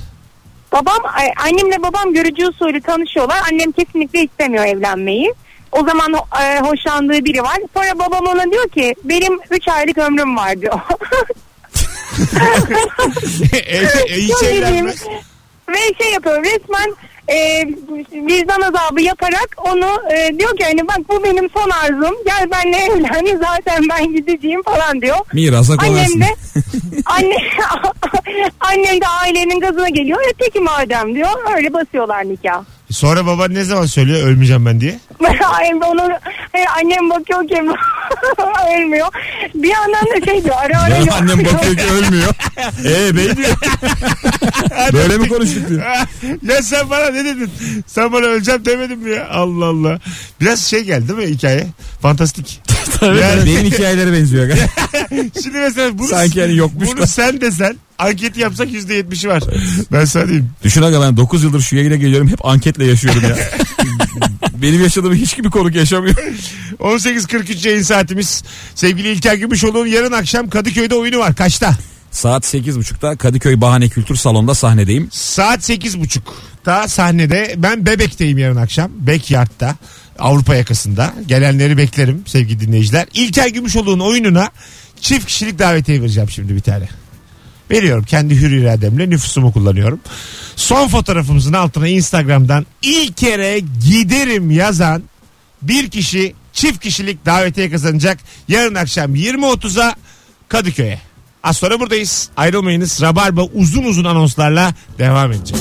Babam, 0.71 1.01
e, 1.05 1.41
annemle 1.43 1.83
babam 1.83 2.13
görücü 2.13 2.47
usulü 2.47 2.81
tanışıyorlar. 2.81 3.39
Annem 3.51 3.71
kesinlikle 3.71 4.23
istemiyor 4.23 4.65
evlenmeyi. 4.65 5.33
O 5.71 5.77
zaman 5.85 6.13
e, 6.43 6.59
hoşlandığı 6.59 7.25
biri 7.25 7.43
var. 7.43 7.57
Sonra 7.73 7.99
babam 7.99 8.25
ona 8.27 8.51
diyor 8.51 8.69
ki 8.69 8.95
benim 9.03 9.39
3 9.51 9.67
aylık 9.67 9.97
ömrüm 9.97 10.37
var 10.37 10.61
diyor. 10.61 10.79
e, 13.53 13.87
Çok 13.87 14.09
iyiyim. 14.43 14.87
Ve 15.69 15.77
şey 16.03 16.11
yapıyor 16.13 16.43
resmen 16.43 16.95
e, 17.27 17.67
vicdan 18.27 18.61
azabı 18.61 19.01
yaparak 19.01 19.49
onu 19.57 20.13
e, 20.13 20.39
diyor 20.39 20.57
ki 20.57 20.63
hani 20.63 20.87
bak 20.87 20.97
bu 21.09 21.23
benim 21.23 21.49
son 21.49 21.69
arzum 21.69 22.15
gel 22.25 22.51
benimle 22.51 22.77
evlen 22.77 23.37
zaten 23.41 23.83
ben 23.89 24.13
gideceğim 24.15 24.61
falan 24.63 25.01
diyor. 25.01 25.17
Mirasa 25.33 25.73
Annem 25.79 25.91
koyarsın. 25.93 26.21
de 26.21 26.25
anne 27.05 27.35
annem 28.59 29.01
de 29.01 29.07
ailenin 29.07 29.59
gazına 29.59 29.89
geliyor. 29.89 30.21
E, 30.21 30.33
peki 30.39 30.59
madem 30.59 31.15
diyor 31.15 31.29
öyle 31.55 31.73
basıyorlar 31.73 32.29
nikah. 32.29 32.63
Sonra 32.91 33.25
baban 33.25 33.53
ne 33.53 33.63
zaman 33.63 33.85
söylüyor 33.85 34.27
ölmeyeceğim 34.27 34.65
ben 34.65 34.81
diye? 34.81 34.99
Annem 35.59 35.81
de 35.81 35.85
onu 35.85 36.01
e, 36.53 36.65
annem 36.77 37.09
bakıyor 37.09 37.47
ki 37.47 37.55
ölmüyor. 38.77 39.07
Bir 39.55 39.69
yandan 39.69 40.01
da 40.21 40.25
şey 40.25 40.43
diyor 40.43 40.55
ara 40.59 40.81
ara 40.81 40.93
Ya 40.93 40.99
yok. 40.99 41.09
annem 41.21 41.45
bakıyor 41.45 41.75
ki 41.77 41.83
ölmüyor. 41.93 42.33
Eee 42.85 43.15
bey 43.17 43.37
diyor. 43.37 43.55
Böyle 44.93 45.17
mi 45.17 45.27
konuştuk 45.29 45.69
diyor. 45.69 45.81
ya 46.43 46.61
sen 46.63 46.89
bana 46.89 47.09
ne 47.09 47.25
dedin? 47.25 47.51
Sen 47.87 48.13
bana 48.13 48.25
öleceğim 48.25 48.65
demedin 48.65 48.99
mi 48.99 49.11
ya? 49.11 49.27
Allah 49.29 49.65
Allah. 49.65 49.99
Biraz 50.41 50.59
şey 50.65 50.83
geldi 50.83 51.07
değil 51.17 51.29
mi 51.29 51.35
hikaye? 51.35 51.67
Fantastik. 52.01 52.61
Yani, 53.01 53.45
Benim 53.45 53.63
hikayelere 53.71 54.13
benziyor. 54.13 54.49
şimdi 55.43 55.57
mesela 55.57 55.97
bunu, 55.97 56.07
Sanki 56.07 56.41
hani 56.41 56.55
yokmuş 56.55 56.87
bunu 56.87 56.97
da. 56.97 57.07
sen 57.07 57.41
desen 57.41 57.77
anketi 57.99 58.39
yapsak 58.39 58.73
yüzde 58.73 58.93
yetmişi 58.93 59.29
var. 59.29 59.43
Ben 59.91 60.05
sana 60.05 60.25
diyeyim. 60.27 60.49
Düşün 60.63 60.81
aga 60.81 61.01
ben 61.01 61.17
9 61.17 61.43
yıldır 61.43 61.61
şu 61.61 61.75
yayına 61.75 61.95
geliyorum 61.95 62.27
hep 62.27 62.45
anketle 62.45 62.85
yaşıyorum 62.85 63.21
ya. 63.23 63.37
Benim 64.61 64.83
yaşadığım 64.83 65.13
hiç 65.13 65.35
gibi 65.35 65.49
konuk 65.49 65.75
yaşamıyor. 65.75 66.15
18.43 66.79 67.67
yayın 67.67 67.83
saatimiz. 67.83 68.43
Sevgili 68.75 69.11
İlker 69.11 69.35
Gümüşoğlu'nun 69.35 69.87
yarın 69.87 70.11
akşam 70.11 70.49
Kadıköy'de 70.49 70.95
oyunu 70.95 71.19
var. 71.19 71.35
Kaçta? 71.35 71.73
Saat 72.11 72.53
8.30'da 72.53 73.15
Kadıköy 73.15 73.61
Bahane 73.61 73.89
Kültür 73.89 74.15
Salonu'nda 74.15 74.55
sahnedeyim. 74.55 75.09
Saat 75.11 75.69
8.30'da 75.69 76.87
sahnede 76.87 77.53
ben 77.57 77.85
Bebek'teyim 77.85 78.37
yarın 78.37 78.55
akşam. 78.55 78.91
Backyard'da. 79.07 79.75
Avrupa 80.19 80.55
yakasında. 80.55 81.13
Gelenleri 81.27 81.77
beklerim 81.77 82.23
sevgili 82.25 82.59
dinleyiciler. 82.59 83.07
İlker 83.13 83.47
Gümüşoğlu'nun 83.47 84.05
oyununa 84.05 84.51
çift 85.01 85.25
kişilik 85.25 85.59
davetiye 85.59 86.01
vereceğim 86.01 86.29
şimdi 86.29 86.55
bir 86.55 86.61
tane. 86.61 86.89
Veriyorum 87.71 88.03
kendi 88.03 88.41
hür 88.41 88.51
irademle 88.51 89.09
nüfusumu 89.09 89.51
kullanıyorum. 89.51 89.99
Son 90.55 90.87
fotoğrafımızın 90.87 91.53
altına 91.53 91.87
Instagram'dan 91.87 92.65
ilk 92.81 93.17
kere 93.17 93.59
giderim 93.59 94.51
yazan 94.51 95.03
bir 95.61 95.89
kişi 95.89 96.33
çift 96.53 96.79
kişilik 96.79 97.25
davetiye 97.25 97.71
kazanacak. 97.71 98.19
Yarın 98.47 98.75
akşam 98.75 99.15
20.30'a 99.15 99.95
Kadıköy'e. 100.49 100.99
Az 101.43 101.57
sonra 101.57 101.79
buradayız. 101.79 102.29
Ayrılmayınız. 102.37 103.01
Rabarba 103.01 103.43
uzun 103.43 103.83
uzun 103.83 104.03
anonslarla 104.03 104.73
devam 104.99 105.31
edecek. 105.31 105.59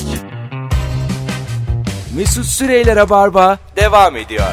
Mesut 2.19 2.45
Süreyler'e 2.45 3.09
barba 3.09 3.59
devam 3.75 4.15
ediyor. 4.15 4.47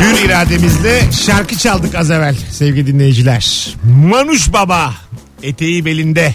Hür 0.00 0.24
irademizle 0.24 1.12
şarkı 1.26 1.58
çaldık 1.58 1.94
az 1.94 2.10
evvel 2.10 2.36
sevgili 2.50 2.86
dinleyiciler. 2.86 3.76
Manuş 3.84 4.52
Baba 4.52 4.94
eteği 5.42 5.84
belinde 5.84 6.34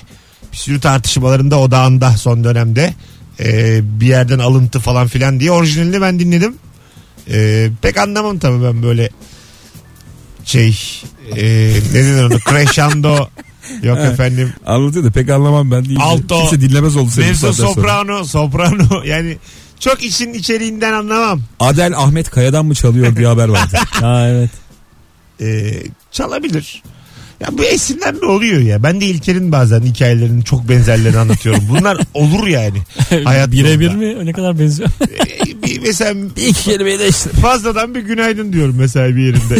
bir 0.51 0.57
sürü 0.57 0.79
tartışmalarında 0.79 1.59
odağında 1.59 2.11
son 2.11 2.43
dönemde 2.43 2.93
Ee, 3.39 3.79
bir 3.83 4.07
yerden 4.07 4.39
alıntı 4.39 4.79
falan 4.79 5.07
filan 5.07 5.39
diye 5.39 5.51
orijinalini 5.51 6.01
ben 6.01 6.19
dinledim. 6.19 6.55
Ee, 7.29 7.69
pek 7.81 7.97
anlamam 7.97 8.39
tabii 8.39 8.63
ben 8.63 8.83
böyle 8.83 9.09
şey 10.45 10.77
e, 11.35 11.43
ne 11.93 12.03
denir 12.03 12.23
onu 12.23 12.39
crescendo 12.39 13.29
yok 13.83 13.97
efendim 13.97 14.53
Anlatıyor 14.65 15.05
da 15.05 15.11
pek 15.11 15.29
anlamam 15.29 15.71
ben 15.71 15.85
değil. 15.85 15.99
Alto, 16.01 16.39
Kimse 16.39 16.61
dinlemez 16.61 16.95
oldu 16.95 17.09
seni 17.09 17.23
bu 17.25 17.27
mezzo 17.27 17.53
saatten 17.53 17.73
sonra. 17.73 17.73
soprano 17.73 18.23
soprano 18.23 19.03
yani 19.05 19.37
çok 19.79 20.03
işin 20.03 20.33
içeriğinden 20.33 20.93
anlamam. 20.93 21.41
Adel 21.59 21.97
Ahmet 21.97 22.29
Kaya'dan 22.29 22.65
mı 22.65 22.75
çalıyor 22.75 23.15
diye 23.15 23.27
haber 23.27 23.47
vardı. 23.49 23.77
Ha 23.91 24.27
evet. 24.27 24.49
e, 25.41 25.73
çalabilir. 26.11 26.83
Ya 27.43 27.57
bu 27.57 27.63
esinlenme 27.63 28.25
oluyor 28.27 28.61
ya. 28.61 28.83
Ben 28.83 29.01
de 29.01 29.05
İlker'in 29.05 29.51
bazen 29.51 29.81
hikayelerinin 29.81 30.41
çok 30.41 30.69
benzerlerini 30.69 31.17
anlatıyorum. 31.17 31.61
Bunlar 31.69 31.97
olur 32.13 32.47
yani. 32.47 32.77
Hayat 33.23 33.51
Birebir 33.51 33.85
yolunda. 33.85 34.19
mi? 34.19 34.25
Ne 34.25 34.33
kadar 34.33 34.59
benziyor. 34.59 34.89
E, 35.43 35.63
bir, 35.63 35.79
mesela 35.81 36.11
İlk 36.37 36.55
kelimeyi 36.55 36.99
de 36.99 37.07
işte. 37.07 37.29
fazladan 37.29 37.95
bir 37.95 38.01
günaydın 38.01 38.53
diyorum 38.53 38.75
mesela 38.79 39.15
bir 39.15 39.21
yerinde. 39.23 39.55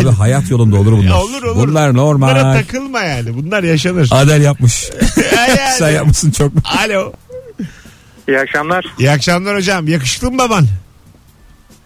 Abi 0.00 0.16
hayat 0.16 0.50
yolunda 0.50 0.76
olur 0.76 0.92
bunlar. 0.92 1.10
Olur, 1.22 1.42
olur. 1.42 1.56
Bunlar 1.56 1.68
Bunlara 1.68 1.92
normal. 1.92 2.52
takılma 2.54 3.00
yani. 3.00 3.34
Bunlar 3.36 3.62
yaşanır. 3.62 4.08
Adel 4.12 4.42
yapmış. 4.42 4.90
yani. 5.36 5.58
Sen 5.78 5.90
yapmışsın 5.90 6.30
çok. 6.30 6.52
Alo. 6.84 7.12
İyi 8.28 8.38
akşamlar. 8.38 8.84
İyi 8.98 9.10
akşamlar 9.10 9.56
hocam. 9.56 9.88
Yakışıklı 9.88 10.30
mı 10.30 10.38
baban? 10.38 10.66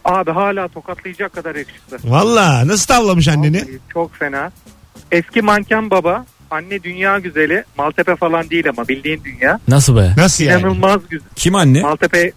Abi 0.05 0.31
hala 0.31 0.69
tokatlayacak 0.69 1.33
kadar 1.33 1.55
yakışıklı. 1.55 1.99
Valla 2.05 2.67
nasıl 2.69 2.87
tavlamış 2.87 3.29
anneni? 3.29 3.57
Vallahi 3.59 3.79
Çok 3.93 4.15
fena. 4.17 4.53
Eski 5.13 5.43
manken 5.43 5.91
baba. 5.91 6.27
Anne 6.51 6.83
dünya 6.83 7.19
güzeli. 7.19 7.65
Maltepe 7.79 8.17
falan 8.17 8.51
değil 8.51 8.69
ama 8.69 8.89
bildiğin 8.89 9.21
dünya. 9.25 9.61
Nasıl 9.69 9.97
be? 9.97 10.13
Nasıl 10.17 10.45
yani? 10.45 10.61
İnanılmaz 10.61 11.01
güzel. 11.11 11.29
Kim 11.37 11.55
anne? 11.55 11.81
Maltepe 11.83 12.33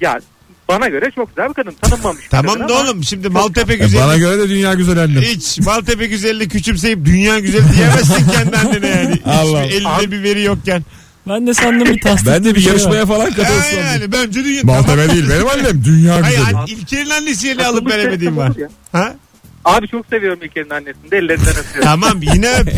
ya 0.00 0.20
bana 0.68 0.88
göre 0.88 1.10
çok 1.14 1.28
güzel 1.28 1.48
bir 1.48 1.54
kadın. 1.54 1.74
Tanınmamış. 1.82 2.24
bir 2.24 2.28
Tamam 2.28 2.54
kadın 2.54 2.68
da 2.68 2.74
ama 2.78 2.84
oğlum 2.90 3.04
şimdi 3.04 3.28
Maltepe 3.28 3.72
E, 3.72 3.76
güzeli. 3.76 4.00
bana 4.02 4.16
göre 4.16 4.38
de 4.38 4.48
dünya 4.48 4.74
güzel 4.74 4.98
annem. 5.02 5.22
Hiç 5.22 5.58
Maltepe 5.60 6.06
güzelliğini 6.06 6.48
küçümseyip 6.48 7.04
dünya 7.04 7.38
güzeli 7.38 7.64
diyemezsin 7.76 8.28
kendi 8.30 8.56
annene 8.56 8.86
yani. 8.88 9.18
Allah. 9.24 9.64
Hiçbir 9.64 9.76
elinde 9.76 10.10
bir 10.12 10.22
veri 10.22 10.42
yokken. 10.42 10.82
Ben 11.28 11.46
de 11.46 11.54
sandım 11.54 11.88
bir 11.88 12.00
tasdik. 12.00 12.26
Ben 12.28 12.44
de 12.44 12.54
bir 12.54 12.60
şey 12.60 12.68
yarışmaya 12.72 13.06
falan 13.06 13.26
katılsam. 13.30 13.78
yani 13.80 14.12
bence 14.12 14.44
dünya. 14.44 14.62
Maltepe 14.64 15.08
değil 15.12 15.28
benim 15.30 15.46
annem 15.48 15.84
dünya 15.84 16.22
Hayır 16.22 16.38
güzeli. 16.38 16.56
an- 16.56 16.66
İlker'in 16.66 17.10
annesi 17.10 17.46
yerine 17.46 17.64
alıp 17.66 17.74
Katılmış 17.74 17.94
veremediğim 17.96 18.36
var. 18.36 18.52
Ha? 18.92 19.14
Abi 19.64 19.88
çok 19.88 20.06
seviyorum 20.06 20.38
İlker'in 20.42 20.70
annesini 20.70 21.10
de 21.10 21.16
ellerinden 21.18 21.50
öpüyorum. 21.50 21.82
Tamam 21.82 22.18
yine 22.22 22.48
öp. 22.58 22.68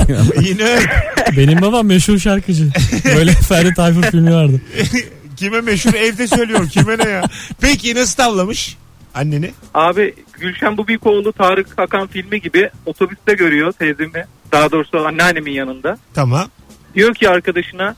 yine 0.43 0.65
öp. 0.75 0.89
Benim 1.37 1.61
babam 1.63 1.87
meşhur 1.87 2.19
şarkıcı. 2.19 2.69
Böyle 3.17 3.33
Ferdi 3.49 3.75
Tayfur 3.75 4.03
filmi 4.03 4.35
vardı. 4.35 4.61
Kime 5.37 5.61
meşhur 5.61 5.95
evde 5.95 6.27
söylüyor 6.27 6.69
kime 6.69 6.99
ne 6.99 7.09
ya. 7.11 7.23
Peki 7.61 7.95
nasıl 7.95 8.17
tavlamış 8.17 8.77
anneni? 9.15 9.51
Abi 9.75 10.15
Gülşen 10.41 10.77
Bubikoğlu 10.77 11.33
Tarık 11.33 11.79
Hakan 11.79 12.07
filmi 12.07 12.41
gibi 12.41 12.71
otobüste 12.87 13.35
görüyor 13.35 13.73
teyzemi. 13.73 14.25
Daha 14.53 14.73
doğrusu 14.73 15.07
anneannemin 15.07 15.53
yanında. 15.53 15.99
Tamam. 16.15 16.49
Diyor 16.95 17.15
ki 17.15 17.29
arkadaşına 17.29 17.95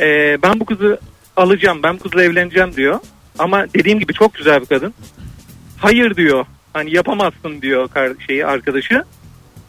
"Ee, 0.00 0.36
ben 0.42 0.60
bu 0.60 0.64
kızı 0.64 1.00
alacağım 1.36 1.82
ben 1.82 1.94
bu 1.94 1.98
kızla 2.02 2.22
evleneceğim 2.22 2.74
diyor. 2.76 3.00
Ama 3.38 3.66
dediğim 3.74 3.98
gibi 4.00 4.12
çok 4.14 4.34
güzel 4.34 4.60
bir 4.60 4.66
kadın. 4.66 4.94
Hayır 5.78 6.16
diyor 6.16 6.46
hani 6.78 6.94
yapamazsın 6.96 7.62
diyor 7.62 7.88
kar- 7.88 8.12
şeyi 8.26 8.46
arkadaşı. 8.46 9.04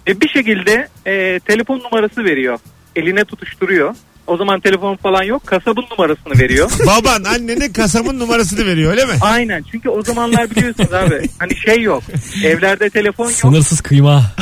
E, 0.08 0.22
bir 0.22 0.30
şekilde 0.30 0.88
e, 1.06 1.40
telefon 1.40 1.80
numarası 1.80 2.24
veriyor. 2.24 2.60
Eline 2.96 3.26
tutuşturuyor. 3.26 3.96
O 4.28 4.38
zaman 4.38 4.60
telefon 4.60 4.96
falan 4.96 5.24
yok. 5.24 5.48
Kasabın 5.48 5.86
numarasını 5.92 6.40
veriyor. 6.40 6.72
Baban 6.88 7.24
annene 7.24 7.74
kasabın 7.74 8.20
numarasını 8.20 8.66
veriyor 8.66 8.92
öyle 8.92 9.06
mi? 9.06 9.12
Aynen. 9.22 9.64
Çünkü 9.72 9.90
o 9.90 10.02
zamanlar 10.04 10.52
biliyorsunuz 10.52 10.94
abi. 10.94 11.22
Hani 11.40 11.56
şey 11.56 11.82
yok. 11.82 12.04
Evlerde 12.46 12.90
telefon 12.90 13.24
yok. 13.26 13.34
Sınırsız 13.34 13.82
kıyma. 13.82 14.24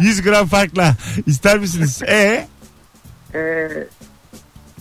100 0.00 0.22
gram 0.22 0.46
farkla. 0.46 0.94
İster 1.26 1.58
misiniz? 1.58 2.02
E 2.02 2.46
E, 3.34 3.68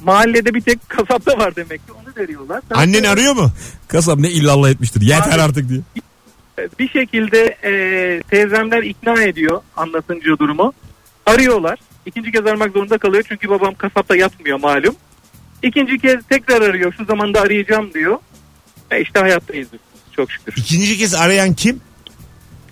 mahallede 0.03 0.53
bir 0.53 0.61
tek 0.61 0.89
kasapta 0.89 1.37
var 1.37 1.55
demek 1.55 1.87
ki. 1.87 1.93
Onu 1.93 2.23
veriyorlar. 2.23 2.61
annen 2.73 3.03
arıyor 3.03 3.33
mu? 3.35 3.51
Kasap 3.87 4.19
ne 4.19 4.29
illallah 4.31 4.69
etmiştir. 4.69 5.01
Yeter 5.01 5.35
Abi- 5.35 5.41
artık 5.41 5.69
diye. 5.69 5.81
bir 6.79 6.89
şekilde 6.89 7.57
e, 7.63 7.71
teyzemler 8.23 8.83
ikna 8.83 9.21
ediyor 9.23 9.61
anlatınca 9.77 10.37
durumu. 10.39 10.73
Arıyorlar. 11.25 11.79
İkinci 12.05 12.31
kez 12.31 12.45
aramak 12.45 12.73
zorunda 12.73 12.97
kalıyor 12.97 13.23
çünkü 13.29 13.49
babam 13.49 13.75
kasapta 13.75 14.15
yatmıyor 14.15 14.59
malum. 14.59 14.95
İkinci 15.63 15.97
kez 15.99 16.15
tekrar 16.29 16.61
arıyor. 16.61 16.93
Şu 16.97 17.05
zamanda 17.05 17.41
arayacağım 17.41 17.93
diyor. 17.93 18.17
Ve 18.91 19.01
işte 19.01 19.19
hayattayız 19.19 19.67
biz. 19.73 19.79
Çok 20.15 20.31
şükür. 20.31 20.53
İkinci 20.57 20.97
kez 20.97 21.15
arayan 21.15 21.53
kim? 21.53 21.81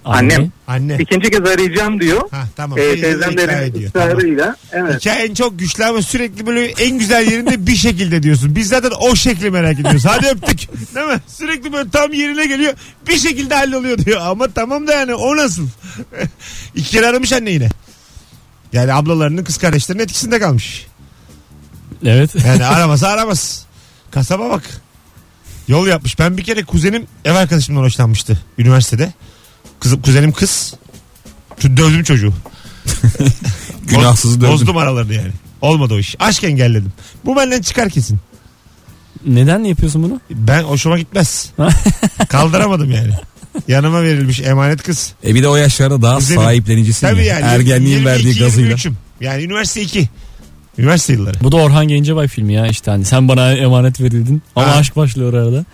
Annem. 0.06 0.52
Anne. 0.68 0.97
İkinci 0.99 1.30
kez 1.32 1.39
arayacağım 1.39 2.02
diyor. 2.02 2.22
Ha 2.32 2.47
tamam. 2.56 2.78
Ee, 2.80 3.02
Teyze 3.02 3.28
ikna 3.32 3.47
de 3.47 3.66
ediyor. 3.66 3.91
Tamam. 3.93 4.10
ısrarıyla. 4.10 4.56
Evet. 4.72 4.95
Hikayen 5.02 5.34
çok 5.34 5.60
güçlü 5.60 5.86
ama 5.86 6.02
sürekli 6.02 6.47
böyle 6.47 6.66
en 6.66 6.99
güzel 6.99 7.32
yerinde 7.32 7.68
bir 7.68 7.76
şekilde 7.76 8.24
diyorsun. 8.24 8.56
Biz 8.56 8.68
zaten 8.68 8.91
o 8.99 9.16
şekli 9.16 9.52
merak 9.52 9.80
ediyoruz. 9.80 10.06
Hadi 10.06 10.28
öptük. 10.28 10.60
Değil 10.95 11.08
mi? 11.08 11.20
Sürekli 11.28 11.74
böyle 11.74 11.89
tam 11.89 12.14
yerine 12.14 12.45
geliyor. 12.45 12.74
Bir 13.08 13.18
şekilde 13.18 13.56
halloluyor 13.56 13.97
diyor. 13.97 14.22
Ama 14.22 14.47
tamam 14.47 14.88
da 14.88 14.93
yani 14.93 15.16
o 15.16 15.38
nasıl? 15.38 15.68
İki 16.76 16.91
kere 16.91 17.08
aramış 17.08 17.34
anne 17.34 17.52
yine. 17.52 17.70
Yani 18.74 18.93
ablalarının 18.93 19.43
kız 19.43 19.58
kardeşlerinin 19.58 20.04
etkisinde 20.04 20.39
kalmış. 20.39 20.88
Evet. 22.06 22.30
Yani 22.47 22.66
aramasa 22.76 23.08
aramaz. 23.08 23.66
Kasaba 24.12 24.49
bak. 24.49 24.64
Yol 25.68 25.88
yapmış. 25.88 26.20
Ben 26.20 26.38
bir 26.38 26.43
kere 26.43 26.64
kuzenim 26.64 27.08
ev 27.26 27.36
arkadaşımdan 27.36 27.82
hoşlanmıştı 27.82 28.39
üniversitede. 28.58 29.14
Kızım, 29.82 30.02
kuzenim 30.02 30.32
kız. 30.32 30.74
Dövdüm 31.64 32.04
çocuğu. 32.04 32.34
Günahsızı 33.88 34.36
Boz- 34.38 34.42
dövdüm. 34.42 34.54
Bozdum 34.54 34.78
aralarını 34.78 35.14
yani. 35.14 35.32
Olmadı 35.62 35.94
o 35.94 36.00
iş. 36.00 36.16
Aşk 36.20 36.44
engelledim. 36.44 36.94
Bu 37.26 37.36
benden 37.36 37.62
çıkar 37.62 37.90
kesin. 37.90 38.20
Neden 39.28 39.64
yapıyorsun 39.64 40.04
bunu? 40.04 40.22
Ben 40.32 40.64
hoşuma 40.64 41.00
gitmez. 41.00 41.52
Kaldıramadım 42.30 42.92
yani. 42.92 43.12
Yanıma 43.68 44.04
verilmiş 44.04 44.40
emanet 44.40 44.84
kız. 44.84 45.14
E 45.26 45.36
bir 45.36 45.44
de 45.44 45.48
o 45.48 45.56
yaşlarda 45.56 46.02
daha 46.02 46.16
Kuzenim. 46.16 46.42
sahiplenicisin 46.42 47.08
Tabii 47.08 47.26
ya. 47.26 47.40
yani. 47.40 47.46
Ergenliğin 47.46 47.98
22, 47.98 48.06
verdiği 48.06 48.40
gazıyla. 48.40 48.76
23'üm. 48.76 48.94
Yani 49.22 49.44
üniversite 49.44 49.82
2. 49.82 50.10
Üniversite 50.78 51.14
yılları. 51.14 51.38
Bu 51.44 51.52
da 51.52 51.58
Orhan 51.58 51.88
Gencebay 51.88 52.28
filmi 52.28 52.54
ya 52.54 52.68
işte 52.68 52.92
hani 52.92 53.06
sen 53.06 53.28
bana 53.28 53.54
emanet 53.54 54.02
verildin 54.02 54.42
ama 54.56 54.68
Ha. 54.68 54.72
aşk 54.72 54.96
başlıyor 54.96 55.34
arada. 55.34 55.66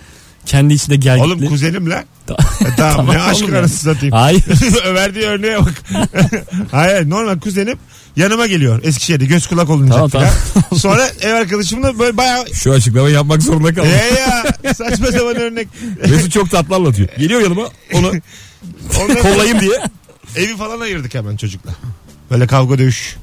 Kendi 0.48 0.74
içinde 0.74 0.96
gelgitli. 0.96 1.28
Oğlum 1.28 1.46
kuzenim 1.46 1.90
lan. 1.90 2.04
E, 2.62 2.76
tamam, 2.78 2.96
Tamam 2.96 3.16
ne 3.16 3.22
aşkın 3.22 3.44
oğlum 3.46 3.54
ya. 3.54 3.60
arası 3.60 3.78
satayım. 3.78 4.16
Hayır. 4.16 4.44
Verdiği 4.96 5.26
örneğe 5.26 5.60
bak. 5.60 5.74
Hayır 6.72 7.10
normal 7.10 7.40
kuzenim 7.40 7.78
yanıma 8.16 8.48
geliyor 8.48 8.80
Eskişehir'de 8.84 9.26
göz 9.26 9.48
kulak 9.48 9.70
olunca 9.70 9.94
Tamam, 9.94 10.10
falan. 10.10 10.30
Sonra 10.78 11.08
ev 11.22 11.34
arkadaşımla 11.34 12.00
böyle 12.00 12.18
bayağı 12.18 12.54
Şu 12.54 12.72
açıklamayı 12.72 13.16
yapmak 13.16 13.44
zorunda 13.44 13.74
kaldım. 13.74 13.90
Ee 13.92 14.20
ya 14.20 14.74
saçma 14.74 15.08
sapan 15.12 15.36
örnek. 15.36 15.68
Mesut 16.10 16.32
çok 16.32 16.52
tatlı 16.52 16.76
anlatıyor. 16.76 17.10
Geliyor 17.18 17.42
yanıma 17.42 17.70
onu 17.94 18.12
kollayayım 19.22 19.60
diye. 19.60 19.82
evi 20.36 20.58
falan 20.58 20.80
ayırdık 20.80 21.14
hemen 21.16 21.38
çocukla. 21.38 21.72
Böyle 22.32 22.48
kavga 22.48 22.78
dövüş. 22.78 23.16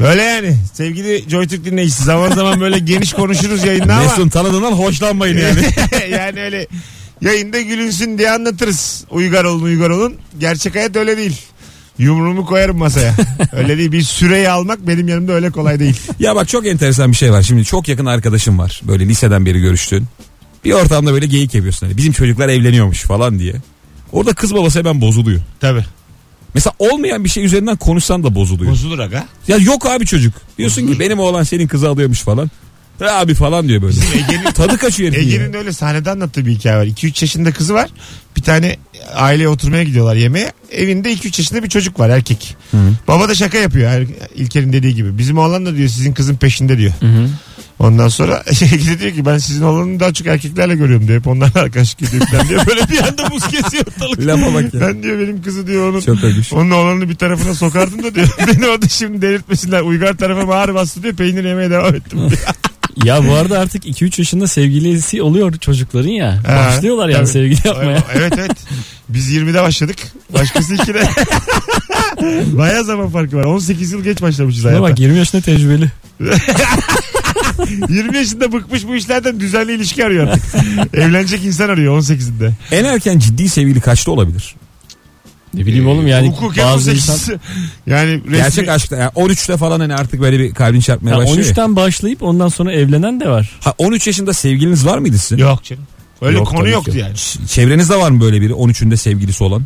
Böyle 0.00 0.22
yani 0.22 0.56
sevgili 0.74 1.30
Joytürk 1.30 1.64
dinleyicisi 1.64 2.04
zaman 2.04 2.30
zaman 2.30 2.60
böyle 2.60 2.78
geniş 2.78 3.12
konuşuruz 3.12 3.64
yayında 3.64 3.94
ama 3.94 4.02
Mesut'un 4.02 4.28
tanıdığından 4.28 4.72
hoşlanmayın 4.72 5.38
yani. 5.38 5.60
yani 6.10 6.40
öyle 6.40 6.66
yayında 7.20 7.60
gülünsün 7.60 8.18
diye 8.18 8.30
anlatırız. 8.30 9.04
Uygar 9.10 9.44
olun 9.44 9.62
uygar 9.62 9.90
olun. 9.90 10.14
Gerçek 10.38 10.74
hayat 10.74 10.96
öyle 10.96 11.16
değil. 11.16 11.40
Yumruğumu 11.98 12.46
koyarım 12.46 12.78
masaya. 12.78 13.14
Öyle 13.52 13.78
değil. 13.78 13.92
Bir 13.92 14.02
süreyi 14.02 14.48
almak 14.50 14.86
benim 14.86 15.08
yanımda 15.08 15.32
öyle 15.32 15.50
kolay 15.50 15.78
değil. 15.80 15.96
ya 16.18 16.36
bak 16.36 16.48
çok 16.48 16.66
enteresan 16.66 17.12
bir 17.12 17.16
şey 17.16 17.32
var. 17.32 17.42
Şimdi 17.42 17.64
çok 17.64 17.88
yakın 17.88 18.06
arkadaşım 18.06 18.58
var. 18.58 18.80
Böyle 18.84 19.08
liseden 19.08 19.46
beri 19.46 19.60
görüştüğün. 19.60 20.06
Bir 20.64 20.72
ortamda 20.72 21.12
böyle 21.12 21.26
geyik 21.26 21.54
yapıyorsun. 21.54 21.86
Hani 21.86 21.96
bizim 21.96 22.12
çocuklar 22.12 22.48
evleniyormuş 22.48 23.02
falan 23.02 23.38
diye. 23.38 23.54
Orada 24.12 24.32
kız 24.32 24.54
babası 24.54 24.78
hemen 24.78 25.00
bozuluyor. 25.00 25.40
Tabii. 25.60 25.84
Mesela 26.54 26.74
olmayan 26.78 27.24
bir 27.24 27.28
şey 27.28 27.44
üzerinden 27.44 27.76
konuşsan 27.76 28.24
da 28.24 28.34
bozuluyor. 28.34 28.72
Bozulur 28.72 28.98
aga. 28.98 29.24
ya 29.48 29.56
yok 29.56 29.86
abi 29.86 30.06
çocuk. 30.06 30.34
Diyorsun 30.58 30.86
ki 30.86 31.00
benim 31.00 31.18
oğlan 31.18 31.42
senin 31.42 31.66
kızı 31.66 31.88
alıyormuş 31.88 32.20
falan. 32.20 32.50
"Ha 33.00 33.18
abi 33.18 33.34
falan 33.34 33.68
diyor 33.68 33.82
böyle. 33.82 33.96
Ege'nin 34.14 34.44
Tadı 34.54 34.78
kaçıyor 34.78 35.12
herifin 35.12 35.28
ya. 35.28 35.34
Ege'nin 35.36 35.54
öyle 35.54 35.72
sahnede 35.72 36.10
anlattığı 36.10 36.46
bir 36.46 36.50
hikaye 36.52 36.76
var. 36.76 36.84
2-3 36.86 37.24
yaşında 37.24 37.52
kızı 37.52 37.74
var. 37.74 37.90
Bir 38.36 38.42
tane 38.42 38.76
aileye 39.14 39.48
oturmaya 39.48 39.82
gidiyorlar 39.84 40.16
yemeğe. 40.16 40.52
Evinde 40.72 41.12
2-3 41.12 41.24
yaşında 41.40 41.62
bir 41.62 41.68
çocuk 41.68 42.00
var 42.00 42.08
erkek. 42.10 42.56
Baba 43.08 43.28
da 43.28 43.34
şaka 43.34 43.58
yapıyor 43.58 43.90
Er- 43.90 44.06
İlker'in 44.34 44.72
dediği 44.72 44.94
gibi. 44.94 45.18
Bizim 45.18 45.38
oğlan 45.38 45.66
da 45.66 45.76
diyor 45.76 45.88
sizin 45.88 46.12
kızın 46.12 46.36
peşinde 46.36 46.78
diyor. 46.78 46.92
Ondan 47.78 48.08
sonra 48.08 48.42
Ege 48.62 48.98
diyor 49.00 49.12
ki 49.12 49.26
ben 49.26 49.38
sizin 49.38 49.62
oğlanı 49.62 50.00
daha 50.00 50.12
çok 50.12 50.26
erkeklerle 50.26 50.74
görüyorum 50.74 51.08
diyor. 51.08 51.18
Hep 51.18 51.26
onlarla 51.26 51.60
arkadaşlık 51.60 52.02
ediyor 52.08 52.26
falan 52.26 52.48
diyor. 52.48 52.66
Böyle 52.66 52.88
bir 52.88 52.98
anda 52.98 53.30
buz 53.30 53.46
kesiyor 53.48 53.84
ortalık. 53.86 54.26
Lafa 54.26 54.54
bak 54.54 54.74
ya. 54.74 54.80
Ben 54.80 55.02
diyor 55.02 55.18
benim 55.20 55.42
kızı 55.42 55.66
diyor 55.66 55.90
onun. 55.90 56.00
Çok. 56.00 56.58
Onun 56.58 56.70
oğlanını 56.70 57.08
bir 57.08 57.14
tarafına 57.14 57.54
sokardım 57.54 58.02
da 58.02 58.14
diyor. 58.14 58.28
Beni 58.48 58.66
orada 58.66 58.88
şimdi 58.88 59.22
delirtmesinler. 59.22 59.80
Uygar 59.80 60.16
tarafa 60.16 60.54
ağır 60.54 60.74
bastı 60.74 61.02
diyor. 61.02 61.14
Peynir 61.14 61.44
yemeye 61.44 61.70
devam 61.70 61.94
ettim 61.94 62.18
diyor. 62.18 62.40
Ya 63.04 63.28
bu 63.28 63.32
arada 63.32 63.58
artık 63.58 63.84
2-3 63.86 64.20
yaşında 64.20 64.46
sevgilisi 64.46 65.22
oluyor 65.22 65.52
çocukların 65.56 66.08
ya. 66.08 66.38
Ha, 66.46 66.56
Başlıyorlar 66.56 67.08
yani 67.08 67.20
tabii. 67.20 67.26
sevgili 67.32 67.68
yapmaya. 67.68 68.04
Evet 68.14 68.32
evet. 68.38 68.52
Biz 69.08 69.32
20'de 69.32 69.62
başladık. 69.62 69.96
Başkası 70.32 70.74
2'de. 70.74 71.08
Baya 72.58 72.82
zaman 72.82 73.10
farkı 73.10 73.36
var. 73.36 73.44
18 73.44 73.92
yıl 73.92 74.04
geç 74.04 74.22
başlamışız 74.22 74.64
hayata. 74.64 74.82
bak 74.82 75.00
20 75.00 75.18
yaşında 75.18 75.42
tecrübeli. 75.42 75.90
20 77.88 78.16
yaşında 78.16 78.52
bıkmış 78.52 78.86
bu 78.86 78.94
işlerden 78.96 79.40
düzenli 79.40 79.72
ilişki 79.72 80.04
arıyor 80.04 80.26
artık. 80.28 80.42
Evlenecek 80.94 81.44
insan 81.44 81.68
arıyor 81.68 82.00
18'inde. 82.00 82.50
En 82.72 82.84
erken 82.84 83.18
ciddi 83.18 83.48
sevgili 83.48 83.80
kaçta 83.80 84.10
olabilir? 84.10 84.54
Ne 85.54 85.66
bileyim 85.66 85.88
oğlum 85.88 86.06
yani 86.06 86.28
Hukuken 86.30 86.64
bazı 86.64 86.90
18. 86.90 87.10
insan 87.10 87.40
Yani 87.86 88.10
resmi... 88.24 88.36
Gerçek 88.36 88.68
aşkta 88.68 88.96
yani 88.96 89.10
13'te 89.10 89.56
falan 89.56 89.80
hani 89.80 89.94
artık 89.94 90.20
böyle 90.20 90.38
bir 90.38 90.54
kalbin 90.54 90.80
çarpmaya 90.80 91.10
Ya 91.10 91.18
başlıyor. 91.18 91.38
ya. 91.46 91.52
13'ten 91.52 91.76
başlayıp 91.76 92.22
ondan 92.22 92.48
sonra 92.48 92.72
evlenen 92.72 93.20
de 93.20 93.28
var. 93.28 93.50
Ha 93.60 93.74
13 93.78 94.06
yaşında 94.06 94.32
sevgiliniz 94.32 94.86
var 94.86 94.98
mıydı 94.98 95.18
sizin? 95.18 95.36
Yok 95.42 95.64
canım. 95.64 95.84
Öyle 96.22 96.38
Yok, 96.38 96.46
konu 96.46 96.68
yoktu 96.68 96.92
ki. 96.92 96.98
yani. 96.98 97.14
Çevrenizde 97.48 97.96
var 97.96 98.10
mı 98.10 98.20
böyle 98.20 98.40
biri 98.40 98.52
13'ünde 98.52 98.96
sevgilisi 98.96 99.44
olan? 99.44 99.62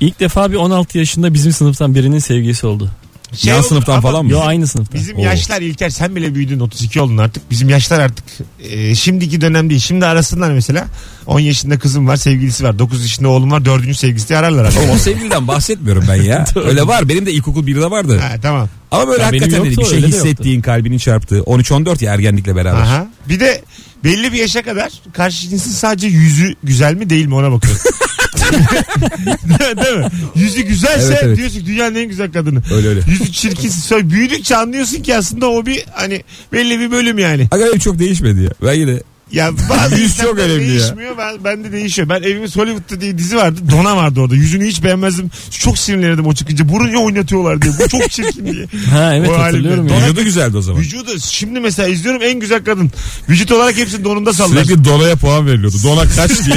İlk 0.00 0.20
defa 0.20 0.50
bir 0.50 0.56
16 0.56 0.98
yaşında 0.98 1.34
bizim 1.34 1.52
sınıftan 1.52 1.94
birinin 1.94 2.18
sevgilisi 2.18 2.66
oldu. 2.66 2.90
Şey 3.36 3.52
Yan 3.52 3.60
sınıftan 3.62 3.92
ama 3.92 4.00
falan 4.02 4.24
mı? 4.24 4.30
Yo 4.32 4.40
aynı 4.40 4.66
sınıfta. 4.66 4.94
Bizim 4.98 5.16
Oo. 5.18 5.22
yaşlar 5.22 5.60
İlker 5.60 5.90
sen 5.90 6.16
bile 6.16 6.34
büyüdün 6.34 6.60
32 6.60 7.00
oldun 7.00 7.16
artık. 7.16 7.50
Bizim 7.50 7.68
yaşlar 7.68 8.00
artık 8.00 8.24
e, 8.70 8.94
şimdiki 8.94 9.40
dönem 9.40 9.70
değil. 9.70 9.80
Şimdi 9.80 10.06
arasınlar 10.06 10.52
mesela 10.52 10.86
10 11.26 11.40
yaşında 11.40 11.78
kızım 11.78 12.08
var 12.08 12.16
sevgilisi 12.16 12.64
var. 12.64 12.78
9 12.78 13.02
yaşında 13.02 13.28
oğlum 13.28 13.50
var 13.50 13.64
4. 13.64 13.96
sevgilisi 13.96 14.28
diye 14.28 14.38
ararlar 14.38 14.64
artık. 14.64 14.78
Oğlum 14.80 14.90
o 14.90 14.98
sevgiliden 14.98 15.48
bahsetmiyorum 15.48 16.04
ben 16.08 16.22
ya. 16.22 16.44
Öyle 16.64 16.86
var. 16.86 17.08
Benim 17.08 17.26
de 17.26 17.32
ilkokul 17.32 17.66
1'de 17.66 17.90
vardı. 17.90 18.18
ha, 18.18 18.32
tamam. 18.42 18.68
Ama 18.90 19.08
böyle 19.08 19.22
Ya 19.22 19.32
benim 19.32 19.42
hakikaten 19.42 19.64
dedi, 19.70 19.74
yoktu, 19.74 19.82
bir 19.82 19.86
şey 19.88 19.96
öyle 19.98 20.06
de 20.12 20.16
yoktu. 20.16 20.28
hissettiğin 20.28 20.60
kalbinin 20.60 20.98
çarptığı. 20.98 21.38
13-14 21.38 22.04
ya 22.04 22.14
ergenlikle 22.14 22.56
beraber. 22.56 22.80
Aha. 22.80 23.06
Bir 23.28 23.40
de 23.40 23.62
belli 24.04 24.32
bir 24.32 24.38
yaşa 24.38 24.62
kadar 24.62 24.92
karşı 25.12 25.48
cinsin 25.48 25.70
sadece 25.70 26.06
yüzü 26.06 26.54
güzel 26.64 26.94
mi 26.94 27.10
değil 27.10 27.26
mi 27.26 27.34
ona 27.34 27.52
bakıyorsun. 27.52 27.90
Değil 29.84 29.98
mi? 29.98 30.06
Yüzü 30.34 30.62
güzelse 30.62 31.06
Evet, 31.12 31.22
evet. 31.22 31.36
diyorsun 31.36 31.60
ki 31.60 31.66
dünyanın 31.66 31.94
en 31.94 32.08
güzel 32.08 32.32
kadını. 32.32 32.62
Öyle 32.74 32.88
öyle. 32.88 33.00
Yüzü 33.08 33.32
çirkinse 33.32 33.80
sonra 33.80 34.10
büyüdükçe 34.10 34.56
anlıyorsun 34.56 35.02
ki 35.02 35.16
aslında 35.16 35.50
o 35.50 35.66
bir 35.66 35.84
hani 35.92 36.22
belli 36.52 36.80
bir 36.80 36.90
bölüm 36.90 37.18
yani. 37.18 37.48
Aga 37.50 37.66
benim 37.66 37.78
çok 37.78 37.98
değişmedi 37.98 38.42
ya. 38.42 38.50
Ben 38.62 38.72
yine 38.72 39.00
Ya 39.32 39.50
bazı 39.70 39.96
Yüz 39.96 40.16
çok 40.16 40.38
önemli 40.38 40.62
ya. 40.62 40.68
değişmiyor. 40.70 41.18
Ben, 41.18 41.44
ben 41.44 41.64
de 41.64 41.72
değişiyor. 41.72 42.08
Ben 42.08 42.22
evimiz 42.22 42.56
Hollywood'da 42.56 43.00
diye 43.00 43.18
dizi 43.18 43.36
vardı. 43.36 43.60
Dona 43.70 43.96
vardı 43.96 44.20
orada. 44.20 44.34
Yüzünü 44.34 44.66
hiç 44.66 44.82
beğenmezdim. 44.84 45.30
Çok 45.50 45.78
sinirlenirdim 45.78 46.26
o 46.26 46.34
çıkınca. 46.34 46.68
Burun 46.68 46.88
ya 46.88 46.98
oynatıyorlar 46.98 47.62
diye. 47.62 47.72
Bu 47.84 47.88
çok 47.88 48.10
çirkin 48.10 48.46
diye. 48.52 48.66
Ha 48.90 49.14
evet 49.14 49.28
O 49.28 49.38
hatırlıyorum 49.38 49.88
ya. 49.88 49.96
vücudu 50.02 50.22
güzeldi 50.24 50.56
o 50.56 50.62
zaman. 50.62 50.80
Vücudu 50.80 51.10
şimdi 51.20 51.60
mesela 51.60 51.88
izliyorum 51.88 52.22
en 52.22 52.40
güzel 52.40 52.64
kadın. 52.64 52.90
Vücut 53.28 53.52
olarak 53.52 53.76
hepsini 53.76 54.04
donunda 54.04 54.32
sallar. 54.32 54.64
Sürekli 54.64 54.84
Dona'ya 54.84 55.16
puan 55.16 55.46
veriliyordu. 55.46 55.76
Dona 55.84 56.02
kaç 56.16 56.30
diye. 56.46 56.56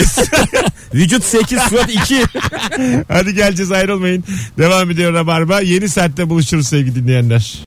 Vücut 0.94 1.24
8 1.24 1.60
surat 1.60 1.90
2. 1.94 2.24
Hadi 3.08 3.34
geleceğiz 3.36 3.72
ayrılmayın. 3.72 4.24
Devam 4.58 4.92
ediyor 4.92 5.14
Rabarba. 5.14 5.62
Yeni 5.62 5.90
saatte 5.90 6.30
buluşuruz 6.30 6.68
sevgili 6.68 6.96
dinleyenler. 6.96 7.54